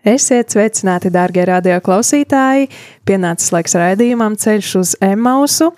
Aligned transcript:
Esiet 0.00 0.48
sveicināti, 0.48 1.10
darbie 1.12 1.42
radioklausītāji! 1.44 2.70
Pienācis 3.04 3.50
laiks 3.52 3.74
raidījumam 3.76 4.32
Ceļš 4.40 4.70
uz 4.80 4.92
Emausu. 5.04 5.74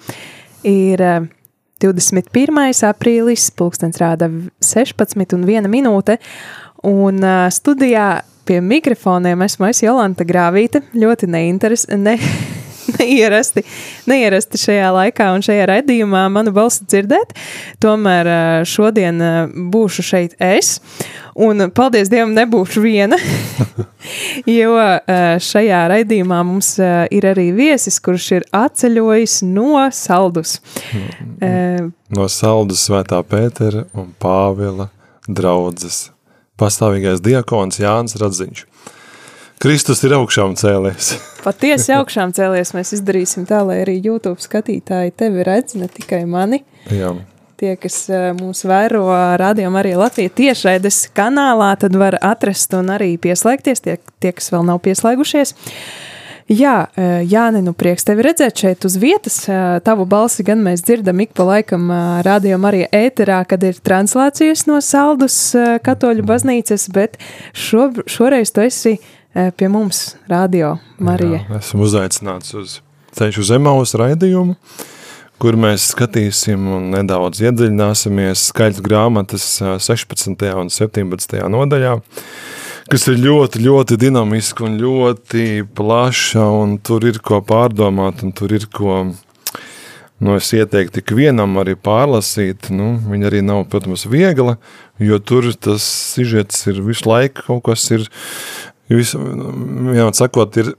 Ir 0.63 1.03
21. 1.83 2.61
Eh, 2.69 2.85
aprīlis, 2.87 3.49
pulkstenis 3.59 3.99
rāda 3.99 4.29
16 4.63 5.35
un 5.35 5.43
1 5.43 5.67
minūte, 5.73 6.21
un 6.87 7.19
eh, 7.19 7.49
studijā 7.51 8.07
pie 8.47 8.61
mikrofoniem 8.63 9.43
esmu 9.43 9.67
es 9.73 9.83
Jolanta 9.83 10.23
Grāvīte, 10.27 10.85
ļoti 10.95 11.27
neinteres, 11.27 11.89
ne, 11.91 12.15
neierasti, 13.03 13.65
neierasti 14.11 14.61
šajā 14.61 14.91
laikā 14.97 15.31
un 15.35 15.45
šajā 15.45 15.67
raidījumā 15.71 16.27
manu 16.33 16.55
balsi 16.55 16.87
dzirdēt. 16.87 17.35
Tomēr 17.83 18.31
šodien 18.69 19.21
būšu 19.73 20.07
šeit 20.07 20.39
es. 20.43 20.79
Un 21.33 21.71
paldies 21.73 22.11
Dievam, 22.13 22.35
nebūšu 22.37 22.83
viena, 22.85 23.17
jo 24.59 24.75
šajā 25.41 25.81
raidījumā 25.95 26.43
mums 26.45 26.75
ir 26.77 27.29
arī 27.31 27.49
viesis, 27.57 27.97
kurš 28.05 28.27
ir 28.37 28.49
atceļojis 28.53 29.39
no 29.49 29.87
saldus. 29.97 30.59
No 32.13 32.29
saldus 32.29 32.85
svētā 32.85 33.23
Pētera 33.25 33.87
un 33.97 34.13
Pāvila 34.21 34.91
draudzes 35.25 36.11
pastāvīgais 36.61 37.25
diakons 37.25 37.81
Jānis 37.81 38.19
Radziņš. 38.21 38.67
Kristus 39.63 40.01
ir 40.07 40.15
augšām 40.17 40.57
cēlies. 40.59 41.13
Patiesi 41.47 41.93
augšām 41.97 42.33
cēlies. 42.37 42.73
Mēs 42.77 42.95
izdarīsim 42.97 43.47
tā, 43.49 43.61
lai 43.67 43.83
arī 43.85 43.99
YouTube 43.99 44.43
skatītāji 44.43 45.15
tevi 45.19 45.45
redz, 45.47 45.77
ne 45.79 45.91
tikai 45.91 46.25
mani. 46.29 46.63
Jā. 46.91 47.13
Tie, 47.63 47.77
kas 47.79 48.09
mūs 48.41 48.65
vēro 48.67 49.05
rādījumā 49.39 49.85
arī 49.85 49.93
Latvijas 49.95 50.35
tiešraides 50.35 51.05
kanālā, 51.15 51.77
tad 51.79 51.95
var 51.95 52.17
atrast 52.19 52.75
un 52.75 52.91
arī 52.91 53.13
pieslēgties 53.23 53.85
tie, 53.85 54.01
tie 54.19 54.33
kas 54.35 54.51
vēl 54.51 54.67
nav 54.67 54.83
pieslēgušies. 54.83 55.55
Jā, 56.51 56.75
Jāni, 57.31 57.63
nu 57.63 57.71
prieks 57.79 58.03
tevi 58.05 58.27
redzēt 58.27 58.59
šeit 58.59 58.83
uz 58.85 58.99
vietas. 58.99 59.39
Tavu 59.87 60.09
balsi 60.11 60.43
gan 60.45 60.61
mēs 60.67 60.83
dzirdam 60.83 61.23
ik 61.23 61.37
pa 61.39 61.47
laikam 61.47 61.87
rādījumā 62.27 62.73
arī 62.73 62.83
ēterā, 62.91 63.45
kad 63.49 63.63
ir 63.63 63.79
translācijas 63.79 64.67
no 64.67 64.83
Saldus 64.83 65.39
katoļu 65.87 66.27
baznīcas, 66.27 66.91
bet 66.93 67.15
šo, 67.55 67.93
šoreiz 68.11 68.51
tu 68.51 68.67
esi 68.67 68.99
Eh, 68.99 69.21
pie 69.33 69.69
mums, 69.69 70.15
Radio 70.29 70.77
Marija. 71.01 71.41
Jā, 71.49 71.61
esmu 71.63 71.87
uzaicināts 71.87 72.53
uz 72.59 72.75
ceļu 73.17 73.41
uz 73.41 73.51
Emaus 73.57 73.95
raidījumu, 73.97 74.59
kur 75.41 75.57
mēs 75.57 75.89
skatīsim 75.95 76.67
un 76.77 76.91
nedaudz 76.93 77.41
iedziļināsimies 77.41 78.49
skaļas 78.53 78.83
grāmatas 78.85 79.47
16. 79.63 80.37
Eh, 80.37 80.53
un 80.59 80.69
17. 80.73 81.41
nodaļā, 81.49 81.97
kas 82.93 83.09
ir 83.09 83.21
ļoti, 83.25 83.65
ļoti 83.65 83.99
dinamiska 84.05 84.67
un 84.69 84.77
ļoti 84.83 85.65
plaša, 85.81 86.47
un 86.63 86.77
tur 86.85 87.09
ir 87.09 87.21
ko 87.25 87.41
pārdomāt, 87.41 88.25
un 88.27 88.37
tur 88.37 88.53
ir 88.53 88.69
ko, 88.69 89.01
nu, 90.21 90.37
es 90.37 90.53
ieteiktu 90.53 91.01
tik 91.01 91.17
vienam 91.17 91.57
arī 91.63 91.73
pārlasīt, 91.81 92.69
nu, 92.69 92.99
viņa 93.09 93.33
arī 93.33 93.41
nav, 93.49 93.65
protams, 93.73 94.05
viegla, 94.13 94.59
jo 95.01 95.19
tur 95.19 95.49
tas 95.57 95.83
sižets 96.13 96.67
ir 96.69 96.85
visu 96.85 97.09
laiku 97.09 97.49
kaut 97.49 97.65
kas 97.73 97.89
ir 97.97 98.05
Jūs, 98.91 99.15
jā, 99.95 100.09
sakot, 100.17 100.57
ir 100.59 100.73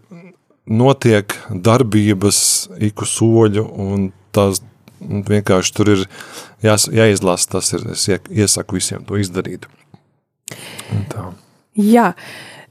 notiek 0.67 1.35
darbības 1.49 2.39
iku 2.83 3.07
soļu, 3.07 3.63
un 3.63 4.11
tās 4.35 4.61
vienkārši 5.03 5.73
tur 5.75 5.93
ir 5.95 6.03
jās, 6.63 6.87
jāizlasa, 6.91 7.55
tas 7.57 7.73
ir, 7.75 7.87
es 7.93 8.07
iesaku 8.09 8.79
visiem 8.79 9.03
to 9.07 9.19
izdarīt. 9.19 9.67
Un 10.93 11.07
tā. 11.11 11.29
Jā, 11.79 12.11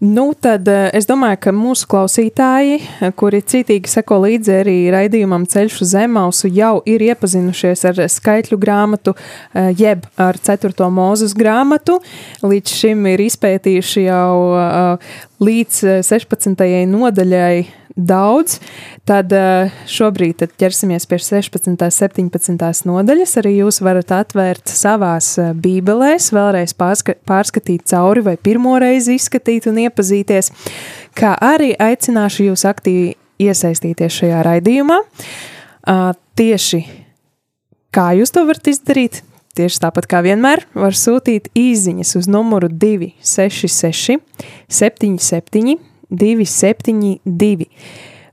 Nu, 0.02 0.32
tad 0.34 0.66
eh, 0.66 0.88
es 0.98 1.06
domāju, 1.06 1.36
ka 1.44 1.50
mūsu 1.54 1.86
klausītāji, 1.86 2.80
kuri 3.14 3.38
citīgi 3.46 3.86
seko 3.86 4.16
līdzi 4.24 4.54
arī 4.56 4.74
raidījumam 4.90 5.44
Ceļš 5.46 5.76
uz 5.84 5.92
Zemausu, 5.92 6.48
jau 6.50 6.80
ir 6.90 7.04
iepazinušies 7.06 7.84
ar 7.86 8.00
skaitļu 8.10 8.58
grāmatu, 8.64 9.14
eh, 9.54 9.70
jeb 9.78 10.08
ar 10.18 10.40
4. 10.42 10.88
mūzes 10.90 11.36
grāmatu. 11.38 12.00
Līdz 12.42 12.74
šim 12.80 13.06
ir 13.12 13.22
izpētījuši 13.28 14.08
jau 14.08 14.34
eh, 14.58 15.14
līdz 15.38 15.78
16. 16.10 16.66
nodaļai 16.90 17.54
daudz, 17.96 18.58
tad 19.08 19.32
eh, 19.36 19.72
šobrīd 19.90 20.40
tad 20.42 20.54
ķersimies 20.60 21.06
pie 21.08 21.18
16. 21.22 21.68
un 21.72 21.78
17. 21.78 22.88
nodaļas. 22.88 23.36
Arī 23.42 23.56
jūs 23.58 23.82
varat 23.84 24.14
atvērt 24.16 24.72
savās 24.72 25.34
eh, 25.40 25.52
bībelēs, 25.54 26.30
vēlreiz 26.34 26.76
pārska 26.78 27.16
pārskatīt 27.28 27.86
cauri 27.92 28.24
vai 28.26 28.36
pirmoreiz 28.36 29.10
izskatīt 29.12 29.68
un 29.70 29.82
iepazīties, 29.84 30.52
kā 31.18 31.34
arī 31.40 31.72
aicināšu 31.76 32.50
jūs 32.50 32.66
aktīvi 32.68 33.14
iesaistīties 33.42 34.20
šajā 34.22 34.42
raidījumā. 34.46 35.00
Tieši 36.38 36.78
kā 37.92 38.12
jūs 38.16 38.32
to 38.34 38.44
varat 38.48 38.70
izdarīt? 38.70 39.22
Tieši 39.52 39.82
tāpat 39.82 40.06
kā 40.08 40.22
vienmēr, 40.24 40.62
var 40.72 40.94
sūtīt 40.96 41.50
īsiņas 41.58 42.14
uz 42.22 42.28
numuru 42.30 42.70
266, 42.72 44.16
77, 44.72 45.74
272, 46.12 47.68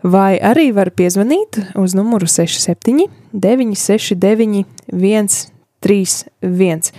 vai 0.04 0.40
arī 0.40 0.70
var 0.76 0.92
piezvanīt 0.96 1.60
uz 1.80 1.96
numuru 1.98 2.28
67 2.28 3.08
969 3.34 4.66
131 4.92 6.92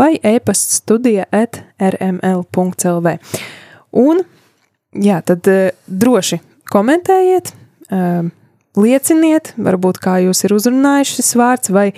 vai 0.00 0.18
e-pasta 0.22 0.74
studija 0.74 1.24
at 1.30 1.60
rml.lv. 1.78 3.16
Un, 3.92 4.22
jā, 4.96 5.18
tad 5.26 5.48
uh, 5.50 5.72
droši 5.86 6.38
komentējiet, 6.72 7.52
uh, 7.92 8.30
lieciniet, 8.80 9.52
varbūt 9.60 10.00
kā 10.00 10.16
jūs 10.24 10.40
ir 10.46 10.54
uzrunājuši 10.56 11.18
šis 11.18 11.30
vārds, 11.36 11.72
vai 11.74 11.90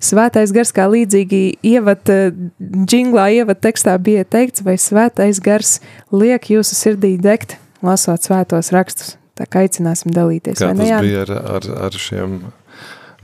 svētais 0.00 0.54
gars, 0.56 0.72
kā 0.72 0.86
līdzīgi 0.88 1.42
ievad 1.74 2.14
uh, 2.14 2.30
džinglā, 2.62 3.28
ievad 3.42 3.60
tekstā 3.66 3.98
bija 4.00 4.24
teikts, 4.24 4.64
vai 4.64 4.78
svētais 4.80 5.42
gars 5.44 5.80
liek 6.14 6.48
jūsu 6.54 6.78
sirdī 6.78 7.18
degt 7.20 7.58
lasot 7.86 8.26
svētos 8.26 8.72
rakstus. 8.74 9.16
Tā 9.38 9.46
kā 9.48 9.64
aicināsim 9.64 10.12
dalīties. 10.12 10.58
Kā 10.60 10.74
tas 10.74 10.80
ne, 10.82 10.96
bija 11.00 11.24
ar, 11.24 11.30
ar, 11.56 11.68
ar 11.86 11.96
šiem 11.96 12.40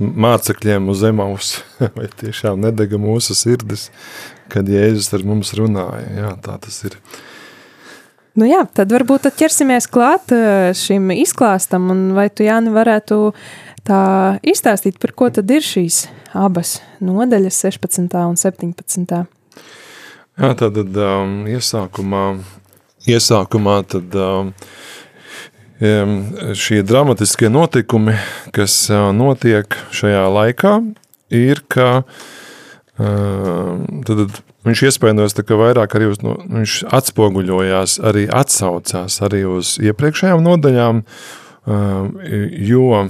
mācekļiem 0.00 0.88
uz 0.92 1.04
Emaus, 1.08 1.52
vai 1.96 2.08
tiešām 2.20 2.60
nedega 2.64 3.00
mūsu 3.00 3.36
sirdis, 3.36 3.88
kad 4.52 4.68
Jēzus 4.68 5.12
ar 5.16 5.24
mums 5.28 5.52
runāja. 5.56 6.08
Jā, 6.16 6.34
tā 6.44 6.56
tas 6.62 6.78
ir. 6.88 6.98
Nu 8.36 8.44
jā, 8.48 8.60
tad 8.76 8.92
varbūt 8.92 9.24
tad 9.24 9.36
ķersimies 9.40 9.88
klāt 9.88 10.32
eh, 10.36 10.72
šim 10.76 11.08
izklāstam, 11.14 11.88
un 11.92 12.02
vai 12.16 12.28
tu, 12.28 12.44
Jāni, 12.44 12.72
varētu 12.74 13.32
tā 13.86 14.02
izstāstīt, 14.44 14.98
par 15.00 15.14
ko 15.16 15.30
tad 15.32 15.48
ir 15.52 15.64
šīs 15.64 16.04
abas 16.36 16.78
nodaļas, 17.00 17.62
16. 17.64 18.12
un 18.26 18.36
17. 18.36 19.16
Jā, 20.36 20.52
tad 20.60 20.76
um, 20.76 21.36
iesākumā 21.48 22.24
iesākumā 23.10 23.80
tad 23.90 24.16
um, 24.18 24.50
šie 26.56 26.82
dramatiskie 26.86 27.50
notikumi, 27.52 28.16
kas 28.56 28.74
uh, 28.90 29.10
notiek 29.14 29.76
šajā 29.94 30.24
laikā, 30.32 30.72
ir, 31.34 31.62
ka 31.68 32.02
um, 32.98 33.84
tad 34.06 34.40
viņš 34.66 34.84
iespējams 34.88 35.36
vairāk 35.36 35.98
arī 35.98 36.10
uz, 36.10 36.20
nu, 36.24 36.36
viņš 36.58 36.78
atspoguļojās, 36.96 38.00
arī 38.08 38.26
atsaucās 38.32 39.20
arī 39.26 39.44
uz 39.46 39.76
iepriekšējām 39.84 40.42
nodaļām, 40.42 41.02
um, 41.04 42.12
jo, 42.72 43.06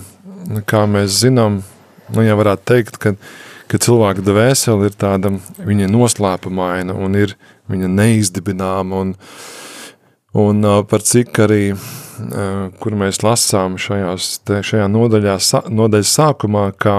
kā 0.68 0.84
mēs 0.90 1.22
zinām, 1.22 1.62
nu, 2.12 2.26
ja 2.26 2.36
varētu 2.38 2.66
teikt, 2.68 2.98
ka, 3.02 3.14
ka 3.70 3.80
cilvēka 3.82 4.26
dvēsele 4.26 4.90
ir 4.90 4.98
tāda, 4.98 5.36
viņa 5.62 5.88
noslēpumaina 5.94 6.98
un 6.98 7.16
ir 7.22 7.38
viņa 7.70 7.88
neizdibināma 7.94 9.06
un, 9.06 9.14
uh, 9.14 9.54
Un 10.36 10.64
par 10.90 11.00
cik 11.06 11.38
arī, 11.46 11.62
kur 12.82 12.96
mēs 12.98 13.22
lasām 13.24 13.78
šajās, 13.80 14.30
te, 14.44 14.60
šajā 14.66 14.88
nodaļā, 14.92 15.36
nodaļas 15.72 16.12
sākumā, 16.18 16.64
kā, 16.76 16.96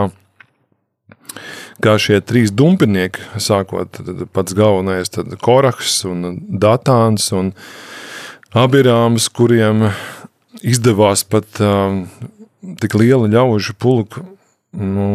kā 1.84 1.98
šie 2.02 2.18
trīs 2.26 2.50
dumpinieki, 2.50 3.22
sākot 3.44 4.02
pats 4.34 4.58
galvenais, 4.58 5.14
tad 5.14 5.36
Korahs 5.44 6.00
un 6.10 6.40
Datāns 6.50 7.30
un 7.36 7.54
Abirāms, 8.58 9.28
kuriem 9.30 9.92
izdevās 10.66 11.22
pat 11.28 11.62
um, 11.62 12.08
tik 12.82 12.98
liela 12.98 13.30
ļaužu 13.30 13.76
pulku 13.78 14.24
nu, 14.78 15.08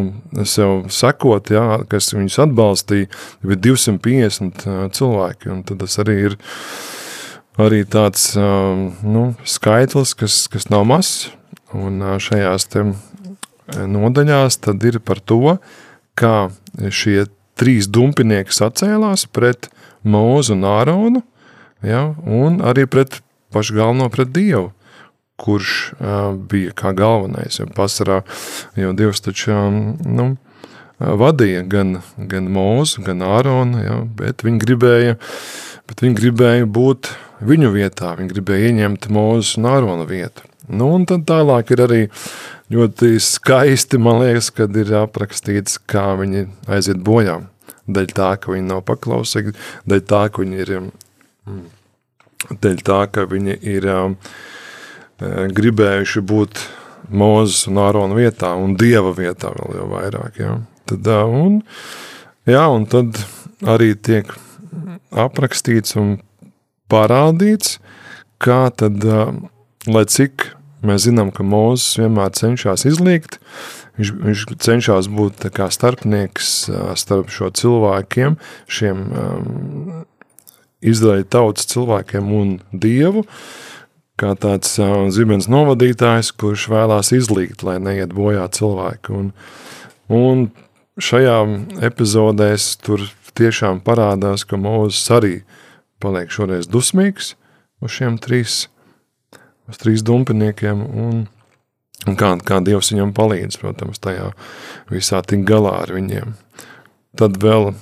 sev 0.49 0.87
sekot, 0.93 1.51
jā, 1.53 1.83
kas 1.91 2.13
viņus 2.15 2.39
atbalstīja, 2.47 3.11
bija 3.45 3.61
250 3.69 4.67
uh, 4.67 4.83
cilvēki. 4.95 5.51
Un 5.53 5.63
tad 5.67 5.83
tas 5.83 5.99
arī 6.03 6.19
ir 6.31 6.39
arī 7.61 7.83
tāds 7.89 8.33
um, 8.39 8.91
nu, 9.05 9.25
skaitlis, 9.45 10.15
kas, 10.19 10.47
kas 10.53 10.69
nav 10.73 10.87
mazs. 10.89 11.31
Un 11.73 12.03
uh, 12.05 12.19
šajās 12.21 12.69
nodaļās 13.89 14.61
tad 14.61 14.85
ir 14.85 15.01
par 15.01 15.21
to, 15.21 15.57
kā 16.19 16.51
šie 16.93 17.27
trīs 17.59 17.89
dumpinieki 17.89 18.55
sacēlās 18.55 19.27
pret 19.33 19.71
Mūzu 20.03 20.57
un 20.57 20.65
Āronu, 20.67 21.21
ja, 21.87 22.09
un 22.27 22.59
arī 22.67 22.89
pret 22.91 23.21
pašu 23.55 23.77
galveno 23.77 24.09
pret 24.11 24.33
Dievu, 24.35 24.73
kurš 25.41 25.93
uh, 25.95 26.33
bija 26.35 26.75
kā 26.77 26.93
galvenais. 26.97 27.61
Ja 27.61 27.69
pasarā 27.71 28.23
jau 28.79 28.93
Dievs 28.99 29.23
taču 29.23 29.55
nu, 30.03 30.33
vadīja 30.99 31.63
gan, 31.71 32.01
gan 32.17 32.49
Mūzu, 32.53 33.05
gan 33.07 33.23
Āronu, 33.27 33.83
ja, 33.83 34.01
bet 34.19 34.45
viņi 34.47 34.63
gribēja, 34.63 35.17
bet 35.91 36.03
viņi 36.05 36.19
gribēja 36.19 36.69
būt 36.71 37.13
viņu 37.43 37.73
vietā, 37.75 38.15
viņi 38.19 38.33
gribēja 38.33 38.71
ieņemt 38.71 39.09
Mūzu 39.13 39.61
un 39.61 39.69
Ārona 39.73 40.07
vietu. 40.09 40.47
Nu, 40.71 40.93
un 40.95 41.07
tad 41.09 41.27
tālāk 41.27 41.73
ir 41.75 41.83
arī 41.85 42.03
ļoti 42.73 43.17
skaisti, 43.21 43.99
man 44.01 44.23
liekas, 44.23 44.53
kad 44.55 44.77
ir 44.79 44.93
aprakstīts, 45.03 45.81
kā 45.91 46.13
viņi 46.21 46.47
aiziet 46.71 47.03
bojā. 47.05 47.41
Daļ 47.93 48.13
tā, 48.15 48.31
ka 48.39 48.53
viņi 48.55 48.69
nav 48.69 48.85
paklausīgi, 48.87 49.57
daļ 49.91 50.05
tā, 50.09 50.23
ka 50.33 50.45
viņi 50.45 50.61
ir, 50.63 50.71
mm, 51.51 51.65
daļ 52.63 52.85
tā, 52.87 53.01
ka 53.13 53.27
viņi 53.29 53.59
ir 53.75 53.89
um, 53.91 54.15
e, 55.19 55.51
gribējuši 55.59 56.25
būt 56.31 56.63
Mūzes 57.13 57.67
un 57.69 57.81
Ārona 57.83 58.15
vietā 58.17 58.53
un 58.57 58.77
Dieva 58.79 59.11
vietā 59.17 59.51
vēl 59.53 59.75
jau 59.81 59.89
vairāk. 59.91 60.39
Ja. 60.39 60.55
Tad, 60.89 61.11
un, 61.27 61.59
jā, 62.49 62.63
un 62.71 62.87
tad 62.89 63.19
arī 63.69 63.91
tiek 63.99 64.31
aprakstīts 65.11 65.97
un 66.01 66.17
parādīts, 66.93 67.79
kā 68.43 68.67
tad, 68.77 69.05
lai 69.87 70.05
cik 70.11 70.53
Mēs 70.83 71.05
zinām, 71.07 71.31
ka 71.31 71.45
Mozus 71.47 71.95
vienmēr 72.01 72.33
cenšas 72.35 72.83
izlīgt, 72.91 73.37
viņš, 73.99 74.11
viņš 74.19 74.41
cenšas 74.65 75.09
būt 75.15 75.45
kā 75.55 75.69
starpnieks 75.71 76.49
starp 76.99 77.31
šo 77.31 77.53
cilvēkiem, 77.55 78.35
šiem 78.67 79.05
um, 79.07 80.01
Izraēļa 80.83 81.29
tautas 81.31 81.71
cilvēkiem 81.71 82.33
un 82.35 82.57
Dievu, 82.75 83.23
kā 84.19 84.35
tāds 84.43 84.75
uh, 84.83 85.07
zibens 85.15 85.47
novadītājs, 85.47 86.33
kurš 86.35 86.67
vēlās 86.73 87.15
izlīgt, 87.15 87.63
lai 87.63 87.79
neiet 87.79 88.11
bojā 88.17 88.49
cilvēki. 88.59 89.15
Un, 89.15 89.31
un 90.11 90.49
šajā 90.99 91.39
epizodēs 91.87 92.73
tur 92.83 93.07
tiešām 93.39 93.81
parādās, 93.85 94.47
ka 94.49 94.59
Mozus 94.61 95.05
arī 95.15 95.41
paliek 96.03 96.33
šoreiz 96.33 96.69
dusmīgs 96.71 97.35
uz 97.83 97.97
šiem 97.97 98.19
trīs 98.23 98.67
uz 99.71 99.79
trīs 99.81 100.03
dumpiniekiem, 100.07 100.83
un, 100.83 101.25
un 102.07 102.19
kā, 102.19 102.35
kā 102.45 102.61
Dievs 102.65 102.93
viņam 102.93 103.15
palīdz, 103.17 103.59
protams, 103.63 104.01
tajā 104.03 104.31
visā 104.93 105.23
tik 105.27 105.47
galā 105.49 105.79
ar 105.85 105.95
viņiem. 105.95 106.35
Tad 107.19 107.39
vēl 107.43 107.73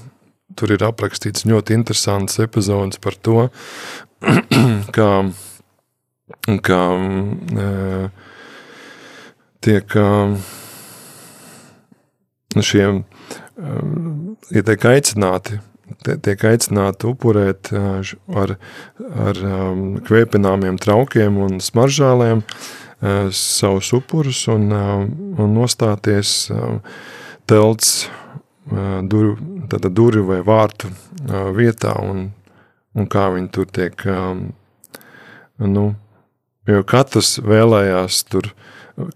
tur 0.58 0.74
ir 0.74 0.84
aprakstīts 0.84 1.46
ļoti 1.48 1.76
interesants 1.78 2.40
epizodes 2.42 3.00
par 3.02 3.16
to, 3.16 3.48
kā, 4.96 5.10
kā 6.66 6.80
e, 7.64 7.68
tiek 9.64 9.96
e, 9.96 10.08
šiem 12.60 13.04
ja 13.58 14.62
tiek 14.70 14.86
aicināti 14.92 15.60
tiek 16.04 16.44
aicināti 16.46 17.08
upurēt 17.10 17.70
ar, 17.74 18.54
ar 19.26 19.40
kvēpināmiem 20.06 20.78
traukiem 20.80 21.38
un 21.42 21.58
smaržālēm 21.62 22.44
savus 23.34 23.92
upurus 23.96 24.44
un, 24.52 24.68
un 24.70 25.54
nostāties 25.56 26.50
telts 27.50 27.94
dur, 29.10 29.32
durvju 29.88 30.26
vai 30.28 30.40
vārtu 30.46 30.92
vietā 31.56 31.96
un, 32.04 32.28
un 32.94 33.10
kā 33.10 33.30
viņi 33.34 33.50
tur 33.54 33.70
tiek, 33.72 34.04
nu, 35.58 35.86
jo 36.68 36.84
katrs 36.86 37.38
vēlējās 37.42 38.22
tur, 38.30 38.52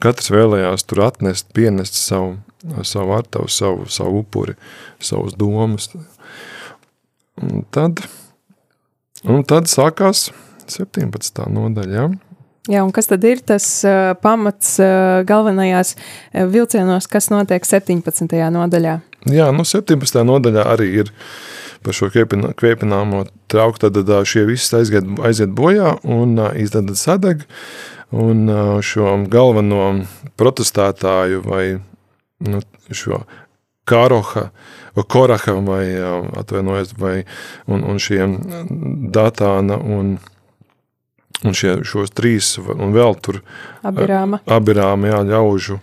katrs 0.03 0.33
vēlējās 0.33 0.89
tur 0.89 1.05
atnest, 1.07 1.53
pienest 1.57 2.01
savu, 2.01 2.39
savu 2.83 3.17
artavu, 3.17 3.49
savu, 3.53 3.89
savu 3.93 4.25
upuri, 4.25 4.57
savus 5.03 5.37
domas, 5.39 5.91
Un 7.43 7.65
tad, 7.75 7.99
un 9.27 9.43
tad 9.43 9.67
sākās 9.67 10.29
17. 10.71 11.41
nodaļa. 11.51 11.95
Ja? 11.97 12.05
Jā, 12.71 12.83
un 12.87 12.93
kas 12.95 13.11
tad 13.11 13.25
ir 13.27 13.43
tas 13.45 13.67
uh, 13.85 14.13
pamats 14.23 14.77
uh, 14.81 15.25
galvenajās 15.27 15.97
uh, 15.97 16.45
vilcienos, 16.49 17.09
kas 17.11 17.29
notiek 17.33 17.67
17. 17.67 18.31
nodaļā? 18.55 18.95
Jā, 19.35 19.51
nu 19.57 19.67
17. 19.67 20.23
nodaļā 20.25 20.65
arī 20.77 20.89
ir 21.03 21.11
par 21.85 21.97
šo 21.97 22.09
kvēpināmo 22.09 23.27
trauku, 23.53 23.83
tad, 23.83 23.99
tad 23.99 24.31
šie 24.31 24.47
visi 24.49 24.71
aiziet, 24.79 25.11
aiziet 25.27 25.53
bojā 25.53 25.97
un 26.07 26.39
uh, 26.39 26.55
izdada 26.57 26.95
sadeg, 26.97 27.43
un 28.15 28.47
uh, 28.47 28.79
šo 28.79 29.19
galveno 29.29 29.91
protestētāju 30.41 31.43
vai 31.51 31.67
nu, 32.49 32.63
šo 32.95 33.25
Kāroha, 33.85 34.49
Koraha 34.95 35.53
vai 35.67 35.85
atvainojas, 36.41 36.95
vai 36.97 37.25
un, 37.69 37.83
un 37.85 37.99
šiem 38.01 38.39
Datāna 39.13 39.77
un, 39.77 40.15
un 41.45 41.57
šie, 41.59 41.77
šos 41.85 42.15
trīs 42.17 42.55
un 42.63 42.95
vēl 42.97 43.19
tur 43.21 43.43
Abirāma, 43.85 44.41
abirāma 44.49 45.13
jā, 45.13 45.21
ļaužu 45.29 45.81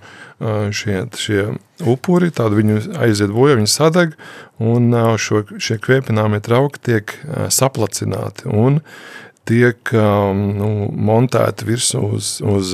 šie, 0.74 1.04
šie 1.13 1.42
upuri, 1.86 2.31
tādi 2.34 2.62
viņu 2.62 2.80
aiziet 3.04 3.34
bojā, 3.34 3.60
viņi 3.60 3.69
sadeg 3.69 4.16
un 4.57 4.90
šo, 5.22 5.44
šie 5.62 5.78
kvēpināmie 5.81 6.42
trauki 6.42 6.81
tiek 6.90 7.14
saplacināti 7.54 8.50
un 8.50 8.81
tiek 9.45 9.94
nu, 9.94 10.71
montēti 10.90 11.68
virsū 11.69 12.02
uz, 12.18 12.33
uz 12.42 12.74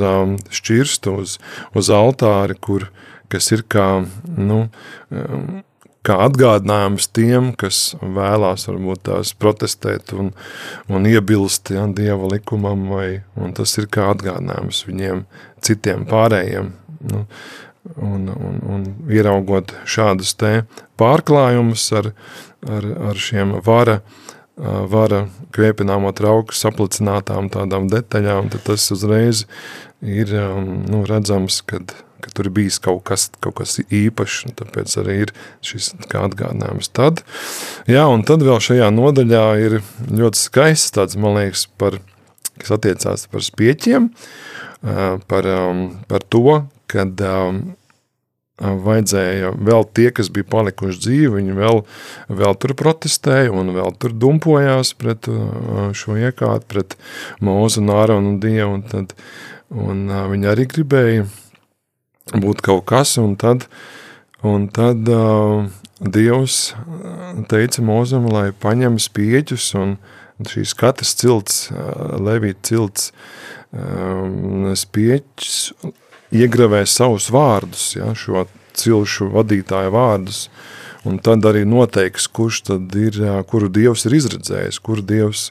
šķirstu, 0.53 1.17
uz, 1.23 1.37
uz 1.75 1.91
altāri, 1.91 2.55
kur 2.59 2.89
kas 3.31 3.51
ir 3.55 3.63
kā, 3.71 3.87
nu, 4.37 4.59
kā 6.07 6.17
atgādinājums 6.23 7.09
tiem, 7.15 7.51
kas 7.59 7.91
vēlās 8.01 8.67
varbūt 8.69 9.05
tās 9.09 9.33
protestēt 9.37 10.13
un, 10.15 10.31
un 10.87 11.07
iebilst 11.09 11.73
ja, 11.75 11.85
Dieva 11.91 12.29
likumam, 12.31 12.87
vai, 12.93 13.07
un 13.35 13.55
tas 13.57 13.75
ir 13.79 13.89
kā 13.91 14.09
atgādinājums 14.13 14.85
viņiem 14.87 15.25
citiem 15.63 16.05
pārējiem. 16.09 16.71
Nu, 17.11 17.25
un, 17.95 18.29
un, 18.31 18.61
un 18.67 18.87
ieraugot 19.11 19.73
šādus 19.87 20.35
te 20.39 20.53
pārklājumus 20.99 21.85
ar, 21.99 22.11
ar, 22.67 22.87
ar 23.11 23.21
šiem 23.21 23.57
vara, 23.65 23.99
vara 24.57 25.25
kvēpināmo 25.55 26.11
trauku 26.17 26.55
saplicinātām 26.57 27.51
tādām 27.53 27.87
detaļām, 27.91 28.51
tad 28.53 28.65
tas 28.71 28.89
uzreiz 28.95 29.45
ir 30.01 30.33
nu, 30.87 31.03
redzams, 31.07 31.61
kad 31.67 31.93
ka 32.23 32.33
tur 32.33 32.49
ir 32.49 32.55
bijis 32.57 32.79
kaut 32.83 33.03
kas, 33.07 33.27
kaut 33.43 33.57
kas 33.61 33.77
īpašs, 33.83 34.43
un 34.49 34.57
tāpēc 34.59 34.97
arī 35.03 35.17
ir 35.25 35.33
šis 35.65 35.93
atgādinājums. 36.07 36.91
Tad, 36.97 37.23
jā, 37.89 38.05
un 38.09 38.25
tad 38.27 38.45
vēl 38.45 38.61
šajā 38.63 38.91
nodaļā 38.93 39.45
ir 39.63 39.79
ļoti 40.07 40.43
skaists 40.43 40.95
tāds, 40.97 41.17
man 41.19 41.37
liekas, 41.39 41.67
par, 41.79 41.99
kas 42.61 42.77
attiecās 42.77 43.27
par 43.31 43.45
spieķiem, 43.45 44.11
par, 45.29 45.51
par 46.07 46.29
to, 46.33 46.61
kad 46.91 47.21
vajadzēja 48.57 49.51
vēl 49.53 49.85
tie, 49.93 50.07
kas 50.15 50.31
bija 50.33 50.47
palikuši 50.49 51.01
dzīvi, 51.03 51.33
viņi 51.35 51.57
vēl, 51.57 51.83
vēl 52.39 52.55
tur 52.61 52.73
protestēja 52.77 53.53
un 53.53 53.73
vēl 53.75 53.93
tur 54.01 54.15
dumpojās 54.17 54.95
pret 54.97 55.29
šo 55.97 56.17
iekārtu, 56.17 56.69
pret 56.73 56.97
Mūzu 57.43 57.83
un 57.83 57.93
Āronu 57.93 58.33
un 58.33 58.39
Dievu, 58.41 58.79
un, 58.79 58.85
tad, 58.87 59.13
un 59.69 60.07
viņi 60.33 60.49
arī 60.49 60.65
gribēja 60.73 61.27
būt 62.35 62.63
kaut 62.65 62.85
kas, 62.89 63.15
un 63.21 63.35
tad, 63.39 63.67
un 64.45 64.67
tad 64.73 65.07
uh, 65.11 65.67
Dievs 65.97 66.75
teica 67.49 67.83
Mozam, 67.85 68.27
lai 68.29 68.51
paņem 68.51 68.99
spieķus, 69.01 69.71
un 69.79 69.95
šīs 70.45 70.75
katras 70.77 71.15
cilts, 71.17 71.67
uh, 71.71 72.17
Levīt 72.21 72.61
cilts, 72.67 73.11
um, 73.71 74.67
spieķus 74.77 75.71
iegravē 76.35 76.83
savus 76.89 77.29
vārdus, 77.33 77.93
ja, 77.95 78.11
šo 78.17 78.45
cilšu 78.77 79.31
vadītāju 79.33 79.93
vārdus, 79.95 80.47
un 81.07 81.17
tad 81.23 81.45
arī 81.47 81.63
noteiks, 81.65 82.27
kurš 82.27 82.61
tad 82.67 82.95
ir, 82.99 83.19
kuru 83.49 83.71
Dievs 83.71 84.05
ir 84.05 84.17
izredzējis, 84.19 84.81
kuru 84.83 85.05
Dievs 85.07 85.49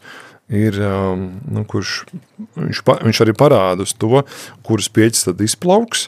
ir, 0.52 0.78
um, 0.84 1.26
nu, 1.50 1.64
kurš 1.66 2.04
viņš, 2.54 2.82
pa, 2.86 2.98
viņš 3.02 3.22
arī 3.24 3.34
parāda 3.36 3.86
uz 3.86 3.94
to, 3.98 4.22
kuras 4.66 4.88
pieķis 4.92 5.26
tad 5.30 5.42
izplauks 5.42 6.06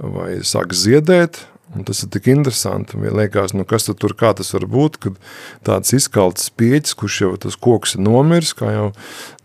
vai 0.00 0.40
sāks 0.46 0.84
ziedēt, 0.86 1.44
Un 1.70 1.84
tas 1.86 2.00
ir 2.02 2.08
tik 2.10 2.26
interesanti. 2.26 2.98
Man 2.98 3.14
liekas, 3.14 3.52
nu 3.54 3.62
kas 3.68 3.86
tur 3.86 4.14
kā 4.18 4.32
tas 4.34 4.48
var 4.56 4.64
būt, 4.66 4.96
kad 5.04 5.18
tāds 5.66 5.92
izkalts 5.94 6.48
pieķis, 6.58 6.96
kurš 6.98 7.18
jau 7.22 7.30
tas 7.44 7.54
koks 7.54 7.94
ir 7.94 8.02
nomiris, 8.02 8.50
kā 8.58 8.72
jau 8.74 8.86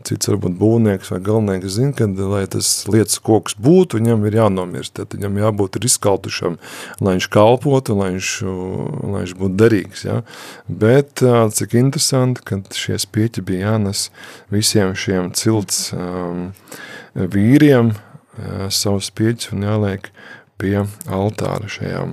cits 0.05 0.31
varbūt 0.31 0.55
būvnieks 0.57 1.12
vai 1.13 1.19
galvnieks 1.25 1.75
zina, 1.77 1.93
kad, 1.97 2.17
lai 2.17 2.41
tas 2.50 2.69
lietas 2.89 3.21
koks 3.21 3.53
būtu, 3.62 4.00
viņam 4.00 4.25
ir 4.25 4.39
jānomirst. 4.39 4.95
Tad 4.97 5.13
viņam 5.13 5.38
jābūt 5.43 5.77
ir 5.77 5.85
izkaltušam, 5.85 6.57
lai 6.97 7.13
viņš 7.19 7.27
kalpotu, 7.35 7.97
lai 8.00 8.09
viņš, 8.15 8.31
lai 9.03 9.21
viņš 9.21 9.35
būtu 9.43 9.59
derīgs. 9.62 10.05
Ja? 10.07 10.17
Bet 10.65 11.21
cik 11.21 11.77
interesanti, 11.77 12.41
ka 12.41 12.57
šie 12.74 12.97
spieķi 13.05 13.45
bija 13.45 13.69
jānes 13.75 14.07
visiem 14.53 14.97
šiem 14.97 15.29
cilts 15.38 15.91
um, 15.93 16.47
vīriem 17.13 17.93
uh, 17.93 18.65
savus 18.74 19.12
spieķus 19.13 19.53
un 19.53 19.69
jāliek 19.69 20.09
pie 20.62 20.79
altāra 21.12 21.69
šajā, 21.71 22.05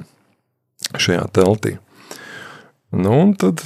šajā 0.97 1.25
teltī. 1.37 1.79
Nu, 2.93 3.15
un 3.23 3.33
tad 3.39 3.63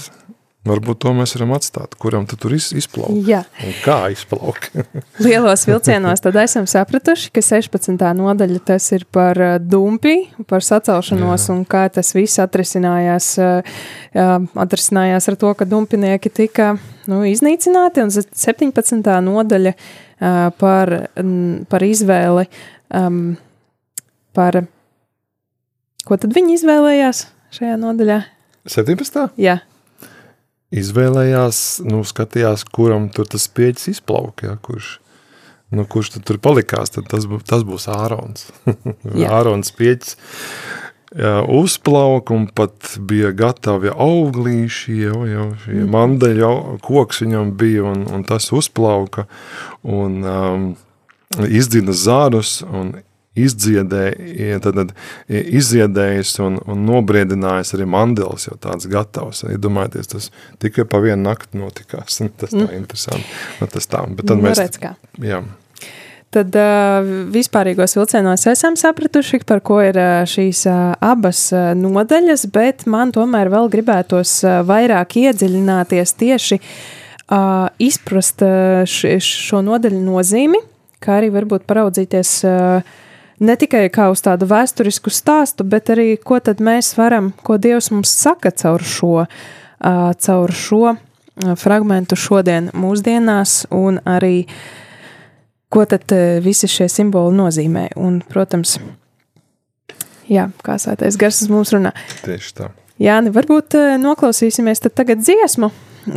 varbūt 0.67 1.01
to 1.03 1.13
mēs 1.17 1.35
varam 1.37 1.55
atstāt. 1.57 1.95
Kuram 2.01 2.27
tad 2.29 2.41
tur 2.43 2.55
izplaukt? 2.57 3.17
Jā. 3.29 3.43
Un 3.65 3.75
kā 3.85 3.99
izplaukt? 4.15 4.75
Lielos 5.25 5.67
vilcienos 5.69 6.23
tad 6.25 6.39
esam 6.43 6.67
sapratuši, 6.71 7.31
ka 7.35 7.43
16. 7.45 8.03
nodaļa 8.19 8.63
tas 8.73 8.89
ir 8.97 9.07
par 9.13 9.41
uh, 9.43 9.57
dumpi, 9.63 10.17
par 10.51 10.67
sacelšanos 10.67 11.49
Jā. 11.49 11.55
un 11.55 11.65
kā 11.69 11.87
tas 11.93 12.13
viss 12.17 12.43
atrisinājās, 12.43 13.33
uh, 13.43 13.79
atrisinājās 14.67 15.31
ar 15.31 15.39
to, 15.41 15.55
ka 15.59 15.69
dumpinieki 15.69 16.33
tika 16.43 16.75
nu, 17.11 17.23
iznīcināti 17.29 18.05
un 18.05 18.15
17. 18.15 19.03
nodaļa 19.27 19.77
par, 20.57 20.91
par 21.69 21.85
izvēli 21.85 22.47
um, 22.97 23.35
par 24.37 24.61
ko 26.07 26.19
tad 26.21 26.37
viņi 26.37 26.59
izvēlējās 26.61 27.25
šajā 27.57 27.79
nodaļā? 27.81 28.21
17. 28.71 29.27
Jā. 29.41 29.61
Izvēlējās, 30.77 31.59
nu, 31.87 32.03
skatījās, 32.07 32.67
kuram 32.75 33.09
tur 33.15 33.29
tas 33.31 33.47
pieķis 33.49 33.95
izplauka, 33.97 34.51
ja, 34.51 34.57
kurš, 34.63 34.97
nu, 35.75 35.87
kurš 35.89 36.17
tad 36.17 36.27
tur 36.29 36.41
palikās, 36.43 36.93
tad 36.95 37.07
tas, 37.11 37.29
bū, 37.31 37.39
tas 37.47 37.63
būs 37.67 37.87
Ārons. 37.95 38.51
Ārons 39.39 39.73
pieķis 39.79 40.19
uzplauka 41.49 42.35
un 42.35 42.49
pat 42.51 42.97
bija 42.99 43.31
gatavi 43.33 43.93
auglīši, 43.95 44.97
jau, 45.07 45.23
jau 45.31 45.47
šie 45.63 45.79
mm. 45.79 45.91
mandeļu 45.95 46.51
koks 46.85 47.23
viņam 47.23 47.53
bija 47.57 47.87
un, 47.87 48.03
un 48.13 48.25
tas 48.27 48.51
uzplauka 48.53 49.27
un 49.83 50.19
um, 50.27 50.67
izdzina 51.47 51.95
zārus 51.95 52.59
un 52.67 52.97
izdziedēja, 53.37 54.61
tad, 54.65 54.81
tad 54.81 54.95
izdziedējis 55.29 56.35
un, 56.45 56.59
un 56.65 56.87
nobriedinājis 56.89 57.75
arī 57.77 57.89
mandels 57.97 58.49
jau 58.49 58.57
tāds 58.61 58.89
gatavs. 58.91 59.45
Iedomājieties, 59.51 60.11
tas 60.13 60.31
tikai 60.63 60.87
pa 60.89 61.03
vienu 61.05 61.23
nakti 61.29 61.61
notikās. 61.61 62.21
Tas 62.41 62.53
tā 62.53 62.65
mm. 62.65 62.75
interesanti. 62.77 63.29
Nu, 63.61 63.67
tas 63.71 63.87
tā, 63.89 64.03
bet 64.13 64.27
tad 64.29 64.39
nu, 64.39 64.45
mēs... 64.47 64.59
Redz, 64.61 64.79
kā. 64.81 64.93
Jā. 65.23 65.41
Tad 66.35 66.57
uh, 66.59 67.07
vispārīgos 67.33 67.97
vilcienos 67.97 68.45
esam 68.51 68.77
sapratuši, 68.77 69.41
par 69.49 69.63
ko 69.65 69.79
ir 69.85 69.97
uh, 69.97 70.27
šīs 70.29 70.65
uh, 70.69 70.93
abas 71.01 71.49
nodaļas, 71.79 72.49
bet 72.53 72.85
man 72.91 73.15
tomēr 73.15 73.51
vēl 73.53 73.71
gribētos 73.73 74.39
vairāk 74.69 75.17
iedziļināties 75.23 76.17
tieši 76.21 76.61
izprast 77.83 78.43
š, 78.87 79.17
šo 79.19 79.63
nodaļu 79.67 79.99
nozīmi, 79.99 80.61
kā 81.03 81.17
arī 81.19 81.33
varbūt 81.35 81.65
paraudzīties 81.67 82.35
uh, 82.47 82.95
ne 83.41 83.57
tikai 83.57 83.87
kā 83.93 84.09
uz 84.13 84.23
tādu 84.25 84.49
vēsturisku 84.51 85.13
stāstu, 85.13 85.65
bet 85.65 85.91
arī 85.95 86.15
ko 86.17 86.39
tad 86.41 86.63
mēs 86.65 86.95
varam, 86.99 87.33
ko 87.45 87.59
Dievs 87.61 87.91
mums 87.93 88.13
saka 88.13 88.53
caur 88.57 88.85
šo, 88.85 89.27
caur 89.81 90.55
šo 90.55 90.97
fragmentu 91.61 92.17
šodien 92.17 92.71
mūsdienās 92.77 93.67
un 93.75 94.01
arī 94.09 94.47
ko 95.73 95.85
tad 95.89 96.13
visi 96.45 96.71
šie 96.71 96.89
simboli 96.89 97.37
nozīmē. 97.37 97.91
Un, 98.01 98.23
protams, 98.25 98.79
jā, 100.31 100.49
kā 100.65 100.79
sētais 100.81 101.19
gars 101.21 101.43
mums 101.53 101.75
runā. 101.77 101.93
Tieši 102.25 102.55
tā. 102.57 102.71
Jāni, 103.03 103.29
varbūt 103.35 103.77
noklausīsimies 104.01 104.81
tad 104.81 104.95
tagad 104.97 105.21
dziesmu 105.21 105.69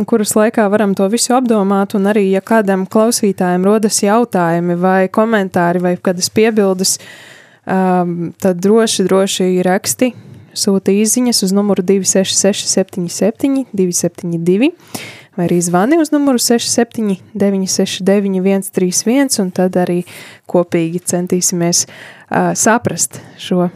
kuras 0.10 0.36
laikā 0.38 0.66
varam 0.72 0.94
to 0.98 1.08
visu 1.12 1.34
apdomāt, 1.38 1.96
un 1.98 2.10
arī, 2.12 2.28
ja 2.34 2.42
kādam 2.46 2.86
klausītājam 2.90 3.66
rodas 3.68 4.02
jautājumi 4.04 4.78
vai 4.80 5.02
komentāri 5.12 5.82
vai 5.84 5.94
kādas 5.98 6.32
piebildes, 6.34 6.98
um, 7.66 8.34
tad 8.42 8.62
droši, 8.64 9.06
droši 9.08 9.52
raksti, 9.66 10.12
sūta 10.58 10.94
īziņas 10.94 11.44
uz 11.46 11.56
numuru 11.56 11.86
266 11.86 12.68
77 12.70 13.66
272 13.74 14.74
vai 15.38 15.46
arī 15.48 15.60
zvani 15.64 16.00
uz 16.02 16.12
numuru 16.12 16.42
67 16.42 17.20
969 17.34 18.72
131, 18.72 19.40
un 19.40 19.52
tad 19.56 19.78
arī 19.80 20.02
kopīgi 20.50 21.00
centīsimies 21.12 21.86
uh, 21.86 22.52
saprast 22.60 23.22
šo 23.40 23.70
uh, 23.70 23.72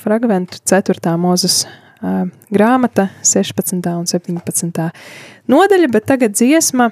fragmentu 0.00 0.58
4. 0.66 1.14
mūzes 1.20 1.62
grāmata 2.00 3.08
16. 3.22 3.76
un 3.92 4.08
17. 4.08 4.88
nodaļa, 5.50 5.90
bet 5.92 6.08
tagad 6.08 6.36
dziesma 6.38 6.90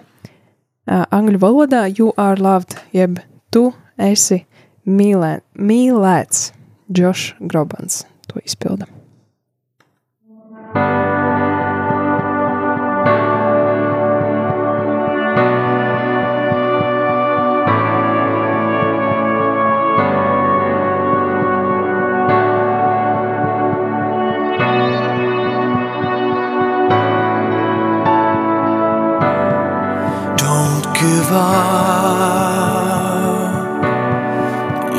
angļu 0.89 1.41
valodā 1.43 1.87
You 1.89 2.13
are 2.17 2.41
loved, 2.41 2.77
jeb 2.93 3.21
tu 3.53 3.71
esi 3.99 4.45
mīlē, 4.89 5.39
mīlēts. 5.57 6.53
Džošs 6.89 7.35
Grobans 7.41 8.07
to 8.29 8.41
izpilda. 8.45 8.98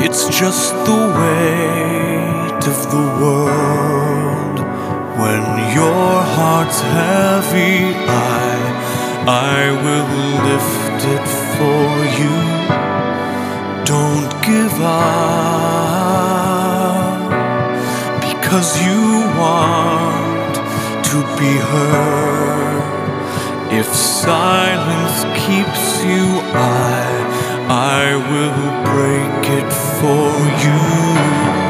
It's 0.04 0.28
just 0.28 0.72
the 0.86 1.02
weight 1.18 2.64
of 2.68 2.90
the 2.90 3.06
world. 3.20 4.58
When 5.18 5.42
your 5.74 6.22
heart's 6.36 6.80
heavy, 6.82 7.94
I, 8.06 8.48
I 9.26 9.72
will 9.82 10.08
lift 10.50 11.00
it 11.16 11.26
for 11.56 11.88
you. 12.20 12.36
Don't 13.84 14.30
give 14.44 14.76
up 14.80 15.10
because 18.20 18.68
you 18.86 19.02
want 19.36 20.54
to 21.10 21.18
be 21.40 21.52
heard. 21.58 22.49
If 23.72 23.86
silence 23.86 25.22
keeps 25.46 26.02
you, 26.02 26.26
I, 26.52 27.06
I 27.68 28.16
will 28.30 28.70
break 28.84 29.46
it 29.58 29.72
for 30.00 30.34
you. 30.64 31.69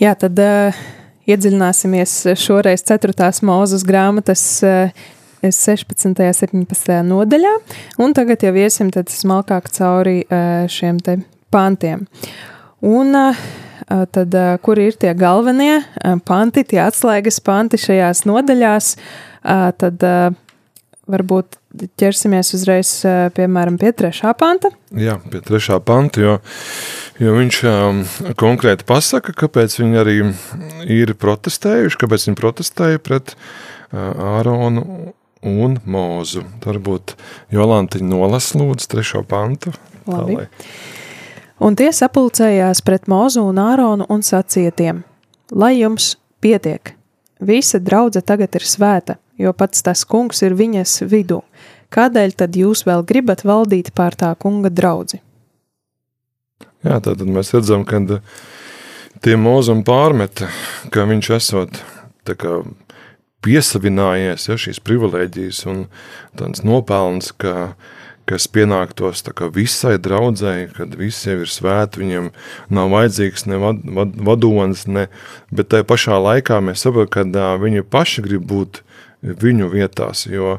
Jā, 0.00 0.14
tad 0.16 0.38
uh, 0.40 0.76
iedziļināsimies 1.28 2.12
šoreiz 2.40 2.80
4. 2.88 3.12
mūzes 3.44 3.82
grāmatas 3.84 4.44
uh, 4.64 4.94
16. 5.44 6.06
un 6.08 6.14
17. 6.16 6.94
nodaļā, 7.04 7.50
un 8.00 8.14
tagad 8.16 8.46
jau 8.46 8.54
iesim 8.56 8.88
smalkāk 9.12 9.68
cauri 9.76 10.22
uh, 10.22 10.64
šiem 10.72 11.02
pantiem. 11.52 12.06
Un 12.80 13.12
uh, 13.12 13.44
tad, 13.84 14.32
uh, 14.32 14.56
kuri 14.64 14.88
ir 14.88 14.96
tie 14.96 15.12
galvenie 15.12 15.82
panti, 16.24 16.64
tie 16.64 16.80
atslēgas 16.86 17.42
panti 17.44 17.76
šajās 17.84 18.24
nodaļās, 18.24 18.94
tad 19.80 20.04
varbūt 21.10 21.59
ķersimies 22.00 22.52
uzreiz, 22.56 22.90
piemēram, 23.36 23.76
pie 23.80 23.92
trešā 23.96 24.32
panta. 24.38 24.70
Jā, 24.96 25.18
pie 25.30 25.40
trešā 25.46 25.78
panta, 25.86 26.20
jo, 26.24 26.34
jo 27.22 27.34
viņš 27.36 27.58
um, 27.70 28.00
konkrēti 28.40 28.86
pasaka, 28.88 29.34
kāpēc 29.44 29.76
viņi 29.78 30.00
arī 30.02 30.16
ir 30.90 31.14
protestējuši, 31.20 32.00
kāpēc 32.02 32.26
viņi 32.28 32.40
protestēja 32.40 33.02
pret 33.02 33.34
uh, 33.36 34.38
Āronu 34.40 34.84
un 35.46 35.78
Mūzu. 35.88 36.42
Varbūt 36.66 37.14
Jolanta 37.54 38.02
nolas 38.04 38.50
lūdzu 38.58 38.90
trešo 38.92 39.22
pantu. 39.28 39.72
Tā, 40.04 40.18
Labi. 40.18 40.40
lai- 40.40 40.48
Un 41.60 41.74
tie 41.76 41.90
sapulcējās 41.92 42.80
pret 42.84 43.04
Mozu 43.08 43.42
un 43.44 43.58
Āronu 43.60 44.06
un 44.08 44.22
sacīja 44.24 44.72
tiem: 44.72 45.02
Lai 45.52 45.74
jums 45.76 46.14
pietiek, 46.40 46.94
visa 47.40 47.78
draudzene 47.78 48.24
tagad 48.24 48.54
ir 48.56 48.64
svēta, 48.64 49.18
jo 49.40 49.52
pats 49.56 49.82
tas 49.86 50.04
kungs 50.04 50.44
ir 50.46 50.56
viņas 50.58 51.00
vidū. 51.08 51.40
Kādēļ 51.90 52.36
tad 52.38 52.54
jūs 52.54 52.84
vēl 52.86 53.02
gribat 53.06 53.42
valdīt 53.42 53.90
pār 53.96 54.14
tā 54.18 54.30
kunga 54.38 54.70
draugu? 54.70 55.18
Jā, 56.80 57.00
tātad 57.02 57.26
mēs 57.28 57.50
redzam, 57.52 57.82
ka 57.84 57.98
tie 59.24 59.34
mūzum 59.36 59.82
pārmeta, 59.84 60.48
ka 60.92 61.08
viņš 61.08 61.32
esot 61.36 61.80
kā 62.30 62.60
piesavinājies 63.44 64.48
ja, 64.50 64.56
šīs 64.60 64.80
privilēģijas 64.84 65.64
un 65.70 65.80
tāds 66.38 66.62
nopelns, 66.66 67.32
ka, 67.40 67.72
kas 68.28 68.46
pienāktos 68.52 69.24
kā 69.36 69.48
visai 69.52 69.96
draudzēji, 70.00 70.70
kad 70.76 70.94
visi 71.00 71.32
jau 71.32 71.40
ir 71.42 71.50
svēti, 71.50 72.04
viņiem 72.04 72.28
nav 72.76 72.92
vajadzīgs 72.94 73.48
ne 73.50 73.60
vad, 73.62 73.82
vad, 73.96 74.14
vadonis, 74.30 74.86
ne, 74.86 75.08
bet 75.50 75.72
tajā 75.72 75.88
pašā 75.88 76.20
laikā 76.20 76.60
mēs 76.64 76.84
saprotam, 76.86 77.32
ka 77.34 77.48
ā, 77.48 77.56
viņi 77.60 77.86
paši 77.90 78.26
grib 78.28 78.46
būt 78.50 78.84
viņu 79.22 79.68
vietās, 79.72 80.26
jo 80.30 80.58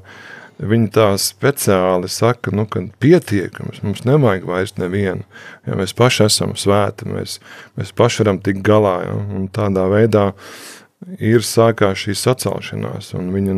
Viņi 0.61 0.91
tā 0.93 1.07
speciāli 1.17 2.09
saka, 2.11 2.51
nu, 2.53 2.67
ka 2.69 2.83
pietiek, 3.01 3.55
mums, 3.81 4.03
nevajag 4.05 4.43
vairs 4.45 4.75
nevienu. 4.77 5.25
Ja 5.65 5.77
mēs 5.79 5.95
paši 5.97 6.27
esam 6.27 6.53
svēti, 6.59 7.07
mēs, 7.09 7.39
mēs 7.79 7.89
paši 7.97 8.21
varam 8.21 8.37
tikt 8.45 8.61
galā. 8.67 8.99
Ja, 9.07 9.15
un 9.39 9.47
tādā 9.49 9.87
veidā 9.89 10.27
ir 11.17 11.41
sākās 11.47 12.03
šī 12.03 12.13
sacelšanās. 12.19 13.09
Un 13.17 13.31
viņa, 13.33 13.55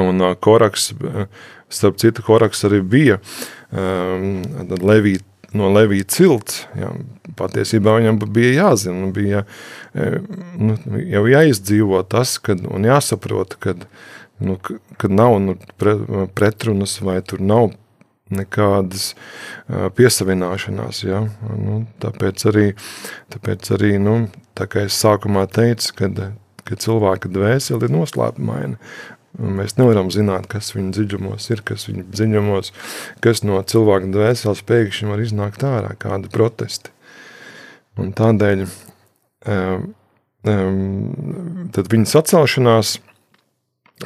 un 0.00 0.24
uh, 0.24 0.32
koraks, 0.40 0.94
uh, 0.96 1.26
starp 1.68 2.00
citu, 2.00 2.24
koraks 2.24 2.64
arī 2.70 2.80
bija 2.80 3.20
um, 3.20 4.40
Levīt, 4.80 5.26
no 5.56 5.70
Levija 5.74 6.06
cilts. 6.10 6.64
Jā, 6.78 6.92
patiesībā 7.38 7.96
viņam 7.98 8.20
bija 8.30 8.52
jāzina, 8.64 9.10
bija 9.14 9.44
eh, 9.94 10.18
nu, 10.58 10.76
jau 11.10 11.24
jāizdzīvo 11.30 12.02
tas, 12.10 12.36
kad, 12.42 12.62
un 12.66 12.86
jāsaprot, 12.88 13.56
kad, 13.62 13.86
nu, 14.38 14.56
ka- 14.62 14.78
kad 15.00 15.14
nav 15.14 15.38
nu, 15.42 15.56
pre, 15.80 15.96
pretrunas 16.34 16.98
vai 17.04 17.20
tur 17.22 17.40
nav 17.42 17.72
nekādas 18.30 19.14
ā, 19.66 19.88
piesavināšanās. 19.96 21.02
Ja? 21.02 21.24
Nu, 21.58 21.80
tāpēc 22.02 22.44
arī, 22.50 22.66
tāpēc 23.34 23.72
arī 23.74 23.96
nu, 24.02 24.28
tā 24.58 24.68
kā 24.70 24.84
es 24.86 24.98
sākumā 25.02 25.48
teicu, 25.50 25.94
kad, 25.98 26.20
ka 26.68 26.78
cilvēka 26.78 27.30
dvēsele 27.32 27.88
ir 27.88 27.94
noslēpumaina. 27.96 28.78
Mēs 29.38 29.76
nevaram 29.78 30.10
zināt, 30.10 30.48
kas 30.50 30.72
viņa 30.74 30.90
dziļumos 30.96 31.44
ir, 31.52 31.62
kas 31.66 31.86
viņa 31.86 32.08
dziļumos, 32.10 32.72
kas 33.22 33.44
no 33.46 33.60
cilvēka 33.62 34.10
dvēseles 34.10 34.64
pēkšņi 34.66 35.10
var 35.10 35.22
iznākt 35.22 35.62
ārā, 35.66 35.92
kādi 36.00 36.32
protesti. 36.32 36.90
Un 38.00 38.10
tādēļ 38.16 38.64
um, 38.66 39.86
um, 40.50 41.70
viņa 41.94 42.10
sacelšanās 42.10 42.96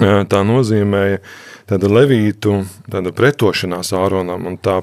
ā, 0.03 0.13
tā 0.29 0.43
nozīmēja 0.45 1.23
tāda 1.71 1.89
levītu, 1.89 2.61
tāda 2.93 3.15
pretošanās 3.17 3.95
Āronam 3.97 4.45
un 4.51 4.61
tā 4.61 4.83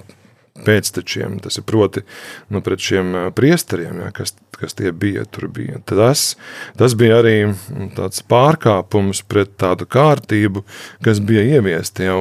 pēctečiem, 0.66 1.40
tas 1.44 1.60
ir 1.60 1.68
proti 1.68 2.06
nu, 2.54 2.62
pret 2.66 2.84
šiem 2.84 3.14
priesteriem, 3.38 4.02
ja, 4.06 4.12
kas, 4.16 4.36
kas 4.58 4.78
tie 4.78 4.94
bija, 4.94 5.26
tur 5.26 5.50
bija. 5.52 5.82
Tas, 5.90 6.36
tas 6.80 6.96
bija 6.98 7.22
arī 7.22 7.38
mm, 7.50 7.94
tāds 7.98 8.24
pārkāpums 8.30 9.24
pret 9.28 9.56
tādu 9.62 9.88
kārtību, 9.90 10.66
kas 11.06 11.22
bija 11.24 11.44
ieviesta 11.58 12.06
jau, 12.06 12.20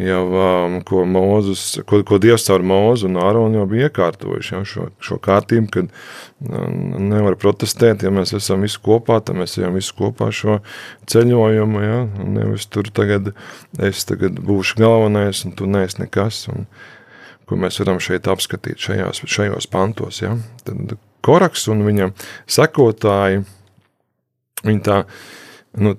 jau 0.00 0.22
um, 0.28 0.78
ko, 0.86 1.04
Mūzus, 1.08 1.64
ko, 1.88 2.02
ko 2.06 2.20
Dievs 2.22 2.46
caur 2.48 2.64
Mūzu 2.66 3.10
un 3.10 3.20
Āronu 3.20 3.60
jau 3.60 3.68
bija 3.70 3.90
iekārtojuši 3.90 4.56
jau 4.56 4.64
šo, 4.72 4.88
šo 5.04 5.20
kārtību, 5.24 5.70
kad 5.72 5.92
um, 5.92 6.96
nevar 7.10 7.38
protestēt, 7.40 8.04
ja 8.04 8.12
mēs 8.14 8.34
esam 8.36 8.64
visi 8.66 8.80
kopā, 8.82 9.20
tad 9.24 9.40
mēs 9.40 9.58
ejam 9.60 9.76
visi 9.76 9.94
kopā 9.96 10.30
šo 10.34 10.60
ceļojumu, 11.12 11.84
ja, 11.84 12.02
un 12.24 12.36
nevis 12.40 12.68
tur 12.72 12.88
tagad 12.92 13.32
es 13.80 14.04
tagad 14.08 14.40
būšu 14.44 14.80
galvenais 14.80 15.44
un 15.46 15.56
tu 15.56 15.68
neesi 15.70 16.02
nekas, 16.04 16.46
un 16.52 16.68
ko 17.46 17.58
mēs 17.60 17.80
varam 17.82 18.00
šeit 18.02 18.28
apskatīt 18.30 18.80
šajās, 18.82 19.22
šajos 19.22 19.68
pantos, 19.70 20.22
ja. 20.22 20.34
Tad 20.66 20.96
Koraks 21.26 21.66
un 21.72 21.82
viņa 21.86 22.10
sekotāji, 22.50 23.42
viņi 24.66 24.82
tā, 24.86 25.00
nu, 25.82 25.96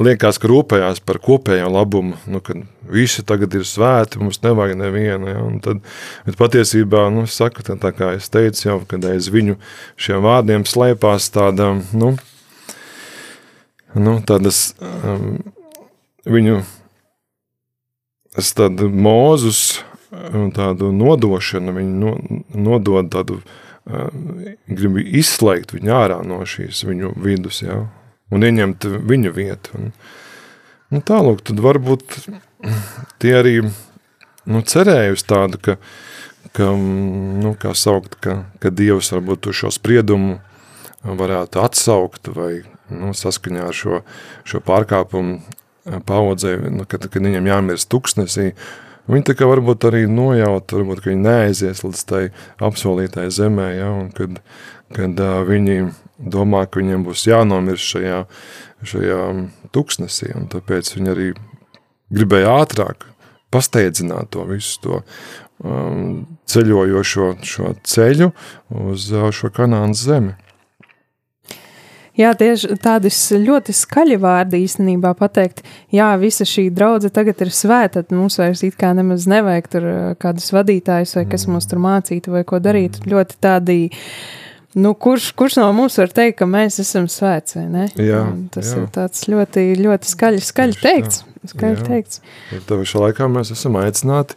liekas, 0.00 0.38
ka 0.40 0.48
rūpējās 0.50 1.02
par 1.04 1.20
kopējo 1.22 1.68
labumu, 1.70 2.16
nu, 2.30 2.40
kad 2.44 2.62
visi 2.90 3.24
tagad 3.26 3.54
ir 3.58 3.66
svēti, 3.68 4.20
mums 4.22 4.40
nevajag 4.44 4.78
nevienu, 4.80 5.28
ja, 5.30 5.42
un 5.44 5.60
tad, 5.64 5.82
bet 6.26 6.38
patiesībā, 6.40 7.06
nu, 7.14 7.26
saka, 7.30 7.64
tā, 7.66 7.76
tā 7.80 7.92
kā 7.96 8.14
es 8.16 8.30
teicu 8.32 8.66
jau, 8.66 8.78
kad 8.88 9.04
aiz 9.10 9.28
viņu 9.32 9.58
šiem 10.00 10.24
vārdiem 10.24 10.66
slēpās 10.68 11.28
tāda, 11.34 11.74
nu, 11.92 12.14
nu 14.00 14.16
tādas 14.26 14.70
um, 14.80 15.38
viņu, 16.24 16.62
tas 18.34 18.54
tāda 18.56 18.88
mūzus, 18.88 19.82
un 20.10 20.50
tādu 20.54 20.90
nodošanu, 20.94 21.74
viņi 21.76 21.98
no, 22.02 22.14
nodod 22.58 23.10
tādu, 23.12 23.38
uh, 23.40 24.08
grib 24.68 24.98
izslēgt 25.02 25.74
viņu 25.76 25.94
ārā 25.94 26.20
no 26.26 26.40
šīs 26.46 26.82
viņu 26.88 27.14
vidus, 27.22 27.62
ja, 27.64 27.82
un 28.30 28.46
ieņemt 28.46 28.86
viņu 29.10 29.32
vietu. 29.36 29.76
Un, 29.78 29.92
nu, 30.94 31.02
tālūk, 31.06 31.44
tad 31.46 31.62
varbūt 31.62 32.18
tie 33.22 33.36
arī 33.38 33.56
nu, 33.64 34.62
cerēja 34.62 35.14
uz 35.16 35.24
tādu, 35.26 35.60
ka, 35.62 35.78
ka 36.56 36.72
nu, 36.74 37.54
kā 37.60 37.74
saukt, 37.78 38.18
ka, 38.22 38.42
ka 38.62 38.74
Dievs 38.74 39.12
varbūt 39.14 39.46
to 39.46 39.56
šo 39.56 39.72
spriedumu 39.74 40.38
varētu 41.06 41.62
atsaukt 41.62 42.28
vai 42.34 42.60
nu, 42.92 43.14
saskaņā 43.16 43.64
ar 43.70 43.76
šo, 43.76 44.02
šo 44.44 44.60
pārkāpumu 44.64 45.40
paudzē, 46.06 46.56
nu, 46.70 46.84
kad, 46.88 47.06
kad 47.08 47.24
viņam 47.24 47.48
jāmirst 47.48 47.88
tuksnesī, 47.90 48.50
Viņi 49.10 49.26
tā 49.26 49.34
kā 49.38 49.48
varbūt 49.50 49.88
arī 49.88 50.04
nojaut, 50.10 50.70
varbūt, 50.70 51.02
ka 51.02 51.10
viņi 51.10 51.24
neaizies 51.24 51.82
līdz 51.82 52.02
tai 52.06 52.22
apsolītai 52.62 53.26
zemē, 53.34 53.68
ja, 53.74 53.90
un 53.96 54.10
kad, 54.14 54.38
kad 54.94 55.22
uh, 55.22 55.40
viņi 55.48 55.90
domā, 56.20 56.66
ka 56.66 56.82
viņiem 56.82 57.06
būs 57.08 57.26
jānomirst 57.26 57.94
šajā, 57.96 58.20
šajā 58.86 59.22
tuksnesī, 59.74 60.30
un 60.38 60.46
tāpēc 60.52 60.92
viņi 60.96 61.14
arī 61.14 61.30
gribēja 62.14 62.60
ātrāk 62.62 63.08
pasteidzināt 63.50 64.30
to 64.34 64.44
visu 64.46 64.78
to 64.84 65.00
um, 65.64 66.26
ceļojošo 66.50 67.32
šo 67.46 67.74
ceļu 67.82 68.30
uz 68.90 69.10
uh, 69.14 69.30
šo 69.34 69.50
kanānas 69.54 70.04
zemi. 70.06 70.36
Jā, 72.18 72.32
tieši 72.34 72.74
tādi 72.82 73.06
s- 73.12 73.30
ļoti 73.32 73.72
skaļi 73.76 74.16
vārdi 74.20 74.58
īstenībā 74.66 75.12
pateikt, 75.16 75.62
jā, 75.94 76.08
visa 76.20 76.44
šī 76.44 76.66
draudzene 76.74 77.12
tagad 77.14 77.40
ir 77.40 77.52
svēta, 77.54 78.02
tad 78.02 78.10
mums 78.10 78.36
vairs 78.38 78.62
it 78.66 78.76
kā 78.76 78.90
nemaz 78.96 79.26
nevajag 79.30 79.68
tur 79.70 79.86
kādus 80.20 80.50
vadītājus 80.52 81.14
vai 81.16 81.24
kas 81.30 81.46
mums 81.46 81.66
tur 81.70 81.78
mācītu 81.78 82.34
vai 82.34 82.42
ko 82.44 82.58
darīt. 82.58 82.98
Ļoti 83.06 83.38
tādi, 83.40 83.78
nu, 84.74 84.92
kurš, 84.94 85.30
kurš 85.38 85.56
no 85.62 85.72
mums 85.72 85.96
var 85.98 86.08
teikt, 86.14 86.38
ka 86.42 86.46
mēs 86.50 86.80
esam 86.82 87.06
svēts? 87.10 87.54
Jā, 87.96 88.20
Un 88.26 88.48
tas 88.52 88.72
jā. 88.74 88.82
ir 88.82 88.90
tāds 88.94 89.24
ļoti, 89.30 89.64
ļoti 89.80 90.10
skaļi, 90.10 90.42
skaļi 90.50 90.76
Tieši 90.76 90.86
teikts. 90.88 91.24
Skaļi 91.40 91.78
Jā. 91.78 91.86
teikts. 91.86 92.20
Tā 92.68 92.76
pašā 92.76 93.00
laikā 93.00 93.24
mēs 93.32 93.50
esam 93.54 93.78
aicināti 93.80 94.34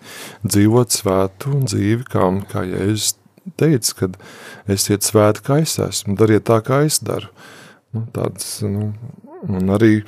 dzīvot 0.47 0.93
svētu 0.95 1.57
dzīvi, 1.67 2.05
kā, 2.07 2.29
kā 2.53 2.63
Jēzus 2.63 3.15
teica, 3.59 3.91
kad 3.99 4.15
esiet 4.71 5.03
svēti, 5.03 5.43
kā 5.43 5.57
es 5.65 5.75
esmu, 5.83 6.15
dariet 6.15 6.45
tā, 6.47 6.61
kā 6.63 6.85
es 6.87 7.01
daru. 7.03 7.27
Nu, 7.93 8.07
tāds, 8.09 8.47
nu, 8.65 8.89
un, 9.45 9.67
arī, 9.75 9.99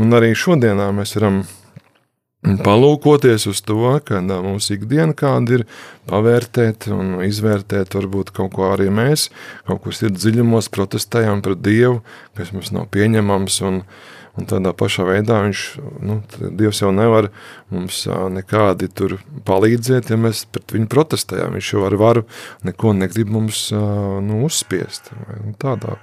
un 0.00 0.16
arī 0.16 0.30
šodienā 0.38 0.86
mēs 0.96 1.12
varam 1.18 1.42
palūkoties 2.42 3.44
uz 3.50 3.60
to, 3.62 3.76
ā, 3.92 4.20
mūsu 4.42 4.74
ikdiena 4.74 5.14
kāda 5.14 5.60
ir, 5.60 5.66
pavērtēt 6.10 6.88
un 6.90 7.20
izvērtēt, 7.22 7.94
varbūt 7.94 8.32
kaut 8.34 8.54
ko 8.56 8.72
arī 8.72 8.88
mēs, 8.90 9.28
kaut 9.68 9.84
kur 9.84 9.94
ir 9.94 10.16
dziļumos, 10.16 10.70
protestējam 10.74 11.44
pret 11.44 11.62
Dievu, 11.62 12.00
kas 12.38 12.50
mums 12.56 12.72
nav 12.74 12.88
pieņemams, 12.96 13.60
un, 13.68 13.80
un 14.34 14.50
tādā 14.50 14.74
pašā 14.74 15.06
veidā 15.06 15.38
viņš, 15.46 15.64
nu, 16.02 16.18
Dievs 16.58 16.82
jau 16.82 16.90
nevar 16.96 17.30
mums 17.70 18.02
nekādi 18.08 18.90
tur 18.90 19.20
palīdzēt, 19.46 20.10
ja 20.10 20.18
mēs 20.18 20.46
pret 20.50 20.74
viņu 20.74 20.90
protestējam, 20.90 21.54
viņš 21.54 21.72
jau 21.76 21.86
ar 21.86 21.98
varu 22.00 22.26
neko 22.66 22.96
negrib 22.98 23.30
mums 23.36 23.68
nu, 23.70 24.42
uzspiest, 24.48 25.14
vai, 25.14 25.42
nu, 25.46 25.58
tādā. 25.62 26.00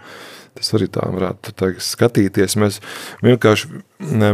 Tas 0.59 0.73
arī 0.75 0.89
tā 0.91 1.05
varētu 1.07 1.55
teikt, 1.55 1.85
skatīties. 1.85 2.57
Mēs 2.59 2.81
vienkārši 3.23 3.81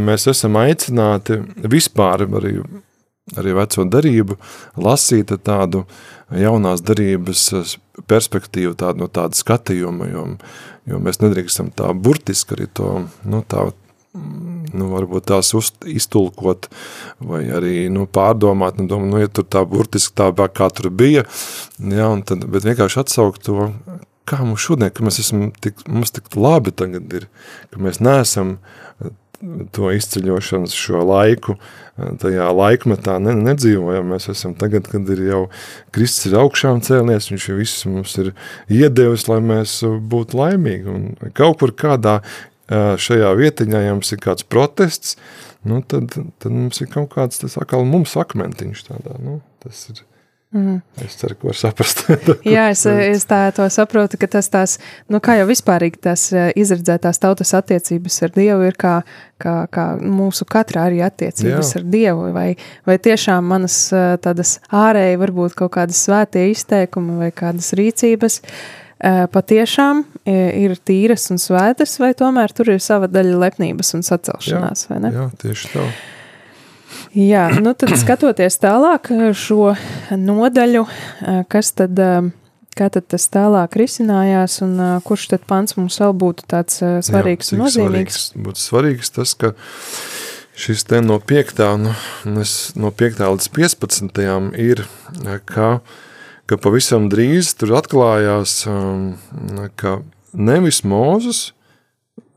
mēs 0.01 0.25
esam 0.31 0.57
aicināti 0.57 1.37
vispār 1.69 2.25
arī, 2.25 2.57
arī 3.37 3.55
veco 3.59 3.85
darību 3.93 4.39
lasīt 4.81 5.33
tādu 5.45 5.85
jaunās 6.33 6.81
darības 6.85 7.77
perspektīvu, 8.09 8.73
tādu, 8.79 9.05
no 9.05 9.09
tāda 9.11 9.37
skatījuma, 9.37 10.09
jo, 10.09 10.25
jo 10.89 11.01
mēs 11.01 11.21
nedrīkstam 11.21 11.69
tā 11.77 11.91
burtiski 11.93 12.57
arī 12.57 12.67
to, 12.73 12.89
nu, 13.29 13.43
tā, 13.47 13.67
nu, 14.15 14.89
varbūt 14.91 15.29
tās 15.29 15.53
uz, 15.57 15.71
iztulkot 15.85 16.69
vai 17.21 17.43
arī 17.53 17.85
nu, 17.93 18.07
pārdomāt, 18.09 18.81
nu, 18.81 18.89
domā, 18.89 19.11
nu, 19.13 19.21
ja 19.21 19.29
tur 19.29 19.45
tā 19.45 19.61
burtiski 19.69 20.17
tā 20.17 20.49
kā 20.49 20.71
tur 20.73 20.89
bija, 20.89 21.25
ja, 21.79 22.09
un 22.09 22.25
tad, 22.25 22.47
bet 22.49 22.67
vienkārši 22.67 23.03
atsaukt 23.05 23.45
to, 23.45 23.69
kā 24.29 24.41
mums 24.43 24.63
šodien, 24.65 24.91
ka 24.93 25.05
mēs 25.05 25.19
esam 25.23 25.49
tik, 25.61 25.85
mums 25.91 26.13
tik 26.15 26.33
labi 26.37 26.73
tagad 26.75 27.13
ir, 27.17 27.27
ka 27.73 27.81
mēs 27.83 28.01
neesam 28.03 28.55
eh, 28.57 29.11
to 29.75 29.91
izceļošanas 29.93 30.75
šo 30.77 31.03
laiku, 31.05 31.57
eh, 31.57 32.15
tajā 32.21 32.47
laikmetā 32.57 33.17
ne, 33.23 33.35
nedzīvojam, 33.51 34.09
mēs 34.15 34.29
esam 34.33 34.55
tagad, 34.59 34.89
kad 34.91 35.09
ir 35.13 35.21
jau 35.29 35.43
Kristus 35.95 36.31
ir 36.31 36.39
augšām 36.41 36.81
cēlies, 36.85 37.29
viņš 37.31 37.47
jau 37.51 37.59
viss 37.59 37.87
mums 37.89 38.17
ir 38.23 38.33
iedevis, 38.71 39.27
lai 39.31 39.41
mēs 39.45 39.77
eh, 39.85 39.95
būtu 40.15 40.41
laimīgi, 40.41 40.97
un 40.97 41.31
kaut 41.37 41.61
kur 41.61 41.75
kādā 41.85 42.21
šajā 42.65 43.27
vietiņā, 43.37 43.79
ja 43.83 43.91
mums 43.93 44.09
ir 44.09 44.17
kāds 44.23 44.41
protests, 44.49 45.19
nu 45.69 45.83
tad, 45.85 46.15
tad 46.41 46.49
mums 46.49 46.81
ir 46.81 46.89
kaut 46.89 47.11
kāds, 47.13 47.37
tas 47.43 47.59
atkal 47.61 47.85
mums 47.85 48.15
akmentiņš 48.17 48.81
tādā, 48.87 49.19
nu, 49.21 49.35
tas 49.61 49.83
ir, 49.91 50.01
Mhm. 50.55 50.81
es 51.03 51.15
ceru, 51.19 51.35
ka 51.35 51.49
var 51.49 51.57
saprast. 51.59 52.05
Jā, 52.55 52.69
es, 52.71 52.85
es 52.87 53.25
tā 53.27 53.49
saprotu, 53.51 54.15
ka 54.21 54.29
tas 54.37 54.47
tās, 54.47 54.77
nu, 55.11 55.19
kā 55.19 55.35
jau 55.35 55.49
vispārīgi 55.49 55.99
tās 56.07 56.29
eh, 56.31 56.53
izredzētās 56.55 57.19
tautas 57.19 57.51
attiecības 57.59 58.21
ar 58.23 58.31
Dievu 58.37 58.69
ir 58.69 58.77
kā, 58.79 58.93
kā, 59.41 59.57
kā 59.67 59.85
mūsu 59.99 60.47
katrā 60.47 60.87
arī 60.87 61.03
attiecības 61.03 61.73
Jā. 61.73 61.81
ar 61.81 61.85
Dievu, 61.91 62.31
vai, 62.37 62.47
vai 62.87 62.95
tiešām 63.03 63.51
manas 63.51 63.75
eh, 63.91 64.15
tādas 64.23 64.61
ārēji 64.71 65.19
varbūt 65.25 65.59
kaut 65.59 65.75
kādas 65.75 65.99
svētie 66.07 66.47
izteikumi 66.53 67.19
vai 67.19 67.31
kādas 67.35 67.73
rīcības 67.75 68.39
eh, 68.39 69.25
patiešām 69.35 70.05
ir 70.25 70.79
tīras 70.87 71.27
un 71.35 71.43
svētas, 71.43 71.99
vai 71.99 72.15
tomēr 72.15 72.55
tur 72.55 72.71
ir 72.77 72.79
sava 72.81 73.11
daļa 73.11 73.43
lepnības 73.43 73.91
un 73.99 74.07
sacelšanās, 74.07 74.87
vai 74.87 75.03
ne? 75.03 75.17
Jā, 75.19 75.31
tieši 75.43 75.75
tā. 75.75 75.89
Jā, 77.15 77.45
nu 77.63 77.71
tad 77.79 77.93
skatoties 77.95 78.57
tālāk 78.59 79.07
eh, 79.15 79.29
šo 79.31 79.71
nodaļu, 80.19 80.81
eh, 80.83 81.37
kas 81.47 81.71
tad, 81.71 81.95
eh, 81.95 82.27
kā 82.75 82.89
tad 82.91 83.07
tas 83.07 83.29
tālāk 83.31 83.77
risinājās 83.79 84.57
un 84.65 84.75
kurš 85.07 85.29
tad 85.31 85.45
pants 85.47 85.77
mums 85.79 85.95
vēl 86.01 86.11
būtu 86.11 86.43
tāds 86.51 86.81
svarīgs 87.07 87.53
Jā, 87.53 87.55
un 87.55 87.63
nozīmīgs? 87.63 88.19
Svarīgs, 88.19 88.43
būtu 88.47 88.63
svarīgs 88.65 89.13
tas, 89.15 89.31
ka 89.39 89.53
šis 90.59 90.83
te 90.89 90.99
no 90.99 91.21
5. 91.23 91.63
Nu, 91.79 91.95
no 92.83 92.91
5. 92.91 93.23
līdz 93.23 93.49
15. 93.61 94.21
ir, 94.59 94.83
ka, 95.47 95.71
ka 96.51 96.59
pavisam 96.59 97.07
drīz 97.07 97.55
tur 97.55 97.77
atklājās, 97.79 98.65
um, 98.67 99.13
ka 99.79 100.01
nevis 100.35 100.83
Mūzus, 100.83 101.53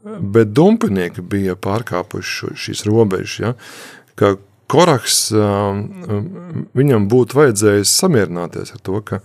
bet 0.07 0.55
dumpinieki 0.55 1.27
bija 1.27 1.59
pārkāpuši 1.59 2.55
šīs 2.55 2.87
robežas, 2.87 3.41
ja? 3.43 3.57
ka 4.19 4.37
Koraks, 4.68 5.28
viņam 6.76 7.07
būtu 7.09 7.38
vajadzējis 7.38 7.92
samierināties 8.02 8.74
ar 8.76 8.83
to, 8.85 9.00
ka, 9.00 9.22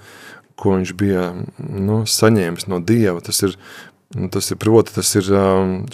ko 0.60 0.78
viņš 0.78 0.94
bija 0.96 1.32
nu, 1.60 2.04
saņēmis 2.08 2.70
no 2.72 2.80
Dieva. 2.80 3.20
Tas 3.24 3.44
ir 3.44 3.58
Un 4.14 4.30
tas 4.30 4.52
ir 4.52 4.60
proti, 4.62 4.94
tas 4.94 5.10
ir 5.18 5.26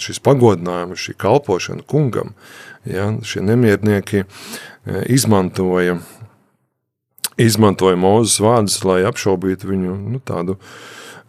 šis 0.00 0.20
pagodinājums, 0.20 1.00
šī 1.00 1.14
kalpošana 1.20 1.86
kungam. 1.88 2.34
Ja, 2.84 3.08
šie 3.24 3.40
nemiernieki 3.44 4.26
izmantoja, 5.08 5.96
izmantoja 7.40 7.96
Mūzes 8.00 8.36
vārdus, 8.44 8.76
lai 8.84 9.00
apšaubītu 9.08 9.70
viņu 9.72 9.96
nu, 10.12 10.20
tādu, 10.20 10.58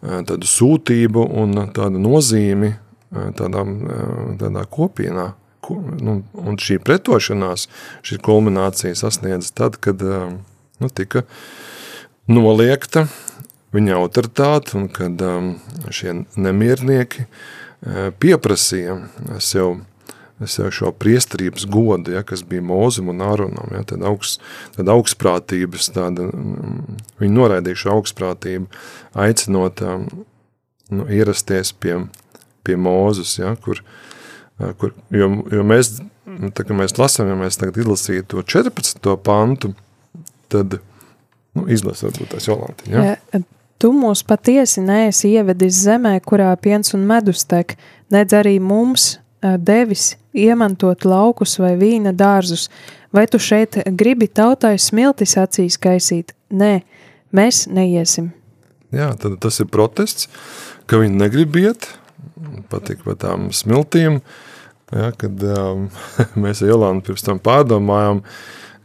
tādu 0.02 0.48
sūtību 0.48 1.24
un 1.40 1.56
tādu 1.72 2.02
nozīmi 2.02 2.74
tādām, 3.40 3.78
tādā 4.40 4.66
kopienā. 4.68 5.30
Nu, 5.70 6.16
un 6.34 6.56
šī 6.58 6.80
pretošanās, 6.82 7.68
šī 8.02 8.18
kulminācija 8.24 8.96
sasniedz 8.98 9.52
tad, 9.54 9.78
kad 9.82 10.02
eh, 10.02 10.32
nu, 10.82 10.90
tika 10.90 11.22
noliekta 12.26 13.06
viņa 13.72 13.94
autoritāte 13.96 14.76
un 14.78 14.88
kad 14.92 15.22
um, 15.24 15.54
šie 15.94 16.12
nemiernieki 16.36 17.24
uh, 17.24 18.10
pieprasīja 18.20 18.98
sev, 19.40 19.80
sev 20.44 20.70
šo 20.74 20.92
priesterības 20.92 21.66
godu, 21.70 22.12
ja, 22.16 22.22
kas 22.26 22.44
bija 22.46 22.64
Mozum 22.66 23.12
un 23.12 23.22
Ārunam, 23.24 23.72
ja, 23.74 23.82
tad, 23.88 24.04
augst, 24.06 24.42
tad 24.76 24.90
augstprātības, 24.92 25.92
tāda, 25.94 26.28
mm, 26.28 27.00
viņi 27.22 27.36
noraidīja 27.38 27.84
šo 27.84 27.96
augstprātību, 27.96 28.68
aicinot 29.24 29.82
nu, 30.92 31.08
ierasties 31.08 31.72
pie, 31.72 32.02
pie 32.66 32.76
Mozus, 32.76 33.38
ja, 33.40 33.54
kur, 33.56 33.82
kur, 34.78 34.92
jo, 35.10 35.28
jo 35.52 35.64
mēs, 35.66 35.96
nu, 36.28 36.50
tā, 36.54 36.64
kad 36.66 36.76
mēs 36.78 36.96
lasām, 37.00 37.30
ja 37.32 37.38
mēs 37.38 37.58
tagad 37.60 37.80
izlasītu 37.82 38.28
to 38.36 38.44
14. 38.54 39.08
pantu, 39.24 39.72
tad 40.52 40.78
nu, 41.56 41.66
izlasa 41.72 42.08
varbūt 42.08 42.34
tās 42.34 42.48
Jolanta. 42.48 42.88
Ja? 42.90 43.16
Tu 43.82 43.90
mūs 43.90 44.22
patiesi 44.22 44.82
neesi 44.84 45.32
ievedis 45.34 45.80
zemē, 45.88 46.14
kurā 46.22 46.52
piens 46.62 46.94
un 46.94 47.02
medus 47.08 47.42
tek, 47.50 47.74
nedz 48.14 48.36
arī 48.38 48.58
mums 48.62 49.16
devis 49.42 50.12
iemantot 50.38 51.04
laukus 51.08 51.56
vai 51.58 51.74
vīna 51.80 52.12
dārzus. 52.14 52.68
Vai 53.12 53.26
tu 53.28 53.40
šeit 53.42 53.80
gribi 53.98 54.28
tautai 54.30 54.76
smiltis 54.80 55.34
acīs 55.40 55.76
kaisīt? 55.82 56.30
Nē, 56.54 56.78
mēs 57.34 57.66
neiesim. 57.68 58.30
Jā, 58.94 59.10
tad 59.18 59.40
tas 59.42 59.58
ir 59.60 59.68
protests, 59.72 60.28
ka 60.86 61.00
viņi 61.00 61.18
negrib 61.18 61.58
iet, 61.60 61.88
patīk 62.72 63.02
par 63.04 63.18
tām 63.20 63.50
smiltīm, 63.56 64.20
ja, 64.92 65.12
kad 65.18 65.42
um, 65.56 65.88
mēs 66.42 66.62
ar 66.62 66.72
Jolantu 66.72 67.10
pirms 67.10 67.26
tam 67.26 67.40
pārdomājām, 67.42 68.22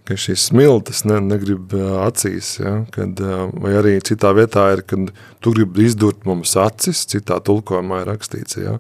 ka 0.08 0.16
šīs 0.16 0.48
smiltis 0.50 1.04
ne, 1.08 1.20
negrib 1.24 1.76
uh, 1.76 2.02
acīs, 2.06 2.56
ja, 2.62 2.80
kad, 2.96 3.20
uh, 3.24 3.48
vai 3.60 3.76
arī 3.82 3.98
citā 4.08 4.32
vietā 4.38 4.70
ir, 4.78 4.86
kad 4.88 5.12
tu 5.44 5.56
gribi 5.56 5.88
izdurt 5.90 6.28
mums 6.28 6.56
acis, 6.60 7.06
citā 7.12 7.42
tulkojumā 7.44 8.04
ir 8.04 8.14
rakstīts, 8.14 8.62
ja. 8.62 8.78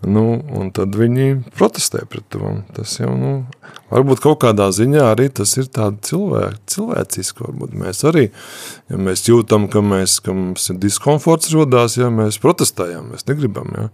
Nu, 0.00 0.38
un 0.56 0.70
tad 0.72 0.94
viņi 0.96 1.42
protestē 1.52 2.06
pret 2.08 2.24
to. 2.32 2.54
Tas 2.72 2.94
jau, 2.96 3.10
nu, 3.20 3.32
varbūt 3.90 4.22
kaut 4.24 4.38
kādā 4.40 4.70
ziņā 4.72 5.02
arī 5.10 5.26
tas 5.28 5.52
ir 5.60 5.68
tāda 5.68 6.00
cilvēk, 6.08 6.56
cilvēciski, 6.72 7.44
varbūt 7.44 7.74
mēs 7.82 8.00
arī, 8.08 8.30
ja 8.88 9.00
mēs 9.00 9.26
jūtam, 9.28 9.68
ka, 9.68 9.84
mēs, 9.84 10.16
ka 10.24 10.32
mums 10.32 10.70
ir 10.72 10.80
diskomforts 10.80 11.52
rodās, 11.52 11.98
ja 12.00 12.08
mēs 12.08 12.40
protestējam, 12.40 13.12
mēs 13.12 13.28
negribam, 13.28 13.74
ja. 13.76 13.90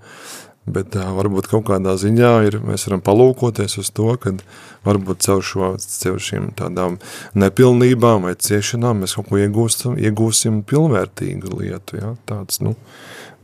Bet 0.66 0.96
uh, 0.98 1.12
varbūt 1.14 1.46
kaut 1.50 1.68
kādā 1.68 1.94
ziņā 2.00 2.30
ir, 2.48 2.58
mēs 2.66 2.88
varam 2.88 3.02
palūkoties 3.06 3.78
uz 3.78 3.92
to, 3.94 4.08
kad 4.22 4.42
varbūt 4.86 5.22
caur, 5.26 5.44
šo, 5.46 5.68
caur 5.78 6.18
šīm 6.22 6.50
tādām 6.58 6.98
nepilnībām 7.38 8.26
vai 8.26 8.34
ciešanām 8.34 9.04
mēs 9.04 9.14
kaut 9.18 9.30
ko 9.30 9.38
iegūstam, 9.42 9.94
iegūsim 9.98 10.64
pilnvērtīgu 10.66 11.54
lietu. 11.60 12.00
Ja? 12.00 12.12
Tāds, 12.26 12.58
nu, 12.66 12.74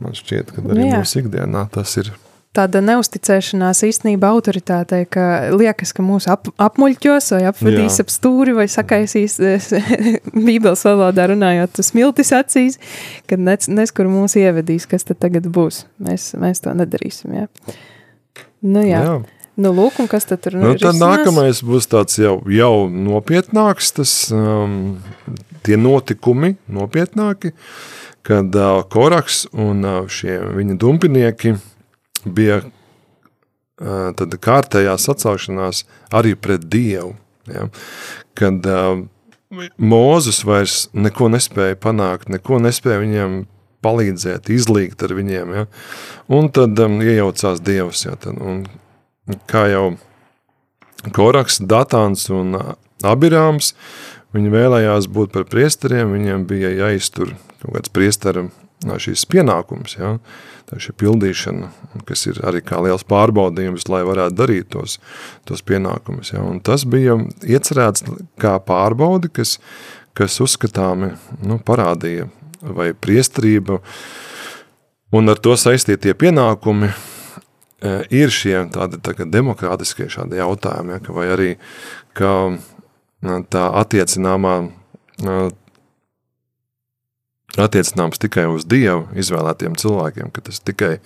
man 0.03 0.19
šķiet, 0.19 0.51
ka 0.55 0.65
arī 0.67 0.89
Jā. 0.89 0.99
mūsu 0.99 1.23
ikdienā 1.23 1.67
tas 1.71 1.95
ir 2.01 2.11
Tāda 2.53 2.83
neusticēšanās 2.85 3.79
īstenībā 3.87 4.29
autoritātei, 4.29 5.07
ka 5.09 5.23
liekas, 5.57 5.89
ka 5.97 6.03
mūs 6.05 6.27
ap, 6.29 6.51
apmuļķos 6.61 7.31
vai 7.33 7.39
apvedīs 7.49 7.97
Jā. 7.97 8.05
ap 8.05 8.13
stūri 8.13 8.53
vai 8.53 8.67
sakaisīs 8.69 9.39
bībeles 10.45 10.85
valodā 10.85 11.25
runājot 11.31 11.81
smiltis 11.81 12.29
acīs, 12.37 12.77
kad 13.29 13.41
nec, 13.41 13.65
neskur 13.65 14.05
mūs 14.11 14.37
ievedīs, 14.37 14.85
kas 14.89 15.09
tad 15.09 15.23
tagad 15.25 15.49
būs. 15.49 15.87
Mēs, 15.97 16.29
mēs 16.37 16.61
to 16.61 16.75
nedarīsim, 16.77 17.33
jā. 17.41 17.49
Nu 18.61 18.85
jā. 18.85 19.01
jā. 19.01 19.17
Nu 19.57 19.73
lūk, 19.73 19.97
un 20.01 20.09
kas 20.09 20.29
tad 20.29 20.45
tur 20.45 20.59
Nu, 20.61 20.77
tad 20.77 20.97
nākamais 20.97 21.65
būs 21.65 21.89
tāds 21.89 22.21
jau, 22.21 22.39
jau 22.49 22.85
nopietnāks, 22.89 23.91
tas 23.97 24.13
um, 24.33 24.95
tie 25.65 25.77
notikumi 25.77 26.55
nopietnāki, 26.69 27.55
kad 28.25 28.53
uh, 28.57 28.81
Koraks 28.93 29.47
un 29.53 29.85
uh, 29.85 30.01
šie 30.09 30.37
viņa 30.57 30.77
dumpinieki 30.81 31.57
bija 32.25 32.61
uh, 32.63 34.11
tad 34.17 34.35
kārtējā 34.43 34.95
sacaušanās 34.99 35.83
arī 36.13 36.35
pret 36.39 36.67
Dievu. 36.71 37.15
Ja? 37.51 37.67
Kad 38.39 38.69
uh, 38.69 39.03
Mūzes 39.77 40.39
vairs 40.47 40.87
neko 40.97 41.27
nespēja 41.29 41.77
panākt, 41.77 42.31
neko 42.33 42.57
nespēja 42.63 43.01
viņiem 43.03 43.43
palīdzēt, 43.85 44.49
izlīgt 44.49 45.03
ar 45.05 45.13
viņiem. 45.13 45.51
Ja? 45.53 45.65
Un 46.33 46.49
tad 46.53 46.79
um, 46.81 46.97
iejaucās 47.03 47.61
Dievs. 47.61 48.05
Ja? 48.07 48.15
Tad, 48.17 48.39
un, 48.41 48.63
kā 49.51 49.67
jau 49.69 49.85
Koraks, 51.13 51.59
Datāns 51.59 52.25
un 52.33 52.55
Abirāms, 53.03 53.73
viņi 54.33 54.53
vēlējās 54.53 55.09
būt 55.13 55.33
par 55.35 55.45
priesteriem, 55.51 56.15
viņiem 56.15 56.47
bija 56.49 56.71
jāiztur 56.73 57.35
kaut 57.61 57.75
kāds 57.77 57.93
priestera 57.93 58.47
šīs 58.83 59.25
pienākums, 59.29 59.97
ja? 59.97 60.17
tā 60.69 60.79
šī 60.81 60.95
pildīšana, 60.99 61.69
kas 62.07 62.25
ir 62.29 62.39
arī 62.47 62.63
kā 62.65 62.79
liels 62.83 63.05
pārbaudījums, 63.07 63.87
lai 63.91 64.03
varētu 64.07 64.37
darīt 64.39 64.69
tos, 64.75 64.99
tos 65.47 65.63
pienākumus. 65.65 66.33
Ja? 66.33 66.43
Un 66.45 66.61
tas 66.63 66.85
bija 66.89 67.17
iecerēts 67.43 68.05
kā 68.41 68.57
pārbaudi, 68.63 69.31
kas, 69.33 69.57
kas 70.17 70.39
uzskatāmi 70.43 71.13
nu, 71.43 71.59
parādīja 71.63 72.29
vai 72.63 72.93
priestrība 72.93 73.79
un 75.13 75.29
ar 75.29 75.41
to 75.43 75.55
saistītie 75.59 76.15
pienākumi 76.17 76.89
e, 76.89 76.93
ir 78.15 78.31
šie 78.33 78.55
tādi 78.73 79.01
tā 79.03 79.15
demokrātiskie 79.27 80.07
šādi 80.11 80.39
jautājumi, 80.39 80.95
ja, 80.95 81.17
vai 81.17 81.27
arī 81.35 81.49
ka 82.17 82.31
e, 82.53 83.41
tā 83.51 83.67
attiecināmā 83.83 84.55
e, 84.63 85.37
attiecināms 87.61 88.21
tikai 88.21 88.47
uz 88.49 88.65
Dievu 88.69 89.05
izvēlētiem 89.19 89.77
cilvēkiem, 89.79 90.31
ka 90.33 90.43
tas 90.49 90.61
tikai 90.65 90.97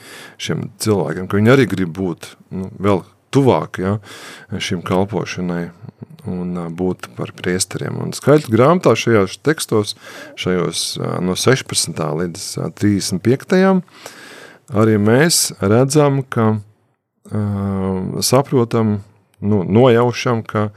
šiem 0.41 0.69
cilvēkiem, 0.83 1.27
ka 1.27 1.39
viņi 1.39 1.53
arī 1.53 1.67
grib 1.69 1.91
būt 1.97 2.33
nu, 2.55 2.71
vēl 2.79 3.03
tuvāk 3.35 3.81
ja, 3.83 3.97
šim 4.63 4.83
kalpošanai 4.85 5.67
un 6.27 6.55
būt 6.75 7.09
par 7.17 7.31
priesteriem. 7.35 7.99
Un 8.03 8.13
skaļu 8.15 8.51
grāmatā 8.51 8.93
šajos 8.99 9.37
tekstos, 9.45 9.95
šajos 10.39 10.85
no 11.23 11.35
16. 11.39 11.99
līdz 12.21 12.47
ā, 12.63 12.69
35. 12.75 13.59
arī 14.75 14.95
mēs 14.99 15.41
redzam, 15.63 16.21
ka 16.23 16.49
uh, 16.57 18.23
saprotam, 18.23 19.01
nu, 19.39 19.63
nojaušam, 19.63 20.43
ka 20.47 20.69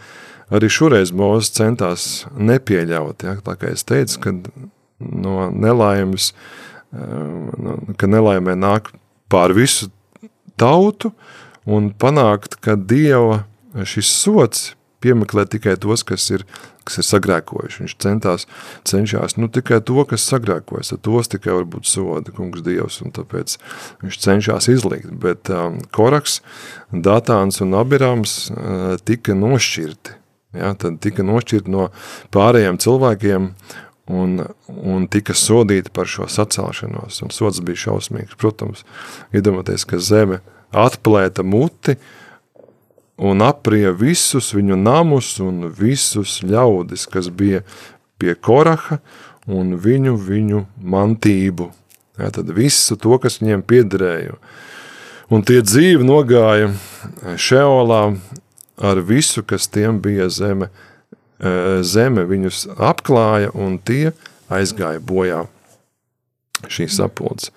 arī 0.50 0.70
šoreiz 0.70 1.14
Mozus 1.14 1.54
centās 1.54 2.10
nepieļaut, 2.34 3.26
ja, 3.26 3.38
tā 3.42 3.56
kā 3.58 3.74
es 3.74 3.86
teicu, 3.86 4.22
kad 4.26 4.52
no 5.00 5.50
nelaimes, 5.50 6.32
uh, 6.92 7.50
no- 7.58 7.78
ka 7.96 8.06
nelaimē 8.06 8.56
nāk 8.58 8.92
pār 9.30 9.54
visu 9.56 9.90
tautu 10.60 11.12
un 11.66 11.90
panākt, 11.92 12.60
ka 12.60 12.76
Dieva 12.76 13.44
šis 13.86 14.10
sots 14.10 14.74
piemeklē 15.00 15.46
tikai 15.48 15.76
tos, 15.80 16.02
kas 16.06 16.26
ir, 16.32 16.44
kas 16.84 17.00
ir 17.00 17.06
sagrēkojuši. 17.08 17.82
Viņš 17.84 17.96
centās, 18.04 18.46
cenšas 18.88 19.38
nu, 19.40 19.48
tikai 19.52 19.80
to, 19.86 20.04
kas 20.08 20.26
sagrēkojas, 20.28 20.92
ar 20.94 21.02
tos 21.04 21.30
tikai 21.32 21.54
var 21.56 21.66
būt 21.72 21.88
soda, 21.88 22.34
kungs 22.36 22.64
Dievs, 22.66 23.00
un 23.04 23.14
tāpēc 23.16 23.56
viņš 24.04 24.20
cenšas 24.26 24.70
izlikt. 24.72 25.12
Bet 25.22 25.52
um, 25.54 25.80
Koraks, 25.94 26.40
Datāns 26.92 27.62
un 27.64 27.76
Abirams 27.78 28.50
uh, 28.52 28.96
tika 29.04 29.36
nošķirti. 29.38 30.18
Ja, 30.58 30.72
tad 30.74 30.98
tika 30.98 31.22
nošķirti 31.22 31.70
no 31.70 31.92
pārējiem 32.34 32.80
cilvēkiem 32.82 33.52
un, 34.10 34.40
un 34.66 35.06
tika 35.10 35.34
sodīti 35.36 35.92
par 35.94 36.10
šo 36.10 36.26
sacelšanos. 36.30 37.22
Un 37.24 37.34
sods 37.34 37.62
bija 37.64 37.86
šausmīgs. 37.86 38.38
Protams, 38.40 38.84
iedomāties, 39.36 39.86
ka 39.88 40.00
zeme 40.02 40.40
atplēta 40.70 41.44
muti 41.46 41.96
un 43.20 43.42
aprija 43.44 43.92
visus 43.92 44.52
viņu 44.56 44.78
namus 44.80 45.34
un 45.44 45.68
visus 45.76 46.40
ļaudis, 46.46 47.06
kas 47.10 47.28
bija 47.28 47.62
pie 48.20 48.34
Koraha 48.34 49.00
un 49.50 49.76
viņu, 49.80 50.16
viņu 50.16 50.64
mantību. 50.80 51.70
Ja, 52.20 52.28
tad 52.34 52.50
visu 52.52 52.98
to, 53.00 53.16
kas 53.20 53.40
viņiem 53.40 53.64
piederēja. 53.64 54.36
Un 55.30 55.44
tie 55.46 55.60
dzīvi 55.62 56.04
nogāja 56.04 56.72
Šeolā 57.38 58.02
ar 58.80 59.00
visu, 59.06 59.44
kas 59.46 59.68
tiem 59.70 60.00
bija 60.02 60.28
zeme. 60.32 60.70
Eh, 61.40 61.80
Zeme 61.80 62.26
viņus 62.28 62.66
apklāja 62.76 63.48
un 63.56 63.78
tie 63.80 64.12
aizgāja 64.52 65.00
bojā 65.00 65.46
šīs 66.68 66.98
sapulces. 67.00 67.54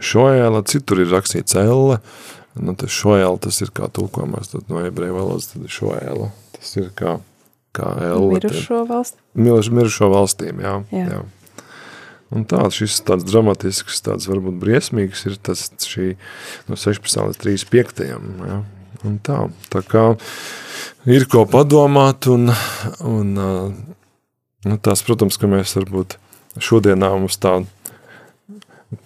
šoēla, 0.00 0.62
citur 0.68 1.00
ir 1.00 1.12
rakstīts 1.12 1.56
elle, 1.56 1.98
nu, 2.56 2.74
tas 2.76 2.92
šoēla, 2.92 3.38
tas 3.40 3.60
ir 3.64 3.72
kā 3.76 3.88
tulkojumās, 3.92 4.50
tad 4.52 4.68
no 4.68 4.82
ebreju 4.84 5.16
valodas, 5.16 5.50
tad 5.52 5.64
ir 5.64 5.72
šoēla, 5.72 6.28
tas 6.56 6.74
ir 6.76 6.90
kā, 6.96 7.18
kā 7.76 7.92
elle. 8.04 8.36
Mirušo 8.36 8.82
valsts. 8.88 9.20
Miruš, 9.36 9.70
mirušo 9.72 10.10
valstīm, 10.12 10.60
jā. 10.64 10.74
Jā. 10.92 11.06
jā. 11.16 11.22
Un 12.36 12.44
tā, 12.48 12.60
šis 12.72 12.98
tāds 13.06 13.24
dramatisks, 13.28 14.00
tāds 14.04 14.28
varbūt 14.28 14.56
briesmīgs 14.60 15.26
ir 15.28 15.36
tas 15.40 15.68
šī 15.80 16.14
no 16.68 16.76
16. 16.76 17.28
līdz 17.30 17.40
35. 17.68 18.04
Jā. 18.48 18.60
Un 19.04 19.18
tā, 19.24 19.42
tā 19.72 19.82
kā 19.84 20.06
ir 21.10 21.26
ko 21.30 21.44
padomāt 21.50 22.28
un, 22.32 22.50
un 23.04 23.32
ā, 23.36 23.50
nu, 24.66 24.78
tās, 24.78 25.04
protams, 25.06 25.38
ka 25.40 25.50
mēs 25.50 25.76
varbūt 25.78 26.16
šodienā 26.62 27.12
mums 27.18 27.36
tā 27.42 27.58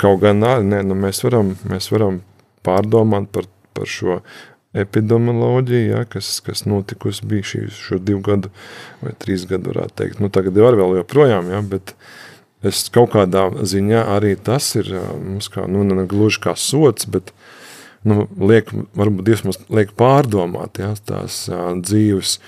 kaut 0.00 0.20
gan 0.22 0.44
nē, 0.44 0.82
nu, 0.86 0.96
mēs 0.98 1.24
varam, 1.24 1.54
mēs 1.68 1.90
varam 1.92 2.20
pārdomāt 2.66 3.30
par, 3.32 3.48
par 3.76 3.88
šo 3.88 4.20
epidemioloģiju, 4.76 5.86
ja, 5.90 6.04
kas, 6.06 6.36
kas 6.46 6.62
notikusi 6.68 7.26
bija 7.26 7.46
šī, 7.52 7.62
šo 7.74 7.98
divu 7.98 8.22
gadu 8.28 8.52
vai 9.00 9.14
trīs 9.18 9.46
gadu, 9.50 9.72
varētu 9.72 9.96
teikt. 9.98 10.20
Nu, 10.22 10.30
tagad 10.30 10.58
ar 10.62 10.78
vēl 10.78 11.00
joprojām, 11.00 11.50
ja, 11.50 11.62
bet 11.66 11.96
es 12.66 12.84
kaut 12.92 13.14
kādā 13.16 13.48
ziņā 13.50 14.04
arī 14.14 14.36
tas 14.38 14.68
ir 14.78 14.92
ā, 15.00 15.06
mums 15.16 15.50
kā, 15.50 15.66
nu, 15.66 15.82
ne 15.88 16.06
gluži 16.10 16.42
kā 16.44 16.54
sots, 16.54 17.08
bet 17.10 17.32
nu, 18.08 18.24
liek, 18.50 18.70
varbūt 18.96 19.26
Dievs 19.26 19.44
mums 19.46 19.60
liek 19.72 19.92
pārdomāt 19.98 20.80
ja, 20.80 20.92
tās 21.06 21.42
ā, 21.52 21.72
dzīves, 21.80 22.38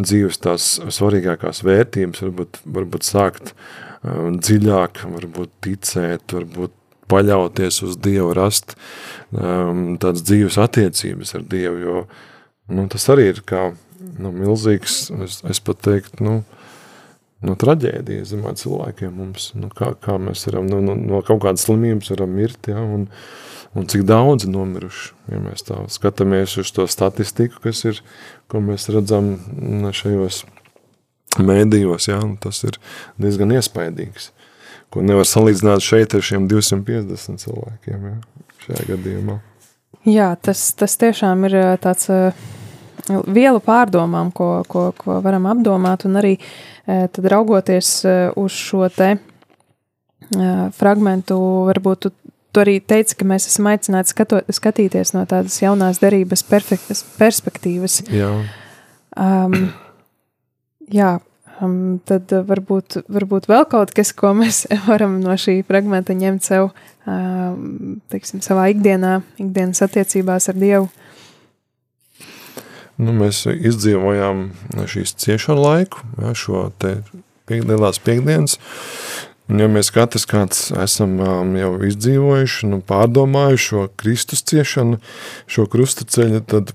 dzīves 0.00 0.40
tās 0.44 0.68
svarīgākās 0.96 1.64
vērtības, 1.66 2.24
varbūt, 2.24 2.62
varbūt 2.78 3.08
sākt 3.08 3.52
ā, 3.52 4.30
dziļāk, 4.38 5.04
varbūt 5.16 5.52
ticēt, 5.66 6.36
varbūt 6.38 6.76
paļauties 7.10 7.82
uz 7.84 7.98
Dievu, 8.00 8.32
rast 8.36 8.76
um, 9.30 9.94
tādas 10.00 10.24
dzīves 10.24 10.58
attiecības 10.62 11.34
ar 11.36 11.44
Dievu, 11.52 11.80
jo 11.82 12.04
nu, 12.72 12.86
tas 12.92 13.08
arī 13.12 13.28
ir 13.34 13.42
kā 13.46 13.68
nu, 14.18 14.32
milzīgs, 14.34 15.08
es, 15.24 15.40
es 15.48 15.60
pat 15.64 15.80
teiktu, 15.84 16.24
nu, 16.24 16.34
nu, 17.44 17.56
traģēdija, 17.60 18.26
domāju, 18.30 18.60
cilvēkiem 18.64 19.16
mums, 19.18 19.50
nu, 19.58 19.70
kā, 19.74 19.92
kā 20.00 20.16
mēs 20.22 20.46
varam, 20.48 20.68
nu, 20.70 20.80
no, 20.84 20.96
no 20.98 21.22
kaut 21.26 21.42
kādas 21.44 21.66
slimības 21.66 22.12
varam 22.14 22.36
mirt, 22.38 22.70
ja, 22.70 22.80
un, 22.80 23.08
un 23.74 23.86
cik 23.90 24.04
daudz 24.06 24.46
ir 24.46 24.52
nomiruši, 24.54 25.12
ja 25.32 25.40
mēs 25.42 25.66
tā 25.66 25.78
skatāmies 25.92 26.56
uz 26.62 26.70
to 26.74 26.86
statistiku, 26.90 27.60
kas 27.64 27.84
ir, 27.88 28.00
ko 28.50 28.62
mēs 28.64 28.88
redzam 28.92 29.34
mm, 29.34 29.90
šajos 29.96 30.44
mēdījos, 31.42 32.08
ja, 32.10 32.20
un 32.22 32.36
tas 32.40 32.62
ir 32.66 32.78
diezgan 33.20 33.54
iespaidīgs, 33.56 34.30
ko 34.94 35.02
nevar 35.02 35.26
salīdzināt 35.26 35.82
šeit 35.82 36.14
ar 36.14 36.22
šiem 36.22 36.46
250 36.50 37.42
cilvēkiem, 37.42 38.06
ja, 38.10 38.16
šajā 38.66 38.86
gadījumā. 38.92 39.40
Jā, 40.04 40.34
tas, 40.36 40.66
tas 40.76 40.94
tiešām 41.00 41.46
ir 41.48 41.56
tāds 41.82 42.10
ā, 42.12 42.20
vielu 43.26 43.60
pārdomām, 43.64 44.30
ko, 44.36 44.62
ko, 44.68 44.90
ko 44.96 45.18
varam 45.24 45.48
apdomāt, 45.50 46.04
un 46.08 46.20
arī 46.20 46.34
tad 46.86 47.24
raugoties 47.32 47.96
uz 48.36 48.56
šo 48.56 48.88
te 48.92 49.14
fragmentu, 50.76 51.38
varbūt 51.68 52.08
tu, 52.54 52.62
arī 52.62 52.78
teici, 52.80 53.18
ka 53.18 53.26
mēs 53.28 53.48
esam 53.50 53.68
aicināti 53.72 54.14
skato, 54.14 54.40
skatīties 54.54 55.12
no 55.16 55.26
tādas 55.28 55.58
jaunās 55.60 55.98
derības 56.02 56.46
perfektas 56.46 57.02
perspektīvas. 57.18 58.04
Jā, 58.14 58.30
Um, 59.14 59.68
jā, 60.90 61.20
um, 61.62 62.00
tad 62.06 62.32
varbūt, 62.48 62.98
varbūt 63.14 63.46
vēl 63.46 63.66
kaut 63.70 63.92
kas, 63.94 64.10
ko 64.16 64.32
mēs 64.34 64.64
varam 64.90 65.20
no 65.22 65.36
šī 65.38 65.60
fragmenta 65.68 66.16
ņemt 66.18 66.46
sev, 66.46 66.72
um, 67.06 68.00
teiksim, 68.10 68.42
savā 68.44 68.66
ikdienā, 68.74 69.20
ikdienas 69.38 69.84
attiecībās 69.86 70.50
ar 70.50 70.58
Dievu. 70.58 70.90
nu, 72.98 73.14
mēs 73.14 73.44
izdzīvojām 73.50 74.48
šīs 74.90 75.14
ciešanu 75.22 75.62
laiku, 75.62 76.02
ja, 76.22 76.34
šo 76.34 76.68
te 76.78 76.96
piek, 77.46 77.62
lielās 77.66 77.98
piekdienas, 78.02 78.58
Ja 79.52 79.66
mēs 79.68 79.90
katrs 79.92 80.24
kāds 80.24 80.70
esam 80.80 81.18
um, 81.20 81.50
jau 81.58 81.74
izdzīvojuši, 81.84 82.68
nu, 82.70 82.78
pārdomājuši 82.88 83.66
šo 83.66 83.82
Kristus 84.00 84.40
ciešanu, 84.48 85.02
šo 85.44 85.66
krusta 85.68 86.06
ceļu, 86.08 86.40
tad 86.48 86.72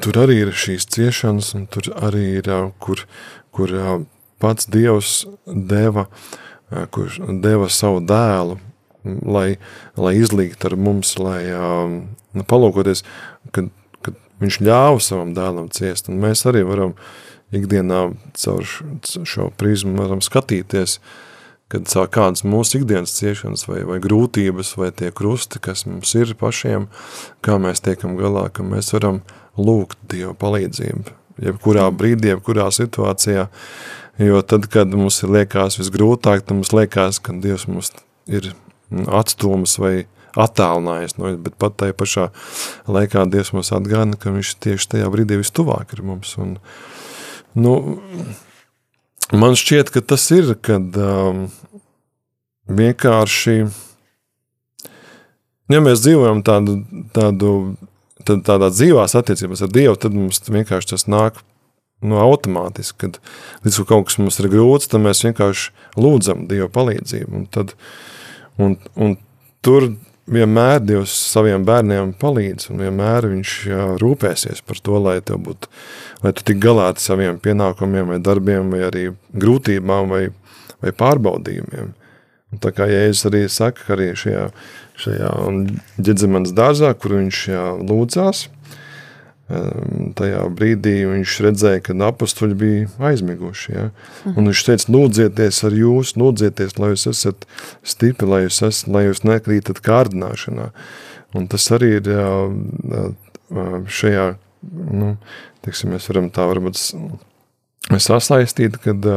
tur 0.00 0.20
arī 0.22 0.38
ir 0.46 0.54
šīs 0.56 0.88
ciešanas, 0.96 1.52
un 1.58 1.68
tur 1.68 1.90
arī 2.00 2.24
ir, 2.38 2.48
uh, 2.48 2.70
kur, 2.80 3.04
kur 3.52 3.76
uh, 3.76 3.92
pats 4.40 4.70
Dievs 4.72 5.26
deva, 5.44 6.06
uh, 6.08 6.88
kur 6.88 7.12
deva 7.44 7.68
savu 7.68 8.00
dēlu, 8.00 8.56
lai, 9.04 9.58
lai 10.00 10.16
izlīgt 10.16 10.64
ar 10.64 10.80
mums, 10.80 11.18
lai 11.20 11.42
um, 11.52 12.02
nu, 12.32 12.48
palūkoties, 12.48 13.04
kad, 13.52 13.68
kad 14.00 14.16
viņš 14.40 14.62
ļāva 14.64 15.00
savam 15.04 15.36
dēlam 15.36 15.68
ciest, 15.68 16.08
un 16.08 16.24
mēs 16.24 16.48
arī 16.48 16.64
varam 16.64 16.96
ikdienā 17.52 18.06
caur 18.40 18.64
šo 19.04 19.52
prizmu 19.60 20.00
varam 20.00 20.24
skatīties, 20.24 21.00
kad 21.70 21.86
caur 21.90 22.08
kādas 22.10 22.42
mūsu 22.46 22.80
ikdienas 22.80 23.14
ciešanas 23.14 23.66
vai, 23.68 23.82
vai 23.86 24.00
grūtības 24.02 24.74
vai 24.80 24.90
tie 24.96 25.12
krusti, 25.14 25.60
kas 25.62 25.86
mums 25.86 26.14
ir 26.18 26.34
pašiem, 26.38 26.88
kā 27.46 27.58
mēs 27.62 27.84
tiekam 27.86 28.16
galā, 28.18 28.48
ka 28.52 28.66
mēs 28.66 28.90
varam 28.96 29.22
lūgt 29.60 30.00
Dievu 30.10 30.34
palīdzību, 30.40 31.14
jebkurā 31.46 31.86
brīdī, 31.94 32.32
jebkurā 32.34 32.68
situācijā, 32.74 33.46
jo 34.20 34.42
tad, 34.42 34.66
kad 34.72 34.90
mums 34.90 35.22
ir 35.22 35.34
liekas 35.38 35.78
visgrūtāk, 35.80 36.42
tad 36.46 36.58
mums 36.58 36.74
liekas, 36.74 37.22
ka 37.22 37.36
Dievs 37.38 37.68
mums 37.70 37.94
ir 38.30 38.52
atstūmis 38.90 39.78
vai 39.78 39.94
attālinājis, 40.38 41.16
no, 41.18 41.32
bet 41.42 41.56
pat 41.58 41.78
tajā 41.78 41.94
pašā 41.98 42.28
laikā 42.90 43.26
Dievs 43.30 43.54
mums 43.54 43.72
atgādina, 43.74 44.18
ka 44.18 44.34
viņš 44.34 44.54
tieši 44.62 44.94
tajā 44.96 45.10
brīdī 45.12 45.38
vistuvāk 45.40 45.94
ir 45.94 46.04
mums, 46.06 46.34
un, 46.42 46.56
nu, 47.58 47.74
Man 49.30 49.54
šķiet, 49.54 49.92
ka 49.94 50.02
tas 50.02 50.24
ir, 50.34 50.54
kad 50.58 50.96
um, 50.98 51.44
vienkārši, 52.66 53.54
ja 55.70 55.82
mēs 55.84 56.02
dzīvojam 56.02 56.42
tādu, 56.46 56.80
tādu 57.14 57.52
tad 58.26 58.42
tādā 58.46 58.70
dzīvās 58.74 59.14
attiecībās 59.18 59.62
ar 59.64 59.70
Dievu, 59.72 59.96
tad 60.00 60.16
mums 60.16 60.42
vienkārši 60.50 60.92
tas 60.92 61.06
nāk 61.10 61.40
nu, 62.02 62.18
automātiski, 62.20 63.06
kad 63.06 63.18
līdz 63.64 63.80
kaut 63.88 64.08
kas 64.08 64.18
mums 64.20 64.40
ir 64.40 64.50
grūts, 64.52 64.90
tad 64.90 65.04
mēs 65.04 65.22
vienkārši 65.26 65.70
lūdzam 66.00 66.46
Dieva 66.50 66.70
palīdzību. 66.72 67.30
Un, 67.36 67.46
tad, 67.52 67.74
un, 68.60 68.76
un 68.96 69.16
tur 69.64 69.92
vienmēr 70.30 70.80
Dievs 70.84 71.12
saviem 71.32 71.64
bērniem 71.66 72.14
palīdz, 72.20 72.70
un 72.72 72.82
vienmēr 72.84 73.28
viņš 73.30 73.54
rūpēsies 74.02 74.62
par 74.66 74.80
to, 74.82 74.98
lai 75.02 75.18
tev 75.24 75.42
būtu, 75.46 75.70
lai 76.24 76.34
tu 76.36 76.46
tik 76.46 76.60
galā 76.62 76.90
ar 76.92 77.00
saviem 77.02 77.40
pienākumiem 77.42 78.14
vai 78.14 78.20
darbiem, 78.22 78.70
vai 78.72 78.84
arī 78.88 79.06
grūtībām 79.34 80.12
vai, 80.12 80.22
vai 80.82 80.94
pārbaudījumiem. 80.96 81.96
Un 82.50 82.62
tā 82.62 82.72
kā 82.74 82.88
Jēzus 82.90 83.28
arī 83.30 83.44
saka, 83.52 83.84
ka 83.86 83.94
arī 83.94 84.10
šajā, 84.18 84.46
šajā 84.98 85.34
ģedzemenes 86.02 86.54
dārzā, 86.56 86.90
kur 86.98 87.14
viņš 87.20 87.44
lūdzās, 87.86 88.48
tajā 90.18 90.42
brīdī 90.54 90.94
viņš 91.08 91.36
redzēja, 91.46 91.82
ka 91.88 91.94
apstuļi 92.06 92.58
bija 92.58 92.88
aizmiguši. 93.10 93.72
Ja? 93.74 93.86
Un 94.30 94.50
viņš 94.50 94.64
teica, 94.68 94.90
lūdzieties 94.94 95.62
ar 95.66 95.76
jūs, 95.76 96.12
lūdzieties, 96.20 96.76
lai 96.78 96.92
jūs 96.92 97.06
esat 97.10 97.46
stipri, 97.82 98.28
lai 98.30 98.44
jūs, 98.44 98.60
esat, 98.68 98.90
lai 98.94 99.06
jūs 99.08 99.24
nekrītat 99.26 99.82
kārdināšanā. 99.86 100.70
Un 101.38 101.48
tas 101.50 101.66
arī 101.74 101.96
ir 101.98 102.10
jā, 102.10 102.28
šajā, 104.00 104.28
nu, 104.70 105.14
teiksim, 105.66 105.94
mēs 105.94 106.06
varam 106.10 106.30
tā 106.34 106.46
varbūt 106.50 106.78
sasaistīt, 107.90 108.78
kad 108.84 109.10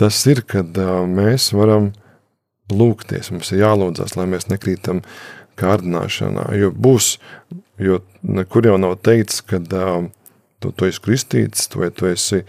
tas 0.00 0.24
ir, 0.30 0.44
kad 0.48 0.76
mēs 1.10 1.52
varam 1.56 1.92
lūgties, 2.72 3.30
mums 3.34 3.52
ir 3.52 3.64
jālūdzas, 3.64 4.16
lai 4.16 4.28
mēs 4.30 4.48
nekrītam 4.48 5.02
kārdināšanā, 5.60 6.48
jo 6.58 6.72
būs, 6.72 7.18
jo 7.78 8.00
nekur 8.22 8.66
jau 8.68 8.76
nav 8.80 8.96
teikts, 9.04 9.42
ka 9.46 9.60
uh, 9.60 10.08
tu, 10.62 10.72
tu 10.72 10.88
esi 10.88 11.02
kristīts, 11.04 11.68
vai 11.76 11.90
tu 11.94 12.08
esi 12.10 12.42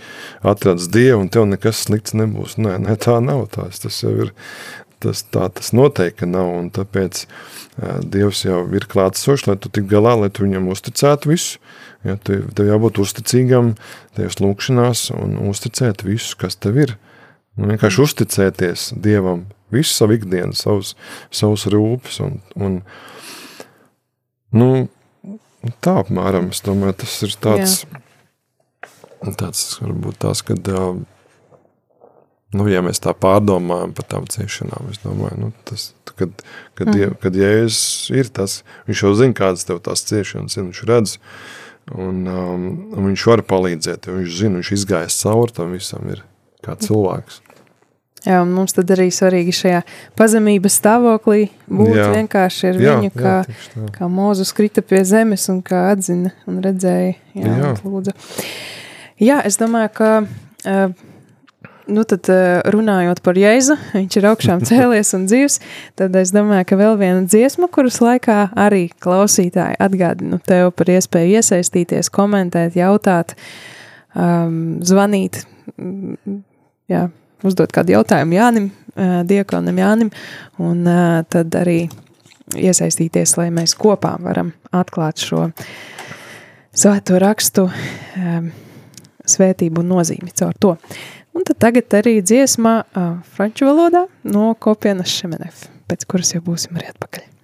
atradis 0.46 0.90
Dievu, 0.94 1.24
un 1.24 1.32
tev 1.34 1.48
nekas 1.50 1.86
slikts 1.88 2.16
nebūs. 2.18 2.58
Nē, 2.62 2.78
nē 2.86 2.98
tā 3.04 3.20
nav 3.24 3.48
tās, 3.56 3.82
tas 3.84 4.02
jau 4.04 4.14
ir, 4.26 4.34
tas, 5.04 5.26
tā 5.34 5.50
tas 5.54 5.74
noteikti 5.76 6.30
nav, 6.30 6.52
un 6.62 6.70
tāpēc 6.76 7.26
uh, 7.26 8.00
Dievs 8.02 8.46
jau 8.48 8.64
ir 8.76 8.88
klātsošs, 8.92 9.48
lai 9.50 9.58
tu 9.60 9.72
tik 9.74 9.90
galā, 9.92 10.16
lai 10.22 10.32
tu 10.34 10.46
viņam 10.46 10.70
uzticētu 10.74 11.34
visu, 11.34 11.60
ja, 12.08 12.18
tu, 12.18 12.40
tev 12.56 12.72
jābūt 12.72 13.02
uzticīgam 13.04 13.76
Dievs 14.18 14.40
lūkšanās 14.44 15.10
un 15.18 15.40
uzticēt 15.50 16.06
visu, 16.08 16.38
kas 16.40 16.60
tev 16.60 16.80
ir. 16.86 16.98
Nu, 17.56 17.70
vienkārši 17.72 18.02
uzticēties 18.04 18.90
Dievam, 19.00 19.46
visu 19.72 19.94
savu 19.96 20.18
ikdienu, 20.18 20.56
savus, 20.58 20.94
savus 21.32 21.64
rūpes. 21.72 22.20
Un, 22.24 22.42
un, 22.60 22.82
nu, 24.56 24.70
tā 25.84 25.98
apmēram, 26.04 26.52
es 26.54 26.62
domāju, 26.66 26.98
tas 27.04 27.16
ir 27.26 27.36
tāds, 27.42 27.76
tāds 29.40 29.64
varbūt 29.82 30.20
tās, 30.22 30.42
kad, 30.46 30.70
nu, 32.56 32.68
ja 32.72 32.84
mēs 32.86 33.02
tā 33.04 33.14
pārdomājam 33.18 33.94
par 33.98 34.08
tām 34.12 34.28
ciešanām, 34.32 34.92
es 34.94 35.02
domāju, 35.04 35.40
nu, 35.48 35.52
tas, 35.68 35.94
kad, 36.14 36.34
kad, 36.78 36.88
Mhm. 36.88 36.98
mm. 36.98 37.20
kad 37.24 37.40
Jēzus 37.42 38.12
ir 38.16 38.30
tas, 38.30 38.64
viņš 38.88 39.04
jau 39.04 39.14
zina, 39.16 39.38
kādas 39.38 39.66
tev 39.66 39.82
tās 39.86 40.06
ciešanas 40.06 40.58
ir, 40.58 40.68
viņš 40.70 40.84
redz, 40.92 41.18
un, 41.94 42.24
um, 42.28 42.70
un 42.94 43.10
viņš 43.12 43.26
var 43.32 43.46
palīdzēt, 43.46 44.08
jo 44.08 44.20
viņš 44.20 44.40
zina, 44.40 44.62
viņš 44.62 44.72
izgājis 44.78 45.20
cauri 45.24 45.58
tam 45.58 45.76
visam, 45.76 46.08
ir 46.10 46.24
kā 46.66 46.78
cilvēks. 46.82 47.42
Jā, 48.26 48.40
un 48.42 48.54
mums 48.58 48.74
tad 48.74 48.90
arī 48.96 49.12
svarīgi 49.14 49.54
šajā 49.54 49.82
pazemības 50.18 50.80
stāvoklī 50.80 51.50
būt 51.70 51.94
Jā. 51.94 52.08
vienkārši 52.16 52.70
ar 52.72 52.78
Jā, 52.82 52.94
viņu, 52.98 53.10
jā, 53.12 53.18
kā, 53.22 53.34
tā. 53.74 53.90
kā 53.94 54.08
Mūzus 54.10 54.54
krita 54.58 54.82
pie 54.82 55.04
zemes 55.06 55.46
un 55.54 55.60
kā 55.66 55.92
atzina 55.92 56.32
un 56.50 56.58
redzēja. 56.66 57.14
Jā, 57.38 57.52
Jā. 57.52 57.74
un 57.76 57.94
lūdza. 57.94 58.16
jā 59.22 59.42
es 59.46 59.60
domāju, 59.62 59.92
ka 60.00 60.10
uh, 60.26 60.96
nu 61.86 62.06
tad, 62.10 62.30
uh, 62.34 62.64
runājot 62.74 63.22
par 63.26 63.38
Jēzu, 63.38 63.78
viņš 63.94 64.18
ir 64.18 64.28
augšām 64.32 64.64
cēlies 64.72 65.14
un 65.18 65.28
dzīvs, 65.30 65.60
tad 66.02 66.18
es 66.18 66.34
domāju, 66.34 66.66
ka 66.72 66.80
vēl 66.80 66.98
viena 67.02 67.22
dziesma, 67.30 67.70
kuras 67.70 68.00
laikā 68.02 68.40
arī 68.58 68.88
klausītāji 69.06 69.78
atgādinu 69.86 70.42
tev 70.50 70.72
par 70.74 70.90
iespēju 70.96 71.38
iesaistīties, 71.38 72.10
komentēt, 72.10 72.74
jautāt, 72.80 73.36
um, 74.18 74.80
zvanīt, 74.82 75.44
jā, 76.90 77.06
uzdot 77.46 77.74
kādu 77.76 77.96
jautājumu 77.96 78.38
Jānim, 78.38 78.70
Diekonam 79.30 79.82
Jānim, 79.82 80.12
un 80.62 80.86
tad 81.32 81.58
arī 81.60 81.86
iesaistīties, 82.56 83.36
lai 83.40 83.50
mēs 83.54 83.76
kopā 83.80 84.16
varam 84.24 84.54
atklāt 84.76 85.24
šo 85.24 85.50
svēto 86.76 87.20
rakstu 87.22 87.68
svētību 89.26 89.84
un 89.84 89.94
nozīmi 89.96 90.34
caur 90.38 90.58
to. 90.60 90.76
Un 91.36 91.44
tad 91.44 91.60
tagad 91.60 91.98
arī 91.98 92.20
dziesmā 92.24 92.76
uh, 92.86 93.16
franču 93.36 93.68
valodā 93.68 94.06
no 94.32 94.54
kopienas 94.56 95.12
Šemenef, 95.12 95.68
pēc 95.90 96.08
kuras 96.08 96.32
jau 96.32 96.44
būsim 96.46 96.78
arī 96.80 96.94
atpakaļ. 96.94 97.35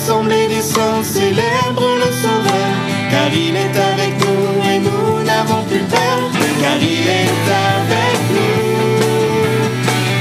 L'assemblée 0.00 0.48
des 0.48 0.62
saints 0.62 1.02
célèbre 1.02 1.86
le 2.02 2.10
Sauveur. 2.22 2.72
Car 3.10 3.28
il 3.32 3.54
est 3.54 3.76
avec 3.92 4.12
nous 4.20 4.70
et 4.70 4.78
nous 4.78 5.22
n'avons 5.24 5.62
plus 5.64 5.80
peur. 5.80 6.18
Car 6.62 6.76
il 6.80 7.06
est 7.06 7.46
avec 7.68 8.18
nous. 8.34 8.62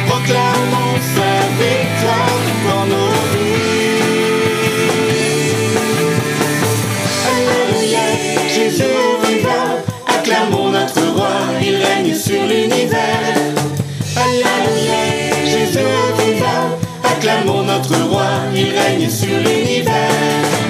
Proclamons 0.07 0.95
sa 1.15 1.33
victoire 1.61 2.41
dans 2.67 2.85
nos 2.91 3.13
vies. 3.31 3.69
Alléluia, 7.31 8.07
Jésus 8.53 8.83
vivant, 9.27 9.71
acclamons 10.07 10.71
notre 10.71 11.01
roi, 11.15 11.35
il 11.61 11.75
règne 11.75 12.13
sur 12.13 12.41
l'univers. 12.47 13.48
Notre 17.45 17.95
roi, 18.09 18.27
il 18.53 18.69
règne 18.77 19.09
sur 19.09 19.27
l'univers. 19.27 20.68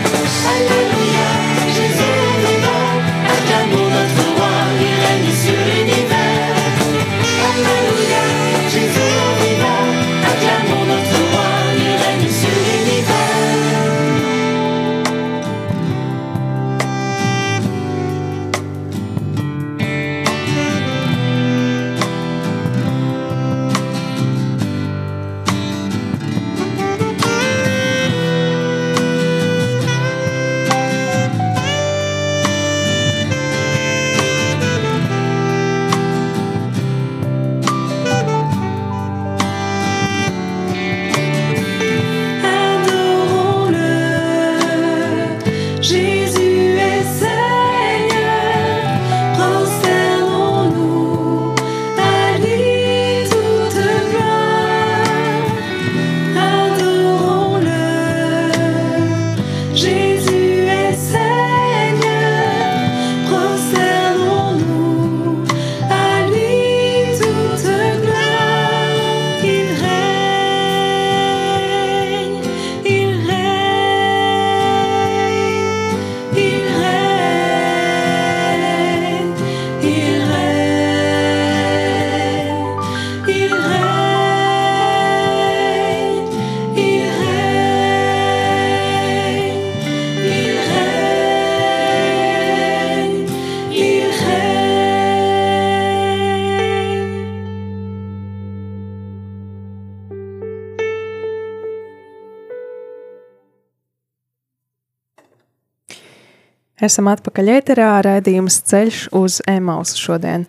Esam 106.80 107.10
atpakaļ 107.12 107.50
ēterā, 107.58 107.90
raidījums 108.06 108.62
ceļš 108.70 109.00
uz 109.20 109.42
Emausu 109.52 109.98
šodien. 110.00 110.46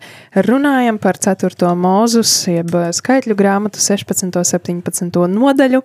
Runājam 0.47 0.95
par 1.03 1.17
4. 1.19 1.73
mūzus, 1.75 2.31
jeb 2.47 2.71
skaitļu 2.95 3.35
grāmatu 3.35 3.81
16. 3.83 4.29
un 4.39 4.47
17. 4.47 5.17
nodaļu. 5.33 5.81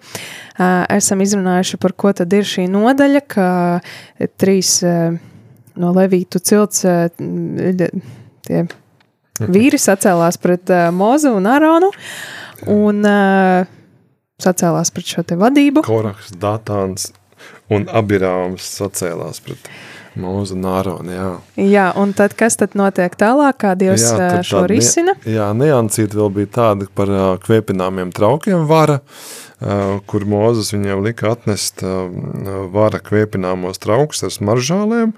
Esam 0.94 1.24
izrunājuši, 1.24 1.80
par 1.82 1.96
ko 1.98 2.12
tad 2.14 2.36
ir 2.38 2.46
šī 2.46 2.68
nodaļa, 2.70 3.22
ka 3.26 3.48
trīs 4.38 4.76
no 4.86 5.90
Levītu 5.96 6.38
cilts 6.38 6.86
tie 8.46 8.62
vīri 9.42 9.82
sacēlās 9.82 10.38
pret 10.38 10.70
Mozu 10.94 11.34
un 11.40 11.50
Aronu 11.50 11.90
un 12.70 13.02
sacēlās 14.46 14.94
pret 14.94 15.10
šo 15.10 15.26
te 15.26 15.42
vadību. 15.42 15.82
Koraks, 15.90 16.30
Datāns 16.38 17.10
un 17.66 17.90
Abirāms 17.90 18.62
sacēlās 18.78 19.42
pret 19.42 19.58
Mūzu 19.58 19.94
un 20.16 20.68
Āronu. 20.68 21.12
Jā. 21.12 21.30
Jā, 21.60 21.86
un 22.00 22.12
tad 22.16 22.34
kas 22.38 22.56
tad 22.56 22.76
notiek 22.78 23.14
tālāk, 23.18 23.58
kā 23.62 23.74
Dievs 23.78 24.04
jā, 24.04 24.28
šo 24.46 24.64
risina? 24.70 25.16
Ne, 25.24 25.34
jā, 25.36 25.50
niansīta 25.56 26.16
vēl 26.18 26.30
bija 26.38 26.52
tāda 26.60 26.88
par 26.96 27.12
uh, 27.12 27.26
kvēpināmiem 27.42 28.12
traukiem 28.16 28.64
vara, 28.68 29.00
uh, 29.00 29.98
kur 30.08 30.26
Mūzes 30.28 30.72
viņiem 30.74 31.04
lika 31.04 31.34
atnest 31.34 31.84
uh, 31.84 32.08
vara 32.72 33.00
kvēpināmos 33.02 33.82
traukus 33.82 34.24
ar 34.26 34.32
smaržālēm, 34.34 35.12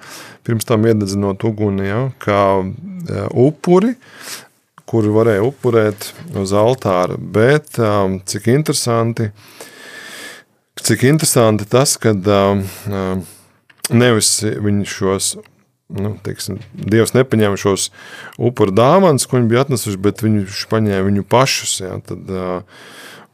pirms 0.46 0.68
tam 0.68 0.86
iededzinot 0.88 1.46
uguni, 1.46 1.88
ja, 1.88 2.02
kā 2.22 2.42
uh, 2.58 3.24
upuri, 3.32 3.94
kuru 4.88 5.14
varēja 5.18 5.44
upurēt 5.44 6.12
uz 6.40 6.52
altāra, 6.56 7.18
bet 7.18 7.76
um, 7.82 8.18
cik 8.24 8.48
interesanti, 8.54 9.28
cik 10.80 11.04
interesanti 11.10 11.66
tas, 11.68 11.98
kad 12.00 12.24
um, 12.32 12.62
um, 12.88 13.26
nevis 13.94 14.32
viņi 14.44 14.88
šos, 14.88 15.30
nu, 15.94 16.14
teiksim, 16.24 16.60
Dievs 16.72 17.14
nepaņēma 17.16 17.58
šos 17.60 17.88
upuru 18.36 18.74
dāvanas, 18.76 19.26
ko 19.28 19.38
viņi 19.38 19.50
bija 19.52 19.64
atnesuši, 19.66 20.02
bet 20.04 20.24
viņš 20.26 20.66
paņēma 20.72 21.08
viņu 21.08 21.26
pašus, 21.30 21.78
jā, 21.84 21.96
tad, 22.08 22.30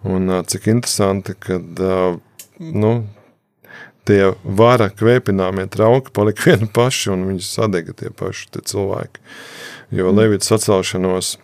un 0.05 0.39
cik 0.51 0.71
interesanti, 0.73 1.37
kad, 1.41 1.85
uh, 1.85 2.19
nu, 2.59 2.95
tie 4.09 4.35
vara 4.45 4.91
kvēpināmie 4.93 5.67
trauki 5.73 6.13
palika 6.15 6.45
vieni 6.51 6.69
paši, 6.69 7.11
un 7.15 7.27
viņi 7.31 7.47
sadega 7.47 7.97
tie 7.97 8.13
paši 8.15 8.51
tie 8.55 8.65
cilvēki. 8.73 9.25
Jo 9.95 10.13
Levita 10.15 10.47
sacelšanos, 10.49 11.37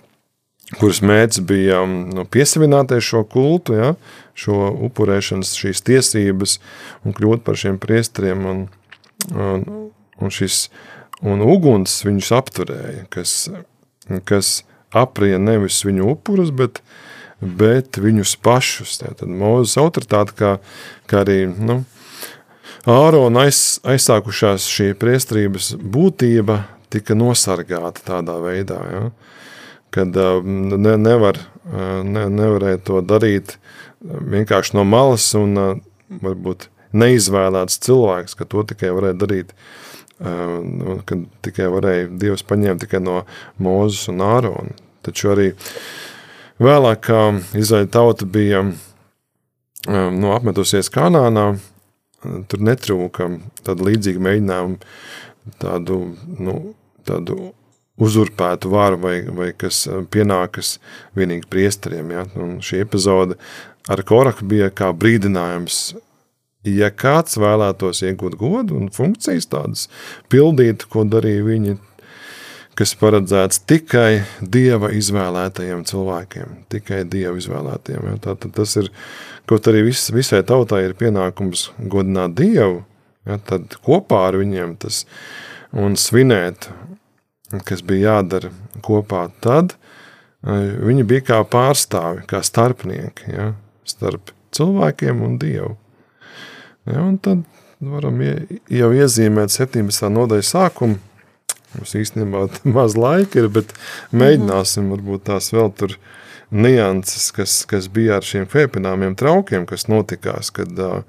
kuras 0.78 1.00
mērķis 1.04 1.42
bija 1.46 1.82
nu, 1.86 2.24
piesavināties 2.30 3.06
šo 3.06 3.24
kultu, 3.28 3.76
ja, 3.78 3.94
šo 4.38 4.70
upurēšanas 4.88 5.54
šīs 5.58 5.82
tiesības 5.86 6.58
un 7.04 7.16
kļūt 7.16 7.44
par 7.46 7.58
šiem 7.60 7.80
priestriem 7.82 8.46
un, 8.48 8.62
un, 9.34 9.90
un 10.20 10.34
šis 10.34 10.64
un 11.20 11.44
uguns 11.44 12.00
viņus 12.06 12.32
apturēja, 12.36 13.04
kas, 13.12 13.34
kas 14.28 14.60
aprija 14.96 15.38
nevis 15.40 15.82
viņu 15.86 16.08
upurus, 16.14 16.52
bet, 16.54 16.80
bet 17.40 18.00
viņus 18.00 18.36
pašus. 18.44 18.98
Tad 19.02 19.24
Mūzes 19.28 19.76
autoritāte, 19.80 20.36
kā, 20.36 20.52
kā 21.10 21.24
arī 21.24 21.42
nu, 21.50 21.82
Ārona 22.88 23.44
aiz, 23.44 23.76
aizsākušās 23.84 24.64
šī 24.72 24.94
priestrības 24.96 25.74
būtība 25.76 26.62
tika 26.90 27.12
nosargāta 27.12 28.00
tādā 28.06 28.38
veidā, 28.40 28.78
ja? 28.88 29.02
kad 29.92 30.16
uh, 30.16 30.40
ne, 30.44 30.94
nevar, 30.96 31.36
uh, 31.68 32.00
ne, 32.06 32.24
nevarēja 32.32 32.80
to 32.88 33.02
darīt 33.04 33.56
uh, 33.58 34.16
vienkārši 34.32 34.78
no 34.78 34.86
malas 34.88 35.28
un 35.36 35.60
uh, 35.60 35.74
varbūt 36.22 36.70
neizvēlēts 36.96 37.80
cilvēks, 37.86 38.36
ka 38.38 38.46
to 38.50 38.64
tikai 38.72 38.92
varēja 38.96 39.18
darīt, 39.20 39.54
uh, 39.54 40.58
un 40.60 41.02
kad 41.06 41.24
tikai 41.46 41.70
varēja 41.72 42.10
Dievs 42.20 42.46
paņemt 42.46 42.84
tikai 42.84 43.02
no 43.04 43.22
Mūzes 43.62 44.08
un 44.12 44.22
Ārona. 44.26 44.76
Taču 45.06 45.32
arī 45.32 45.50
vēlāk, 46.60 47.04
kā 47.08 47.20
Izraēļa 47.56 47.92
tauta 47.94 48.28
bija 48.28 48.64
um, 48.66 48.74
nu, 49.88 50.34
apmetusies 50.34 50.92
Kanānā, 50.92 51.54
tur 52.20 52.60
netrūka 52.66 53.30
tāda 53.64 53.86
līdzīga 53.86 54.20
mēģinājuma 54.26 55.56
tādu, 55.62 56.02
nu, 56.38 56.58
tādu 57.08 57.54
uzurpētu 58.00 58.70
varu 58.72 59.00
vai, 59.00 59.16
vai 59.36 59.50
kas 59.56 59.82
pienākas 60.12 60.78
vienīgi 61.16 61.48
priesteriem. 61.52 62.12
Ja? 62.14 62.26
Un 62.40 62.58
šī 62.64 62.82
epizode 62.84 63.36
ar 63.90 64.02
Koraku 64.06 64.46
bija 64.48 64.70
kā 64.72 64.90
brīdinājums, 64.96 65.80
ja 66.66 66.90
kāds 66.92 67.38
vēlētos 67.40 68.02
iegūt 68.04 68.36
godu 68.40 68.76
un 68.76 68.90
funkcijas 68.92 69.48
tādas 69.50 69.86
pildīt, 70.32 70.86
ko 70.92 71.06
darīja 71.08 71.46
viņi, 71.46 71.76
kas 72.78 72.94
paredzēts 73.00 73.62
tikai 73.68 74.22
Dieva 74.40 74.90
izvēlētajiem 74.96 75.84
cilvēkiem, 75.88 76.54
tikai 76.72 77.02
Dieva 77.08 77.36
izvēlētajiem. 77.40 78.06
Ja? 78.12 78.20
Tātad 78.28 78.54
tas 78.56 78.76
ir, 78.80 78.90
kaut 79.48 79.68
arī 79.70 79.84
vis, 79.90 80.06
visai 80.14 80.42
tautai 80.46 80.86
ir 80.88 80.96
pienākums 81.00 81.70
godināt 81.80 82.36
Dievu, 82.38 82.82
ja? 83.28 83.40
tad 83.40 83.76
kopā 83.84 84.26
ar 84.30 84.40
viņiem 84.40 84.76
tas 84.80 85.04
un 85.76 85.96
svinēt, 86.00 86.70
kas 87.66 87.82
bija 87.86 88.16
jādara 88.16 88.52
kopā 88.84 89.26
tad, 89.42 89.74
eh, 90.44 90.72
viņi 90.80 91.06
bija 91.08 91.26
kā 91.32 91.42
pārstāvi, 91.44 92.24
kā 92.30 92.44
starpnieki, 92.46 93.32
ja? 93.34 93.52
starp 93.88 94.32
cilvēkiem 94.56 95.24
un 95.26 95.38
Dievu. 95.40 95.76
Ja, 96.88 97.04
tad 97.22 97.44
varam 97.80 98.20
ie- 98.24 98.60
jau 98.72 98.90
iezīmēt 98.96 99.52
17. 99.52 100.08
nodaļu 100.12 100.46
sākumu. 100.46 100.98
Mums 101.76 101.92
īstenībā 101.94 102.46
maz 102.76 102.96
laika 102.98 103.42
ir, 103.44 103.48
bet 103.52 103.74
mēģināsim 104.16 104.90
varbūt 104.94 105.28
tās 105.28 105.52
vēl 105.54 105.70
tur 105.78 105.94
nianses, 106.50 107.28
kas, 107.30 107.60
kas 107.70 107.86
bija 107.94 108.16
ar 108.18 108.26
šiem 108.26 108.48
kvēpināmiem 108.50 109.14
traukiem, 109.18 109.68
kas 109.70 109.86
notikās, 109.86 110.50
kad 110.50 110.80
uh, 110.82 111.04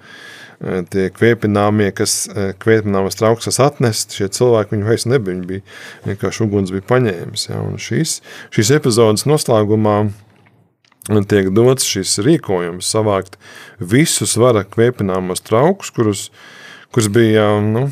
tie 0.94 1.08
kvēpināmie, 1.10 1.88
kas 1.98 2.28
uh, 2.30 2.52
kvēpināmas 2.62 3.18
trauks, 3.18 3.48
kas 3.50 3.58
atnest, 3.66 4.14
šie 4.14 4.30
cilvēki, 4.38 4.76
viņi 4.76 4.86
vairs 4.86 5.08
nebija, 5.10 5.34
viņi 5.34 5.50
bija 5.50 6.12
vienkārši 6.12 6.46
uguns 6.46 6.76
bija 6.76 6.86
paņēmis. 6.94 7.48
Ja, 7.50 7.64
un 7.66 7.82
šīs, 7.82 8.20
šīs 8.54 8.70
epizodes 8.78 9.26
noslēgumā 9.26 9.98
tiek 11.10 11.50
dots 11.56 11.88
šis 11.88 12.20
rīkojums 12.22 12.90
savākt 12.94 13.38
visus 13.80 14.36
vara 14.38 14.62
kvēpināmos 14.68 15.42
traukus, 15.42 15.90
kurus, 15.94 16.28
kurus 16.94 17.10
bija 17.14 17.48
nu, 17.64 17.88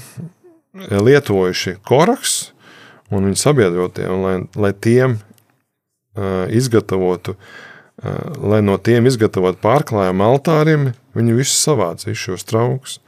lietojuši 0.89 1.80
koraks 1.88 2.51
un 3.10 3.26
viņa 3.26 3.41
sabiedrotie, 3.41 4.05
un 4.12 4.22
lai, 4.26 4.36
lai 4.53 4.72
tiem 4.74 5.18
uh, 5.18 6.45
izgatavotu, 6.53 7.34
uh, 7.34 8.20
lai 8.51 8.62
no 8.66 8.78
tiem 8.78 9.10
izgatavotu 9.10 9.57
pārklājumu 9.64 10.28
altāriem, 10.28 10.91
viņi 11.18 11.38
visus 11.39 11.57
savāca, 11.66 12.12
visus 12.12 12.28
šos 12.28 12.45
traukus. 12.45 12.99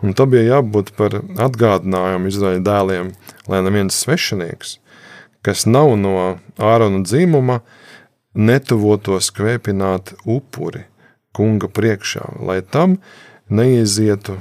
Un 0.00 0.16
tam 0.16 0.32
bija 0.32 0.56
jābūt 0.56 0.94
par 0.96 1.18
atgādinājumu 1.20 2.32
Izraēļa 2.32 2.64
dēliem, 2.64 3.12
lai 3.52 3.60
neviens 3.66 4.00
svešinieks, 4.00 4.78
kas 5.44 5.66
nav 5.68 5.92
no 6.00 6.16
ārona 6.56 7.04
dzīmuma, 7.04 7.60
netuvotos 8.34 9.30
kvēpināt 9.34 10.14
upuri 10.24 10.86
kunga 11.36 11.70
priekšā, 11.70 12.24
lai 12.42 12.60
tam 12.62 12.98
neiezietu, 13.50 14.38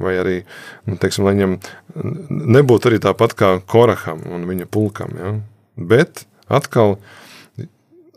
vai 0.00 0.14
arī, 0.20 0.36
nu, 0.88 0.96
teiksim, 1.00 1.24
lai 1.24 1.36
viņam 1.36 1.56
nebūtu 2.56 2.90
arī 2.90 3.00
tāpat 3.02 3.36
kā 3.36 3.52
Koraham 3.68 4.20
un 4.28 4.44
viņa 4.48 4.68
pulkam, 4.72 5.14
ja? 5.16 5.32
bet 5.76 6.26
atkal, 6.52 6.98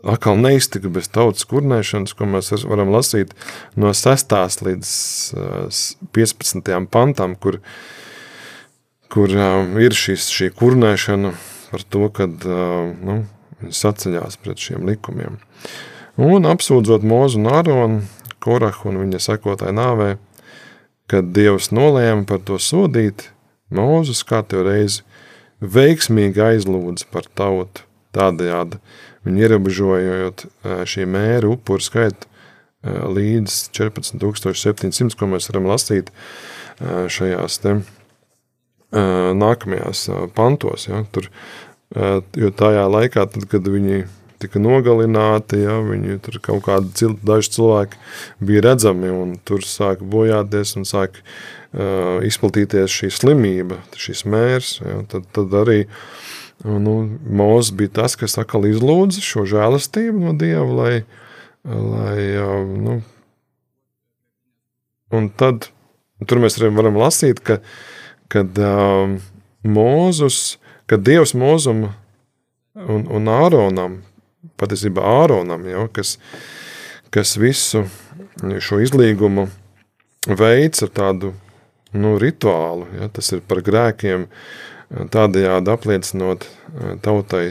atkal 0.04 0.36
neiztika 0.40 0.92
bez 0.92 1.08
tautas 1.12 1.48
kurnēšanas, 1.48 2.14
ko 2.16 2.28
mēs 2.28 2.52
varam 2.68 2.92
lasīt 2.92 3.32
no 3.80 3.94
6. 3.96 4.36
līdz 4.68 4.92
15. 6.12 6.72
pantam, 6.92 7.36
kur, 7.40 7.60
kur 9.12 9.36
ir 9.80 9.96
šis, 9.96 10.28
šī 10.32 10.52
kurnēšana 10.56 11.34
par 11.70 11.86
to, 11.88 12.08
kad, 12.12 12.44
nu, 12.44 13.22
saceļās 13.68 14.38
pret 14.40 14.58
šiem 14.62 14.88
likumiem. 14.88 15.36
Un 16.20 16.48
apsūdzot 16.48 17.04
Mūzu 17.06 17.40
un 17.40 17.50
Āronu, 17.52 18.00
Korahu 18.40 18.88
un 18.90 19.02
viņa 19.04 19.20
sekotāju 19.20 19.76
nāvē, 19.76 20.08
kad 21.10 21.30
Dievs 21.36 21.70
nolēma 21.74 22.24
par 22.28 22.40
to 22.46 22.56
sodīt, 22.60 23.28
Mūzes 23.70 24.24
katru 24.26 24.64
reizi 24.66 25.04
veiksmīgi 25.60 26.40
aizlūdza 26.42 27.06
par 27.12 27.28
tautu. 27.36 27.84
Tādējādi 28.16 28.80
viņi 29.22 29.44
ierobežojot 29.44 30.42
šī 30.90 31.04
mēra 31.06 31.52
upuru 31.52 31.84
skaitu 31.84 32.26
līdz 32.82 33.68
14,700, 33.76 35.14
ko 35.14 35.28
mēs 35.30 35.46
varam 35.52 35.68
lasīt 35.70 36.10
šajās 36.80 37.60
te 37.62 37.76
nākamajās 38.90 40.08
pantos. 40.34 40.88
Ja, 40.88 41.04
tur 41.12 41.28
Jo 41.90 42.52
tajā 42.54 42.84
laikā, 42.86 43.24
tad, 43.32 43.48
kad 43.50 43.66
viņi 43.66 44.04
tika 44.40 44.60
nogalināti, 44.62 45.58
ja, 45.64 45.80
viņi 45.84 46.20
tur 46.24 46.38
kaut 46.44 46.62
kādi 46.68 46.92
cil, 46.96 47.16
daži 47.26 47.50
cilvēki 47.56 47.98
bija 48.46 48.62
redzami, 48.70 49.10
un 49.12 49.32
tur 49.44 49.64
sāka 49.66 50.06
bojāties 50.06 50.76
un 50.78 50.86
sāka 50.88 51.20
uh, 51.20 52.22
izplatīties 52.26 52.94
šī 52.94 53.10
slimība, 53.12 53.80
šis 53.98 54.22
mērs, 54.30 54.76
ja, 54.84 55.00
tad, 55.10 55.26
tad 55.34 55.56
arī 55.60 55.82
nu, 56.62 56.94
Mūzes 57.26 57.74
bija 57.76 57.96
tas, 58.00 58.16
kas 58.20 58.38
atkal 58.40 58.68
izlūdza 58.70 59.24
šo 59.24 59.44
žēlastību 59.50 60.22
no 60.22 60.36
Dieva, 60.38 60.70
lai, 60.78 60.94
lai 61.66 62.16
uh, 62.38 62.56
nu, 62.70 63.00
un 65.10 65.28
tad 65.42 65.68
tur 66.22 66.40
mēs 66.40 66.60
arī 66.60 66.70
varam 66.78 66.96
lasīt, 67.02 67.42
ka, 67.44 67.58
kad 68.32 68.56
uh, 68.62 69.18
Mūzus, 69.66 70.60
kad 70.90 71.04
Dievs 71.06 71.36
Mūzum 71.38 71.84
un, 72.74 73.04
un 73.06 73.30
Āronam, 73.30 74.00
patiesībā 74.58 75.04
Āronam, 75.22 75.62
jau, 75.70 75.86
kas, 75.94 76.16
kas 77.14 77.36
visu 77.38 77.84
šo 78.40 78.80
izlīgumu 78.82 79.46
veids 80.26 80.82
ar 80.82 80.92
tādu 80.96 81.32
nu, 81.94 82.16
rituālu, 82.22 82.88
ja, 82.98 83.08
tas 83.12 83.30
ir 83.34 83.42
par 83.46 83.62
grēkiem, 83.66 84.26
tādējādi 85.14 85.70
apliecinot 85.70 86.46
eh, 86.46 86.94
tautai 87.02 87.44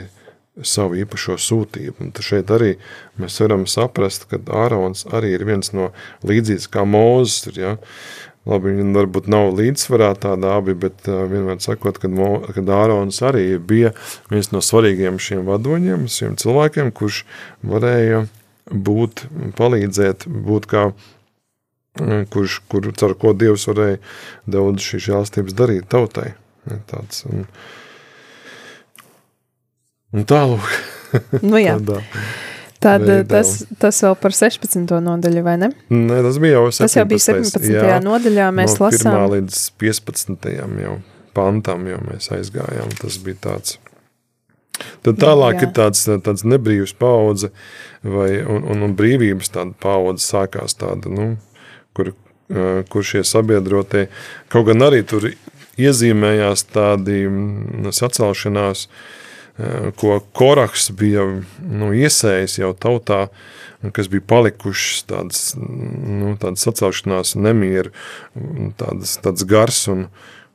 savu 0.66 0.98
īpašo 1.00 1.38
sūtību. 1.40 2.04
Un 2.04 2.12
šeit 2.26 2.52
arī 2.52 2.74
mēs 3.20 3.40
varam 3.40 3.66
saprast, 3.70 4.28
ka 4.28 4.42
Ārons 4.66 5.06
arī 5.08 5.32
ir 5.38 5.46
viens 5.48 5.72
no 5.76 5.92
līdzīgs 6.28 6.68
kā 6.72 6.84
ir, 6.88 7.40
Ja? 7.56 7.78
Labi, 8.48 8.72
viņi 8.78 8.96
varbūt 8.96 9.28
nav 9.30 9.52
līdzsvarā 9.58 10.14
tādā 10.24 10.56
abi, 10.58 10.74
bet 10.80 11.10
uh, 11.12 11.26
vienmēr 11.30 11.60
sakot, 11.64 12.00
kad, 12.02 12.14
Mo, 12.16 12.40
kad 12.56 12.72
Ārons 12.72 13.20
arī 13.26 13.58
bija 13.60 13.92
viens 14.32 14.54
no 14.54 14.62
svarīgiem 14.64 15.20
šiem 15.22 15.44
vadoņiem, 15.50 16.08
šiem 16.10 16.38
cilvēkiem, 16.40 16.94
kurš 16.96 17.26
varēja 17.68 18.24
būt, 18.72 19.26
palīdzēt, 19.60 20.26
būt 20.30 20.70
kā 20.72 20.90
kurš, 22.32 22.62
kur, 22.72 22.92
ar 23.04 23.16
ko 23.20 23.34
Dievs 23.34 23.68
varēja 23.70 24.00
daudz 24.48 24.86
šīs 24.86 25.08
žēlstības 25.10 25.58
darīt 25.58 25.90
tautai. 25.92 26.34
Tāds, 26.90 27.24
un, 27.30 27.48
un 30.14 30.30
tālūk. 30.30 30.70
Nu, 31.42 31.58
jā. 31.60 31.76
Tādā. 31.80 32.04
Tad 32.80 33.04
veidā. 33.04 33.26
tas, 33.28 33.66
tas 33.80 33.98
vēl 34.06 34.16
par 34.22 34.36
16. 34.36 34.88
nodaļu, 35.04 35.44
vai 35.44 35.58
ne? 35.60 35.70
Nē, 35.92 36.22
tas 36.24 36.40
bija 36.40 36.62
jau 36.62 36.70
17. 36.72 36.86
Tas 36.86 36.96
jau 36.96 37.06
bija 37.10 37.24
17. 37.26 37.68
Jā, 37.76 37.98
nodaļā, 38.06 38.48
mēs 38.56 38.78
no 38.78 38.86
lasām. 38.86 39.18
1. 39.18 39.34
līdz 39.36 39.60
15. 39.84 40.50
jau 40.86 40.96
pantam, 41.36 41.84
jau 41.92 42.00
mēs 42.08 42.32
aizgājām. 42.38 42.96
Tas 43.02 43.20
bija 43.26 43.42
tāds. 43.50 43.76
Tad 45.04 45.20
tālāk 45.20 45.60
Jā. 45.60 45.68
ir 45.68 45.76
tāds, 45.76 46.06
tāds 46.24 46.46
nebrīvs 46.48 46.96
paudze, 46.96 47.52
vai, 48.00 48.40
un, 48.48 48.64
un, 48.64 48.88
un 48.88 48.96
brīvības 48.96 49.52
tāda 49.58 49.76
paudze 49.84 50.24
sākās 50.24 50.78
tāda, 50.80 51.12
nu, 51.12 51.34
kur, 51.98 52.14
eh, 52.14 52.82
kur 52.88 53.04
šie 53.04 53.26
sabiedrotie, 53.28 54.08
kaut 54.48 54.70
gan 54.72 54.88
arī 54.88 55.04
tur 55.04 55.28
iezīmējās 55.80 56.64
tādi 56.72 57.26
mm, 57.28 57.92
sacelšanās, 57.96 58.88
eh, 58.88 59.20
ko 60.00 60.20
Koraks 60.36 60.90
bija 60.96 61.26
nu, 61.60 61.92
iesējis 61.96 62.60
jau 62.62 62.72
tautā, 62.78 63.26
un 63.84 63.94
kas 63.96 64.10
bija 64.12 64.26
palikušas 64.30 65.06
tādas, 65.10 65.44
nu, 65.60 66.36
tādas 66.40 66.64
sacelšanās, 66.68 67.36
nemieru, 67.40 67.92
tādas, 68.80 69.18
tādas 69.24 69.46
gars, 69.50 69.82
un, 69.92 70.08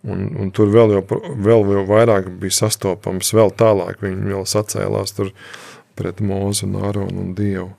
un, 0.09 0.27
un 0.41 0.53
tur 0.57 0.73
vēl, 0.73 0.97
jau, 0.99 1.05
vēl, 1.35 1.67
vēl 1.69 1.87
vairāk 1.91 2.33
bija 2.41 2.63
sastopams, 2.63 3.35
vēl 3.37 3.53
tālāk 3.61 4.05
viņi 4.05 4.33
vēl 4.33 4.49
sacēlās 4.49 5.17
tur 5.17 5.35
pret 5.99 6.23
Mūzu 6.25 6.69
un 6.69 6.79
Āronu 6.83 7.27
un 7.27 7.35
Dievu. 7.39 7.71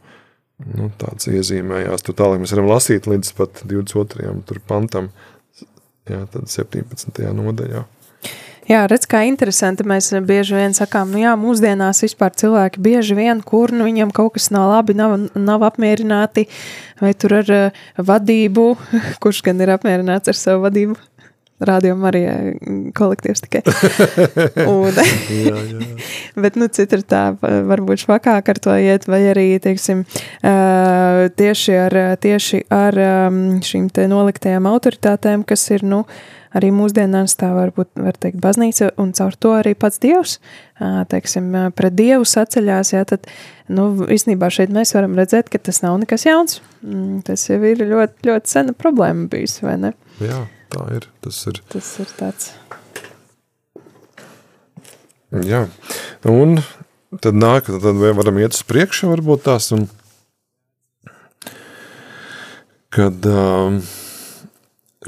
Nu, 0.71 0.88
tāds 0.95 1.28
iezīmējās. 1.28 2.05
Tur 2.05 2.15
tālāk 2.15 2.39
mēs 2.39 2.53
varam 2.55 2.69
lasīt 2.69 3.09
līdz 3.11 3.34
pat 3.36 3.59
22. 3.67 4.38
Tur 4.47 4.61
pantam, 4.63 5.09
jā, 6.07 6.21
tad 6.32 6.47
17. 6.47 7.26
nodaļā. 7.36 7.84
Jā, 8.66 8.86
redz, 8.89 9.05
kā 9.05 9.22
interesanti. 9.30 9.86
Mēs 9.86 10.09
bieži 10.26 10.57
vien 10.57 10.74
sakām, 10.74 11.11
nu 11.13 11.22
jā, 11.22 11.36
mūsdienās 11.38 12.01
vispār 12.01 12.34
cilvēki 12.34 12.82
bieži 12.82 13.18
vien, 13.18 13.43
kur 13.45 13.74
nu 13.76 13.86
viņam 13.86 14.13
kaut 14.16 14.34
kas 14.39 14.49
nav 14.53 14.72
labi, 14.72 14.95
nav, 14.97 15.18
nav 15.38 15.66
apmierināti, 15.68 16.47
vai 16.97 17.13
tur 17.13 17.38
ar 17.43 17.51
uh, 17.53 17.84
vadību, 18.01 18.72
kurš 19.22 19.43
gan 19.45 19.61
ir 19.61 19.76
apmierināts 19.76 20.34
ar 20.34 20.39
savu 20.39 20.66
vadību. 20.66 20.97
Rādījumā 21.66 22.09
arī 22.09 22.22
kolektīvs 22.97 23.45
tikai. 23.45 23.61
Un, 24.68 24.97
Jā, 25.32 25.53
jā. 25.55 25.86
Bet, 26.43 26.57
nu, 26.59 26.68
citi 26.68 26.97
ir 26.97 27.05
tā, 27.07 27.22
varbūt 27.39 28.01
švakāk 28.01 28.49
ar 28.51 28.59
to 28.59 28.74
iet, 28.76 29.05
vai 29.07 29.22
arī, 29.32 29.45
teiksim, 29.63 30.01
ā, 30.43 31.30
tieši 31.39 31.78
ar, 31.86 31.95
tieši 32.20 32.66
ar 32.76 32.99
ām, 33.05 33.38
šīm 33.63 33.88
te 33.95 34.09
noliktajām 34.11 34.68
autoritātēm, 34.68 35.45
kas 35.47 35.63
ir, 35.72 35.88
nu, 35.88 36.01
arī 36.55 36.71
mūsdienās 36.75 37.35
tā 37.39 37.49
varbūt, 37.55 37.91
var 37.99 38.17
teikt, 38.19 38.39
baznīca, 38.43 38.91
un 39.01 39.11
caur 39.17 39.35
to 39.39 39.53
arī 39.57 39.75
pats 39.77 39.99
Dievs, 40.03 40.37
teiksim, 41.11 41.51
pret 41.75 41.95
Dievu 41.97 42.27
saceļās, 42.29 42.93
jā, 42.95 43.03
tad, 43.09 43.27
nu, 43.71 43.89
īstenībā 44.15 44.49
šeit 44.53 44.73
mēs 44.75 44.95
varam 44.95 45.17
redzēt, 45.19 45.51
ka 45.51 45.61
tas 45.61 45.81
nav 45.85 45.97
nekas 46.03 46.27
jauns. 46.27 46.61
Mm, 46.85 47.23
Tas 47.27 47.47
jau 47.49 47.59
ir 47.65 47.81
ļoti, 47.81 48.27
ļoti 48.29 48.51
sena 48.51 48.75
problēma 48.77 49.27
bijis, 49.31 49.59
vai 49.65 49.75
ne? 49.81 49.93
jā, 50.23 50.45
tā 50.73 50.87
ir. 50.95 51.09
Tas 51.25 51.41
ir. 51.51 51.59
Tas 51.73 51.91
ir 52.03 52.15
tāds. 52.19 52.53
Jā, 55.43 55.65
un 56.29 56.59
tad 57.19 57.35
nāk, 57.35 57.67
tad 57.67 57.99
varam 57.99 58.37
iet 58.39 58.55
uz 58.55 58.61
priekšu, 58.67 59.09
varbūt 59.11 59.43
tās. 59.49 59.71
Un, 59.75 59.89
kad 62.95 63.27
um, 63.27 63.81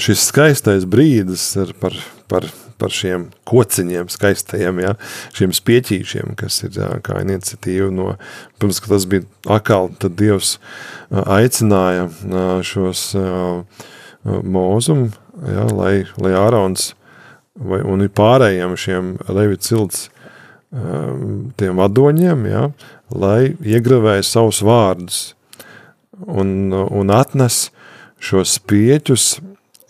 šis 0.01 0.27
skaistais 0.29 0.85
brīdis 0.89 1.49
par, 1.81 1.95
par, 2.29 2.47
par 2.77 2.93
šiem 2.93 3.27
kociņiem, 3.47 4.09
skaistajiem, 4.13 4.81
ja, 4.83 4.93
šiem 5.37 5.53
spieķīšiem, 5.55 6.35
kas 6.39 6.61
ir 6.67 6.77
jā, 6.77 6.89
kā 7.05 7.21
iniciatīva 7.23 7.89
no, 7.93 8.09
pirms, 8.61 8.81
ka 8.83 8.93
tas 8.93 9.07
bija 9.09 9.25
akal, 9.57 9.91
tad 10.01 10.17
Dievs 10.19 10.57
aicināja 11.09 12.09
šos 12.67 13.09
mūzumu, 14.27 15.09
ja, 15.47 15.65
lai, 15.71 15.95
lai 16.21 16.35
Ārons 16.37 16.91
vai, 17.57 17.81
un 17.85 18.05
pārējiem 18.07 18.77
šiem 18.77 19.15
levi 19.31 19.59
cilts 19.63 20.07
tiem 21.57 21.79
vadoņiem, 21.79 22.45
ja, 22.51 22.67
lai 23.15 23.55
iegravēja 23.63 24.25
savus 24.27 24.59
vārdus 24.65 25.19
un, 26.25 26.73
un 26.73 27.13
atnes 27.13 27.69
šos 28.19 28.57
spieķus, 28.57 29.37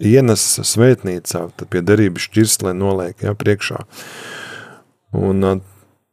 ienes 0.03 0.43
svētnīcā, 0.67 1.47
tad 1.57 1.71
pie 1.73 1.81
derības 1.85 2.27
šķirslē 2.27 2.73
noliek 2.77 3.23
ja, 3.23 3.33
priekšā. 3.37 3.83
Un 5.17 5.45
uh, 5.45 5.59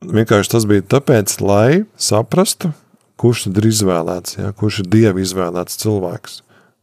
vienkārši 0.05 0.55
tas 0.55 0.67
bija 0.71 0.87
tāpēc, 0.97 1.39
lai 1.45 1.85
saprastu, 2.01 2.73
kurš 3.21 3.49
tad 3.49 3.61
ir 3.61 3.71
izvēlēts, 3.71 4.39
ja, 4.41 4.53
kurš 4.57 4.83
ir 4.85 4.91
Dieva 4.93 5.23
izvēlēts 5.23 5.81
cilvēks 5.83 6.41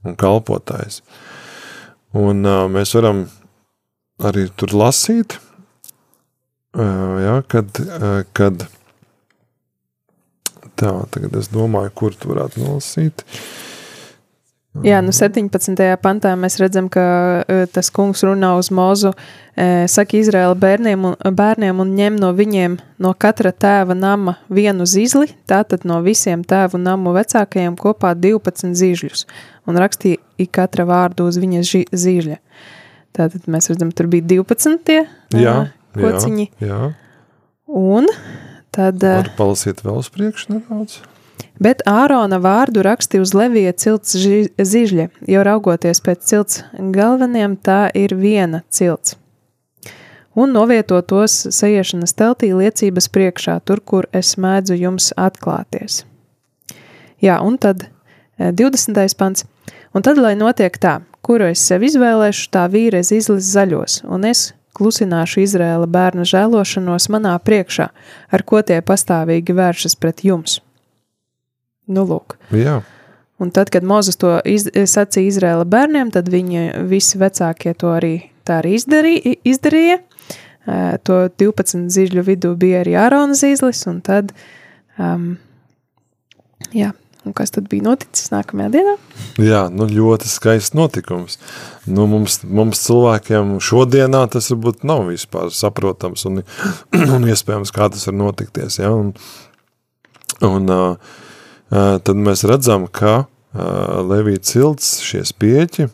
un 0.08 0.18
kalpotājs. 0.20 1.02
Un 2.18 2.46
uh, 2.46 2.66
mēs 2.72 2.94
varam 2.98 3.26
arī 4.22 4.48
tur 4.60 4.76
lasīt, 4.76 5.38
uh, 6.76 7.18
ja, 7.24 7.40
kad, 7.48 7.82
uh, 7.82 8.22
kad 8.38 8.68
tā, 10.80 10.94
tagad 11.14 11.36
es 11.40 11.52
domāju, 11.54 11.94
kur 11.96 12.18
tu 12.18 12.34
varētu 12.34 12.64
nolasīt. 12.64 13.26
Jā, 14.72 15.02
nu 15.04 15.12
17. 15.12 15.76
pantā 16.00 16.32
mēs 16.40 16.56
redzam, 16.62 16.86
ka 16.88 17.02
e, 17.44 17.66
tas 17.68 17.90
kungs 17.92 18.22
runā 18.24 18.54
uz 18.56 18.70
mūzu, 18.72 19.10
e, 19.52 19.66
saka 19.92 20.16
Izraēla 20.16 20.56
bērniem 20.56 21.10
un, 21.10 21.18
bērniem 21.20 21.82
un 21.84 21.92
ņem 21.98 22.20
no 22.22 22.30
viņiem 22.38 22.78
no 23.04 23.12
katra 23.12 23.52
tēva 23.52 23.98
nama 24.00 24.38
vienu 24.48 24.88
zizli, 24.88 25.28
tātad 25.52 25.84
no 25.84 26.00
visiem 26.06 26.46
tēvu 26.48 26.80
namu 26.80 27.12
vecākajiem 27.18 27.76
kopā 27.76 28.14
12 28.16 28.72
zīžļus, 28.80 29.26
un 29.68 29.82
rakstīja 29.84 30.24
ik 30.40 30.56
katra 30.56 30.88
vārdu 30.88 31.28
uz 31.28 31.42
viņa 31.44 31.68
ži, 31.68 31.84
zīžļa. 31.92 32.40
Tātad 33.20 33.52
mēs 33.52 33.68
redzam, 33.74 33.92
tur 33.92 34.08
bija 34.08 34.24
12 34.38 34.80
tie 34.88 35.02
Jā, 35.36 35.58
ā, 35.68 35.70
kociņi, 36.00 36.48
Jā, 36.64 36.72
jā. 36.72 36.92
un 37.68 38.08
tad... 38.72 39.04
e, 39.04 39.18
Var 39.20 39.36
palasīt 39.36 39.84
vēl 39.84 40.00
uz 40.00 40.08
priekšu 40.16 40.56
nedaudz. 40.56 41.02
Bet 41.62 41.82
Ārona 41.90 42.40
vārdu 42.42 42.84
rakstīja 42.86 43.24
uz 43.26 43.34
Levija 43.38 43.74
cilts 43.74 44.16
ži- 44.18 44.50
zižļa, 44.58 45.08
jo 45.30 45.44
raugoties 45.46 46.02
pēc 46.02 46.24
cilts 46.26 46.62
galveniem, 46.94 47.58
tā 47.58 47.90
ir 47.98 48.16
viena 48.18 48.64
cilts. 48.70 49.16
Un 50.34 50.54
novieto 50.56 51.02
tos 51.04 51.34
sajiešanas 51.52 52.16
teltī 52.16 52.54
liecības 52.56 53.10
priekšā, 53.12 53.60
tur, 53.68 53.82
kur 53.84 54.08
es 54.16 54.38
mēdzu 54.40 54.78
jums 54.80 55.12
atklāties. 55.20 56.06
Jā, 57.22 57.42
un 57.44 57.58
tad 57.62 57.84
eh, 58.40 58.52
20. 58.56 58.96
pants. 59.20 59.46
Un 59.94 60.02
tad, 60.08 60.18
lai 60.18 60.38
notiek 60.40 60.78
tā, 60.80 61.02
kuru 61.22 61.52
es 61.52 61.60
sev 61.68 61.84
izvēlēšu, 61.84 62.48
tā 62.54 62.64
vīres 62.72 63.12
izlis 63.12 63.52
zaļos, 63.52 64.02
un 64.08 64.24
es 64.30 64.54
klusināšu 64.78 65.44
Izrēla 65.44 65.88
bērna 65.92 66.24
žēlošanos 66.24 67.10
manā 67.12 67.36
priekšā, 67.44 67.90
ar 68.32 68.44
ko 68.48 68.62
tie 68.64 68.80
pastāvīgi 68.82 69.56
vēršas 69.58 70.00
pret 70.00 70.24
jums. 70.24 70.62
Nu, 71.90 72.06
lūk. 72.08 72.38
Jā, 72.56 72.82
Un 73.42 73.50
tad, 73.50 73.72
kad 73.74 73.82
Mozus 73.84 74.20
to 74.22 74.36
iz, 74.46 74.68
sacīja 74.70 75.32
Izraēla 75.32 75.66
bērniem, 75.66 76.12
tad 76.14 76.28
viņi 76.30 76.84
visi 76.86 77.18
vecākie 77.18 77.72
to 77.74 77.90
arī 77.90 78.12
tā 78.46 78.60
arī 78.62 78.76
izdarīja. 78.78 79.38
izdarīja. 79.50 79.96
To 81.02 81.16
12 81.42 81.88
zīļu 81.90 82.22
vidū 82.28 82.52
bija 82.54 82.84
arī 82.84 82.94
Ārona 83.02 83.34
zīzlis, 83.34 83.80
un 83.90 83.98
tad, 84.06 84.30
um, 85.02 85.40
jā, 86.70 86.92
un 87.26 87.34
kas 87.34 87.50
tad 87.56 87.66
bija 87.72 87.88
noticis 87.88 88.30
nākamajā 88.30 88.70
dienā? 88.76 88.94
Jā, 89.42 89.64
nu 89.74 89.90
ļoti 89.90 90.30
skaists 90.30 90.78
notikums. 90.78 91.40
Nu, 91.90 92.06
mums, 92.12 92.44
mums 92.46 92.84
cilvēkiem 92.86 93.56
šodienā 93.58 94.22
tas 94.30 94.52
varbūt 94.54 94.86
nav 94.86 95.08
vispār 95.10 95.50
saprotams 95.50 96.30
un, 96.30 96.44
un 97.18 97.26
iespējams, 97.26 97.74
kā 97.74 97.90
tas 97.90 98.06
var 98.12 98.20
notikties. 98.22 98.78
Ja? 98.84 98.94
Un, 98.94 99.16
un 100.46 100.70
uh, 100.78 101.18
tad 101.72 102.20
mēs 102.20 102.44
redzam, 102.48 102.88
ka 102.92 103.26
Levija 104.08 104.40
cilts 104.48 104.98
šie 105.04 105.24
spieķi, 105.28 105.88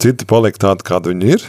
citi 0.00 0.28
paliek 0.28 0.56
tādi, 0.60 0.84
kādi 0.86 1.12
viņi 1.12 1.32
ir, 1.36 1.44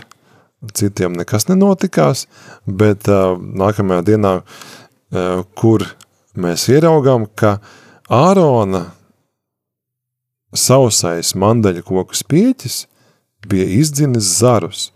citiem 0.76 1.16
nekas 1.20 1.48
nenotikās, 1.48 2.26
bet 2.68 3.08
nākamajā 3.08 4.06
dienā, 4.12 4.34
kur 5.60 5.88
mēs 6.40 6.68
ieraugām, 6.72 7.28
ka 7.36 7.58
Ārona 8.12 8.90
sausais 10.56 11.36
mandaļa 11.38 11.84
koku 11.86 12.18
spieķis 12.18 12.82
bija 13.48 13.68
izdzinis 13.80 14.32
zarus, 14.40 14.90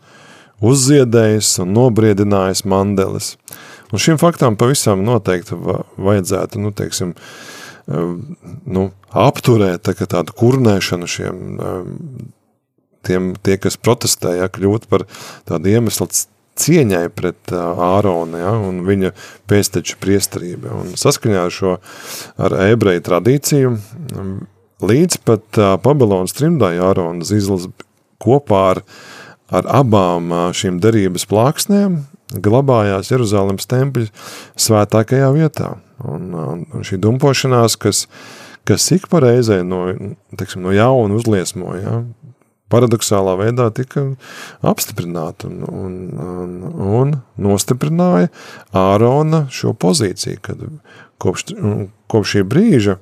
uzziedējis 0.63 1.57
un 1.63 1.75
nobriedinājis 1.77 2.63
mandeles. 2.67 3.33
Un 3.93 4.01
šim 4.01 4.17
faktam 4.17 4.57
pavisam 4.57 5.03
noteikti 5.05 5.53
va- 5.53 5.83
vajadzētu, 6.01 6.57
nu, 6.57 6.71
teiksim, 6.73 7.13
eh, 7.13 8.13
nu, 8.65 8.91
apturēt 9.13 9.85
tā, 9.85 9.93
tādu 9.93 10.33
kurnēšanu 10.33 11.09
šiem, 11.09 11.41
eh, 11.61 12.23
tiem, 13.05 13.35
tie, 13.43 13.57
kas 13.61 13.77
protestēja, 13.77 14.49
kļūt 14.49 14.87
par 14.89 15.05
tādu 15.45 15.69
iemeslu 15.69 16.09
cieņai 16.55 17.09
pret 17.13 17.53
ā, 17.53 17.61
Āronu 17.77 18.37
ja, 18.41 18.53
un 18.57 18.81
viņa 18.85 19.11
pēsteču 19.49 19.97
priesterību. 20.01 20.73
Un 20.81 20.93
saskaņā 20.97 21.45
ar 21.45 21.53
šo 21.53 21.77
ar 22.37 22.57
ebreju 22.69 23.01
tradīciju 23.01 23.73
mm, 23.73 24.47
līdz 24.81 25.19
pat 25.25 25.59
ā, 25.61 25.73
Babilonas 25.81 26.33
trimdai 26.37 26.77
Ārona 26.81 27.25
zīzlis 27.25 27.69
kopā 28.23 28.63
ar, 28.75 28.83
ar 29.53 29.69
abām 29.81 30.33
ā, 30.33 30.43
šīm 30.55 30.79
derības 30.81 31.25
plāksnēm 31.29 32.03
glabājās 32.31 33.11
Jeruzalemes 33.11 33.67
tempļa 33.69 34.09
svētākajā 34.59 35.29
vietā. 35.35 35.75
Un, 36.03 36.33
un, 36.35 36.63
šī 36.83 36.99
dumpošanās, 37.03 37.77
kas, 37.79 38.05
kas 38.67 38.89
ik 38.95 39.07
pa 39.11 39.21
reizē 39.23 39.61
no, 39.67 39.85
teiksim, 40.39 40.63
no 40.65 40.73
jauna 40.75 41.19
uzliesmoja, 41.19 41.83
ja, 41.83 42.01
paradoxālā 42.73 43.35
veidā 43.39 43.69
tika 43.75 44.05
apstiprināta 44.65 45.49
un, 45.49 45.61
un, 45.67 45.97
un, 46.23 46.55
un 46.83 47.13
nostiprināja 47.45 48.31
Ārona 48.77 49.45
šo 49.53 49.75
pozīciju, 49.77 50.41
kad 50.43 50.63
kopš, 51.21 51.53
kopš 52.11 52.35
šī 52.37 52.43
brīža 52.49 52.97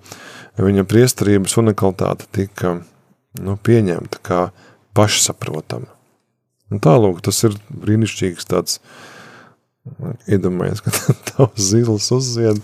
viņa 0.61 0.85
priesterības 0.89 1.55
unikalitāte 1.61 2.27
tika 2.35 2.75
nu, 3.39 3.55
pieņemta 3.55 4.21
kā 4.25 4.41
pašsaprotama. 4.97 5.87
Un 6.71 6.79
tālūk, 6.83 7.19
tas 7.23 7.41
ir 7.47 7.55
brīnišķīgs 7.83 8.47
tāds, 8.47 8.79
iedomājies, 10.29 10.81
ka 10.85 10.93
tavs 11.31 11.69
zils 11.73 12.09
uzzied 12.15 12.61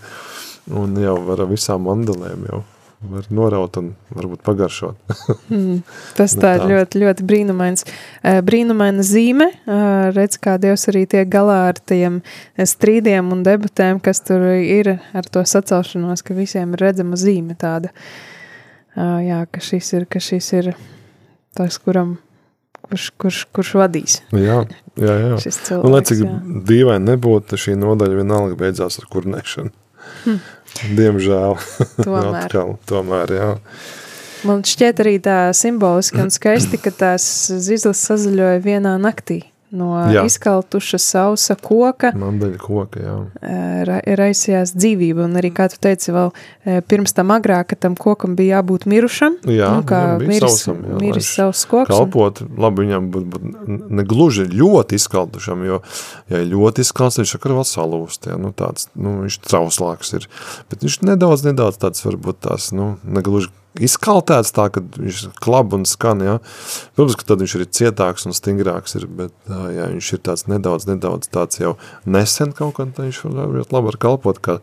un 0.68 0.98
jau 1.00 1.16
var 1.26 1.44
ar 1.44 1.50
visām 1.50 1.86
mandelēm 1.88 2.44
jau 2.50 2.64
var 3.08 3.26
noraut 3.30 3.76
un 3.78 3.92
varbūt 4.10 4.42
pagaršot. 4.46 4.96
Tas 6.18 6.34
Nu 6.34 6.42
tā 6.42 6.54
ir 6.58 6.64
ļoti, 6.72 7.02
ļoti 7.04 7.26
brīnumains. 7.28 7.86
Eh, 8.26 8.40
Brīnumaina 8.42 9.04
zīme, 9.06 9.46
eh, 9.54 10.08
redz, 10.16 10.38
kā 10.42 10.56
Dievs 10.58 10.88
arī 10.90 11.04
tiek 11.10 11.28
galā 11.30 11.60
ar 11.68 11.78
tiem 11.78 12.20
strīdiem 12.58 13.30
un 13.34 13.44
debatēm, 13.46 14.02
kas 14.02 14.22
tur 14.26 14.48
ir 14.58 14.96
ar 14.98 15.30
to 15.30 15.44
sacelšanos, 15.46 16.24
ka 16.26 16.34
visiem 16.34 16.74
ir 16.74 16.88
redzama 16.88 17.18
zīme 17.18 17.54
tāda. 17.58 17.94
Eh, 18.96 19.18
Jā, 19.28 19.44
ka 19.46 19.62
šis 19.62 19.92
ir, 19.94 20.08
ka 20.10 20.18
šis 20.18 20.52
ir 20.58 20.72
tas, 21.54 21.78
kuram, 21.78 22.16
kurš, 22.88 23.10
kurš, 23.20 23.40
kurš 23.54 23.74
vadīs 23.78 24.18
jā, 24.32 24.62
jā, 24.98 25.14
jā. 25.24 25.36
šis 25.44 25.60
Un, 25.76 25.92
lai 25.92 26.02
cilvēks. 26.06 26.08
cik 26.10 26.64
dīvaini 26.68 27.12
nebūtu, 27.12 27.60
šī 27.60 27.76
nodaļa 27.80 28.20
vienalga 28.22 28.58
beidzās 28.60 28.98
ar 29.02 29.08
kurnēšanu. 29.12 29.74
Diemžēl. 30.98 31.56
Hm. 31.58 32.02
Tomēr. 32.06 32.28
Atkal, 32.42 32.74
tomēr, 32.88 33.34
jā. 33.34 33.50
Man 34.46 34.62
šķiet 34.66 35.00
arī 35.02 35.16
tā 35.22 35.38
simboliski 35.56 36.22
un 36.22 36.32
skaisti, 36.36 36.80
ka 36.80 36.92
tās 36.94 37.24
zizlis 37.50 38.04
sazaļoja 38.08 38.62
vienā 38.64 38.96
naktī. 39.02 39.42
No 39.70 39.90
Jā. 40.08 40.22
izkaltuša 40.24 40.96
sausa 40.96 41.52
koka 41.60 42.14
Mandaļa 42.16 42.56
koka, 42.62 43.00
jā. 43.02 43.16
eh, 43.44 43.82
ra- 43.84 44.00
raisījās 44.16 44.72
dzīvība. 44.72 45.26
Un 45.26 45.36
arī, 45.36 45.50
kā 45.52 45.66
tu 45.68 45.76
teici, 45.84 46.08
vēl 46.14 46.30
eh, 46.64 46.78
pirms 46.88 47.12
tam 47.12 47.28
agrāk, 47.34 47.68
ka 47.74 47.76
tam 47.76 47.96
kokam 48.00 48.32
bija 48.38 48.62
jābūt 48.62 48.86
mirušam. 48.88 49.36
Jā, 49.44 49.68
nu, 49.76 49.84
kā 49.84 50.00
jā, 50.14 50.14
miris, 50.24 50.40
sausam, 50.46 50.80
jā, 50.88 50.96
miris 51.02 51.28
savs 51.36 51.66
koks. 51.68 51.92
Kalpot, 51.92 52.40
labi, 52.56 52.86
viņam 52.86 53.10
būt 53.12 53.36
ne 53.92 54.06
gluži 54.08 54.48
ļoti 54.48 54.96
izkaltušam, 54.96 55.66
jo, 55.68 55.82
ja 56.32 56.40
ļoti 56.48 56.86
izkalts, 56.86 57.20
viņš 57.20 57.36
sakar 57.36 57.52
vēl 57.60 57.68
salūst, 57.68 58.30
jā, 58.32 58.40
nu 58.40 58.54
tāds, 58.56 58.88
nu, 58.96 59.18
viņš 59.26 59.40
trauslāks 59.44 60.16
ir. 60.16 60.28
Bet 60.72 60.80
viņš 60.86 61.02
nedaudz, 61.12 61.44
nedaudz 61.44 61.76
tāds 61.84 62.00
varbūt 62.08 62.40
tās, 62.48 62.72
nu, 62.72 62.94
ne 63.04 63.20
gluži 63.20 63.52
izkaltēts 63.84 64.52
tā, 64.56 64.68
ka 64.74 64.82
viņš 64.82 65.24
klab 65.42 65.74
un 65.76 65.86
skan, 65.88 66.22
jā. 66.24 66.36
Protams, 66.96 67.16
ka 67.18 67.26
tad 67.30 67.42
viņš 67.44 67.56
ir 67.58 67.66
cietāks 67.78 68.28
un 68.28 68.36
stingrāks 68.36 68.98
ir, 68.98 69.08
bet, 69.20 69.34
jā, 69.48 69.88
viņš 69.94 70.12
ir 70.16 70.22
tāds 70.28 70.46
nedaudz, 70.50 70.88
nedaudz 70.90 71.30
tāds 71.34 71.60
jau 71.60 71.76
nesen 72.06 72.54
kaut 72.56 72.76
kā, 72.78 72.88
tad 72.90 73.08
viņš 73.08 73.22
var 73.26 73.50
labi 73.62 73.88
var 73.90 74.00
kalpot, 74.02 74.42
kā, 74.44 74.58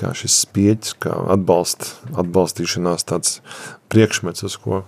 kā 0.00 0.12
šis 0.16 0.40
spieķis, 0.46 0.96
kā 1.04 1.14
atbalst, 1.36 1.92
atbalstīšanās 2.16 3.08
tāds 3.08 3.40
priekšmets, 3.92 4.46
uz 4.46 4.58
ko 4.60 4.84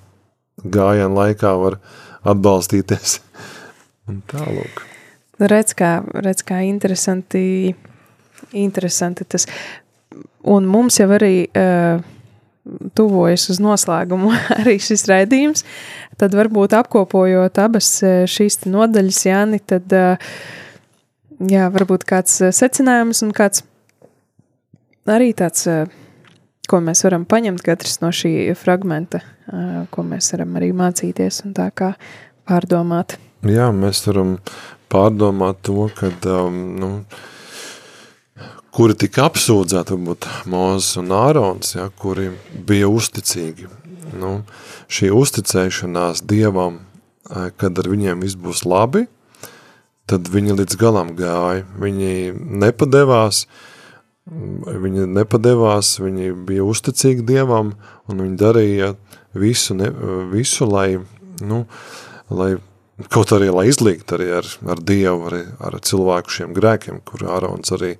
gājienu 0.64 1.14
laikā 1.18 1.54
var 1.60 1.80
atbalstīties. 2.26 3.18
Un 4.08 4.22
tālūk. 4.30 4.84
Nu, 5.38 5.46
redz, 5.50 5.74
kā, 5.78 5.98
redz, 6.18 6.42
kā 6.46 6.62
interesanti, 6.66 7.74
interesanti 8.56 9.26
tas. 9.28 9.46
Un 10.48 10.66
mums 10.70 10.96
jau 10.98 11.10
arī 11.14 11.44
uh, 11.46 12.00
tuvojas 12.98 13.48
uz 13.52 13.60
noslēgumu 13.62 14.32
arī 14.58 14.78
šis 14.82 15.06
raidījums. 15.10 15.64
Tad 16.18 16.34
varbūt 16.36 16.76
apkopojot 16.78 17.60
abas 17.62 17.90
eh, 18.02 18.22
šīs 18.30 18.64
nodaļas, 18.66 19.20
Jāni, 19.28 19.60
tad 19.62 19.94
uh, 19.94 20.32
jā, 21.50 21.68
varbūt 21.74 22.06
kāds 22.08 22.40
eh, 22.42 22.54
secinājums 22.54 23.22
un 23.26 23.34
kāds 23.36 23.64
arī 25.08 25.32
tāds, 25.36 25.64
ko 26.68 26.80
mēs 26.84 27.00
varam 27.06 27.24
paņemt 27.28 27.62
katrs 27.64 28.02
no 28.02 28.10
šī 28.12 28.52
fragmenta, 28.60 29.22
ko 29.88 30.02
mēs 30.04 30.34
varam 30.34 30.58
arī 30.60 30.68
mācīties 30.76 31.40
un 31.46 31.54
tā 31.56 31.70
kā 31.72 31.94
pārdomāt. 32.44 33.16
Jā, 33.48 33.70
mēs 33.72 34.02
varam 34.04 34.34
pārdomāt 34.92 35.62
to, 35.64 35.86
ka, 35.96 36.10
um, 36.34 36.58
nu, 36.76 36.90
kuri 38.74 38.96
tika 38.98 39.28
apsūdzēti, 39.28 39.94
varbūt 39.96 40.28
Mūzes 40.50 40.98
un 41.00 41.12
Ārons, 41.16 41.74
ja, 41.76 41.88
kuri 42.00 42.30
bija 42.68 42.90
uzticīgi. 42.90 43.68
Nu, 44.18 44.42
šī 44.92 45.10
uzticēšanās 45.12 46.24
Dievam, 46.28 46.80
eh, 47.30 47.50
kad 47.56 47.78
ar 47.78 47.88
viņiem 47.88 48.24
viss 48.24 48.36
būs 48.36 48.64
labi, 48.64 49.06
tad 50.08 50.28
viņi 50.32 50.56
līdz 50.56 50.78
galam 50.80 51.12
gāja. 51.16 51.66
Viņi 51.80 52.32
nepadevās, 52.34 53.44
viņi 54.28 55.06
nepadevās, 55.08 55.98
viņi 56.00 56.32
bija 56.48 56.64
uzticīgi 56.64 57.26
Dievam, 57.28 57.74
un 58.08 58.24
viņi 58.24 58.40
darīja 58.40 58.94
visu, 59.34 59.76
ne, 59.76 59.90
visu 60.32 60.68
lai, 60.68 60.98
nu, 61.40 61.66
lai 62.30 62.56
kaut 63.12 63.32
arī, 63.36 63.50
lai 63.54 63.68
izlīgt 63.70 64.12
arī 64.16 64.30
ar, 64.40 64.48
ar 64.66 64.82
Dievu, 64.82 65.28
arī 65.30 65.42
ar 65.60 65.78
cilvēku 65.84 66.34
šiem 66.34 66.56
grēkiem, 66.56 67.02
kur 67.06 67.28
Ārons 67.28 67.72
arī, 67.76 67.94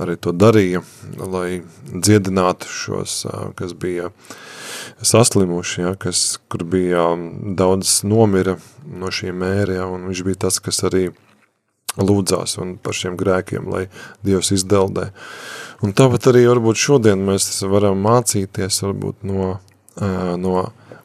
arī 0.00 0.16
to 0.20 0.32
darīja, 0.36 0.82
lai 1.18 1.62
dziedinātu 1.90 2.70
šos, 2.70 3.24
kas 3.58 3.74
bija 3.78 4.10
saslimuši, 5.04 5.80
ja, 5.82 5.94
kas, 6.00 6.38
kur 6.48 6.64
bija 6.68 7.06
daudz 7.58 8.00
nomira 8.06 8.56
no 8.84 9.12
šī 9.12 9.34
mēra, 9.34 9.80
ja, 9.80 9.88
un 9.90 10.08
viņš 10.10 10.24
bija 10.26 10.44
tas, 10.46 10.60
kas 10.62 10.82
arī 10.86 11.08
lūdzās 11.98 12.56
un 12.62 12.76
par 12.82 12.96
šiem 12.96 13.18
grēkiem, 13.18 13.68
lai 13.70 13.86
Dievs 14.26 14.50
izdeldē. 14.54 15.10
Un 15.84 15.92
tāpat 15.96 16.30
arī 16.32 16.46
varbūt 16.48 16.80
šodien 16.80 17.22
mēs 17.26 17.46
varam 17.70 18.00
mācīties 18.02 18.80
varbūt 18.86 19.26
no, 19.28 19.58
no 20.40 20.56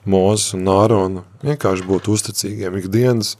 Mūzes 0.07 0.53
un 0.55 0.69
Ārona, 0.71 1.25
vienkārši 1.43 1.83
būt 1.83 2.07
uzticīgiem 2.13 2.77
ikdienas, 2.79 3.33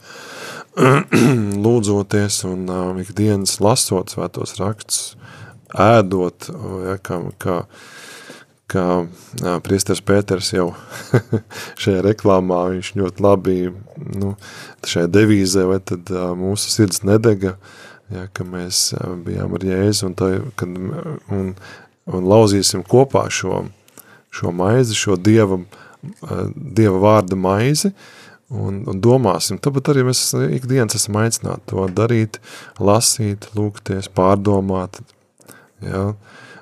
lūdzoties 1.64 2.42
un 2.48 2.68
uh, 2.68 2.90
ikdienas 3.00 3.56
lasot 3.64 4.12
svētos 4.12 4.58
rakstus, 4.60 5.14
ēdot, 5.72 6.50
ja, 6.84 6.98
kā, 7.00 7.20
kā, 7.40 7.56
kā 8.70 8.86
ā, 9.00 9.56
priesteris 9.64 10.04
Pēters 10.04 10.52
jau 10.52 10.68
šajā 11.82 12.04
reklāmā, 12.10 12.62
viņš 12.74 12.94
ļoti 13.00 13.24
labi, 13.24 13.58
nu, 14.20 14.36
šajā 14.84 15.08
devīzē, 15.16 15.64
vai 15.70 15.80
tad 15.80 16.12
ā, 16.12 16.30
mūsu 16.36 16.74
sirds 16.74 17.06
nedega, 17.08 17.56
ja, 18.12 18.28
ka 18.36 18.44
mēs 18.44 18.90
ā, 18.98 19.14
bijām 19.24 19.56
ar 19.56 19.68
Jēzu 19.72 20.10
un, 20.10 20.16
tā, 20.18 20.32
kad, 20.60 20.80
un, 21.32 21.54
un 22.10 22.32
lauzīsim 22.34 22.84
kopā 22.84 23.30
šo, 23.32 23.64
šo 24.34 24.52
maizi, 24.52 24.98
šo 24.98 25.16
dieva, 25.16 25.62
ā, 25.64 25.86
dieva 26.54 26.98
vārda 27.02 27.38
maizi, 27.38 27.92
un, 28.50 28.82
un 28.90 29.02
domāsim. 29.02 29.60
Tāpat 29.62 29.92
arī 29.92 30.04
mēs 30.08 30.22
ikdienas 30.58 30.98
esam 30.98 31.20
aicināti 31.22 31.70
to 31.72 31.86
darīt, 31.96 32.40
lasīt, 32.82 33.50
lūgties, 33.56 34.10
pārdomāt, 34.16 35.02
ja, 35.84 36.10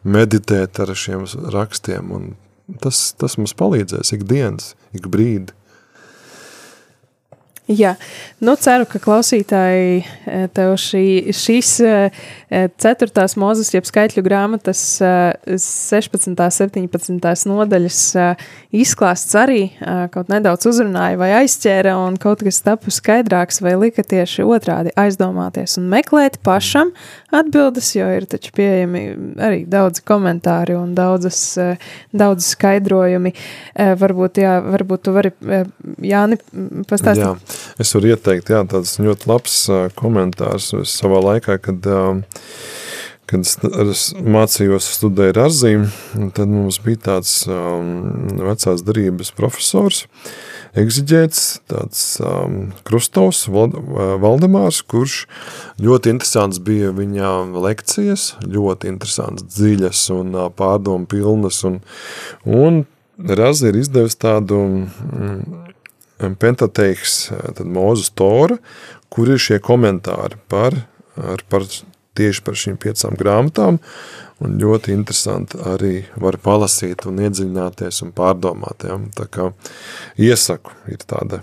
meditēt 0.04 0.80
ar 0.82 0.94
šiem 0.96 1.26
rakstiem, 1.54 2.12
un 2.14 2.32
tas, 2.82 3.12
tas 3.18 3.38
mums 3.40 3.56
palīdzēs 3.58 4.14
ikdienas, 4.18 4.74
ik 4.96 5.08
brīdi. 5.12 5.54
Jā, 7.68 7.90
nu 8.40 8.54
ceru, 8.56 8.86
ka 8.88 8.96
klausītāji 8.96 9.98
eh, 10.00 10.44
tev 10.56 10.70
šī, 10.80 11.34
šīs 11.36 11.72
eh, 11.84 12.22
ceturtās 12.80 13.34
mūzes, 13.36 13.74
jeb 13.74 13.84
skaitļu 13.84 14.22
grāmatas 14.24 14.80
eh, 15.04 15.36
16. 15.60 16.32
17. 16.32 17.44
nodaļas 17.50 17.98
izklāsts 18.72 19.36
arī 19.36 19.66
kaut 20.14 20.30
nedaudz 20.32 20.64
uzrunāja 20.70 21.18
vai 21.20 21.28
aizķēra 21.42 21.92
un 22.06 22.16
kaut 22.20 22.40
kas 22.46 22.62
tapu 22.64 22.92
skaidrāks 22.94 23.60
vai 23.64 23.74
lika 23.76 24.04
tieši 24.06 24.46
otrādi 24.48 24.94
aizdomāties 24.96 25.76
un 25.80 25.90
meklēt 25.92 26.40
pašam 26.46 26.94
atbildes, 27.36 27.92
jo 27.98 28.08
ir 28.16 28.24
taču 28.32 28.54
pieejami 28.56 29.04
arī 29.44 29.60
daudzi 29.68 30.06
komentāri 30.08 30.78
un 30.78 30.94
daudzas, 30.96 31.42
daudz 32.16 32.48
skaidrojumi. 32.54 33.34
Varbūt, 33.76 34.40
jā, 34.40 34.58
varbūt 34.64 35.04
tu 35.04 35.16
vari, 35.16 35.34
Jāni, 36.08 36.40
pastāstīt. 36.88 37.26
Jā, 37.26 37.57
es 37.78 37.94
varu 37.94 38.12
ieteikt, 38.12 38.52
jā, 38.52 38.64
tāds 38.68 38.98
ļoti 39.02 39.30
labs 39.30 39.56
komentārs 39.98 40.72
Es 40.78 40.96
savā 41.00 41.20
laikā, 41.22 41.58
kad, 41.62 41.86
kad 43.30 43.48
es 43.84 44.04
mācījos 44.18 44.90
studēju 44.98 45.42
Arzīm, 45.44 45.88
tad 46.36 46.50
mums 46.50 46.80
bija 46.84 47.04
tāds 47.10 47.40
vecās 47.48 48.84
darības 48.86 49.32
profesors, 49.36 50.04
egziģēts, 50.78 51.44
tāds 51.70 52.02
um, 52.24 52.58
Krustovs, 52.88 53.46
Val, 53.52 53.72
Valdemārs, 54.22 54.82
kurš 54.86 55.22
ļoti 55.82 56.12
interesants 56.14 56.60
bija 56.64 56.92
viņa 56.96 57.32
lekcijas, 57.56 58.30
ļoti 58.44 58.92
interesants, 58.92 59.46
dziļas 59.56 60.04
un 60.16 60.36
ā, 60.36 60.48
pārdomu 60.54 61.08
pilnas, 61.10 61.64
un, 61.68 61.80
un 62.44 62.84
Razi 63.18 63.72
ir 63.72 63.80
izdevis 63.80 64.14
tādu 64.14 64.60
mm, 64.62 65.67
Pentateiks, 66.18 67.28
tad 67.30 67.66
Mūzes 67.70 68.10
Tora, 68.18 68.58
kur 69.12 69.30
ir 69.30 69.40
šie 69.42 69.60
komentāri 69.62 70.40
par, 70.50 70.74
ar, 71.16 71.44
par 71.50 71.66
tieši 72.18 72.42
par 72.44 72.58
šīm 72.58 72.78
piecām 72.82 73.16
grāmatām, 73.18 73.78
un 74.42 74.58
ļoti 74.58 74.94
interesanti 74.94 75.60
arī 75.70 75.94
var 76.18 76.40
palasīt 76.42 77.06
un 77.10 77.22
iedziļināties 77.22 78.02
un 78.06 78.14
pārdomāt. 78.16 78.86
Ja? 78.88 78.98
Tā 79.18 79.28
kā 79.30 79.50
iesaku 80.18 80.74
ir 80.90 81.02
tāda 81.06 81.42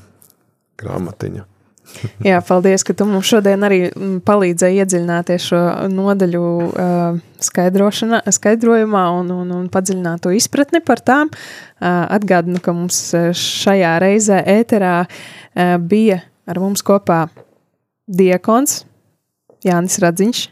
grāmatiņa. 0.81 1.47
Jā, 2.27 2.39
paldies, 2.45 2.83
ka 2.85 2.95
tu 2.97 3.07
mums 3.09 3.27
šodien 3.29 3.65
arī 3.67 3.79
mm, 3.89 4.17
palīdzēji 4.27 4.81
iedziļināties 4.83 5.47
šo 5.51 5.61
nodaļu 5.91 6.43
skaidrojumā 7.45 9.05
un, 9.19 9.31
un, 9.35 9.53
un 9.59 9.69
padziļināt 9.71 10.25
to 10.25 10.33
izpratni 10.35 10.81
par 10.85 11.03
tām. 11.05 11.31
Atgādinu, 11.79 12.61
ka 12.63 12.73
mums 12.75 12.99
šajā 13.37 13.95
reizē 14.01 14.41
ēterā 14.55 14.97
bija 15.85 16.21
ar 16.49 16.61
mums 16.63 16.83
kopā 16.85 17.25
diekons 18.07 18.83
Jānis 19.65 19.97
Radziņš. 20.03 20.43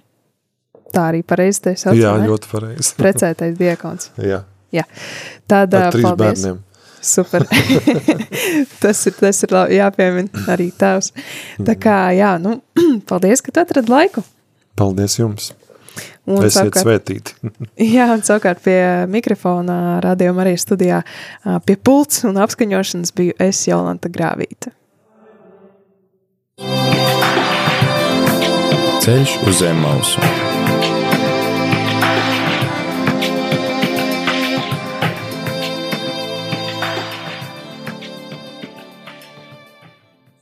Tā 0.94 1.08
arī 1.10 1.24
pareizi 1.26 1.64
te 1.68 1.74
sauc. 1.80 1.98
Jā, 1.98 2.14
ne? 2.22 2.28
ļoti 2.30 2.50
pareizi. 2.52 2.94
Precētais 3.00 3.56
diekons. 3.58 4.12
Jā, 4.32 4.44
Jā. 4.74 4.86
Tad, 5.50 5.74
ar 5.78 5.94
trīs 5.94 6.06
paldies. 6.06 6.44
bērniem. 6.44 6.62
Super. 7.04 7.44
tas 8.84 9.02
ir, 9.10 9.16
tas 9.20 9.44
ir 9.44 9.52
labi, 9.52 9.76
jāpiemina 9.82 10.46
arī 10.54 10.70
tavs. 10.80 11.12
Tā 11.68 11.76
kā, 11.76 11.98
jā, 12.16 12.38
nu, 12.42 12.62
paldies, 13.10 13.44
ka 13.44 13.52
tu 13.52 13.64
atradi 13.64 13.92
laiku. 13.92 14.24
Paldies 14.80 15.20
jums! 15.20 15.52
Un 16.24 16.40
Esiet 16.40 16.56
savukārt- 16.56 16.86
svētīti! 16.86 17.34
Jā, 17.96 18.08
un 18.16 18.24
savukārt 18.24 18.64
pie 18.64 18.80
mikrofona 19.12 20.00
radījuma 20.02 20.46
arī 20.46 20.56
studijā 20.58 21.02
pie 21.68 21.76
pults 21.76 22.24
un 22.26 22.40
apskaņošanas 22.42 23.12
biju 23.18 23.36
es 23.44 23.60
Jolanta 23.68 24.10
Grāvīta. 24.10 24.72
Ceļš 29.04 29.36
uz 29.44 29.60
zem 29.60 29.84
mausu. 29.84 30.24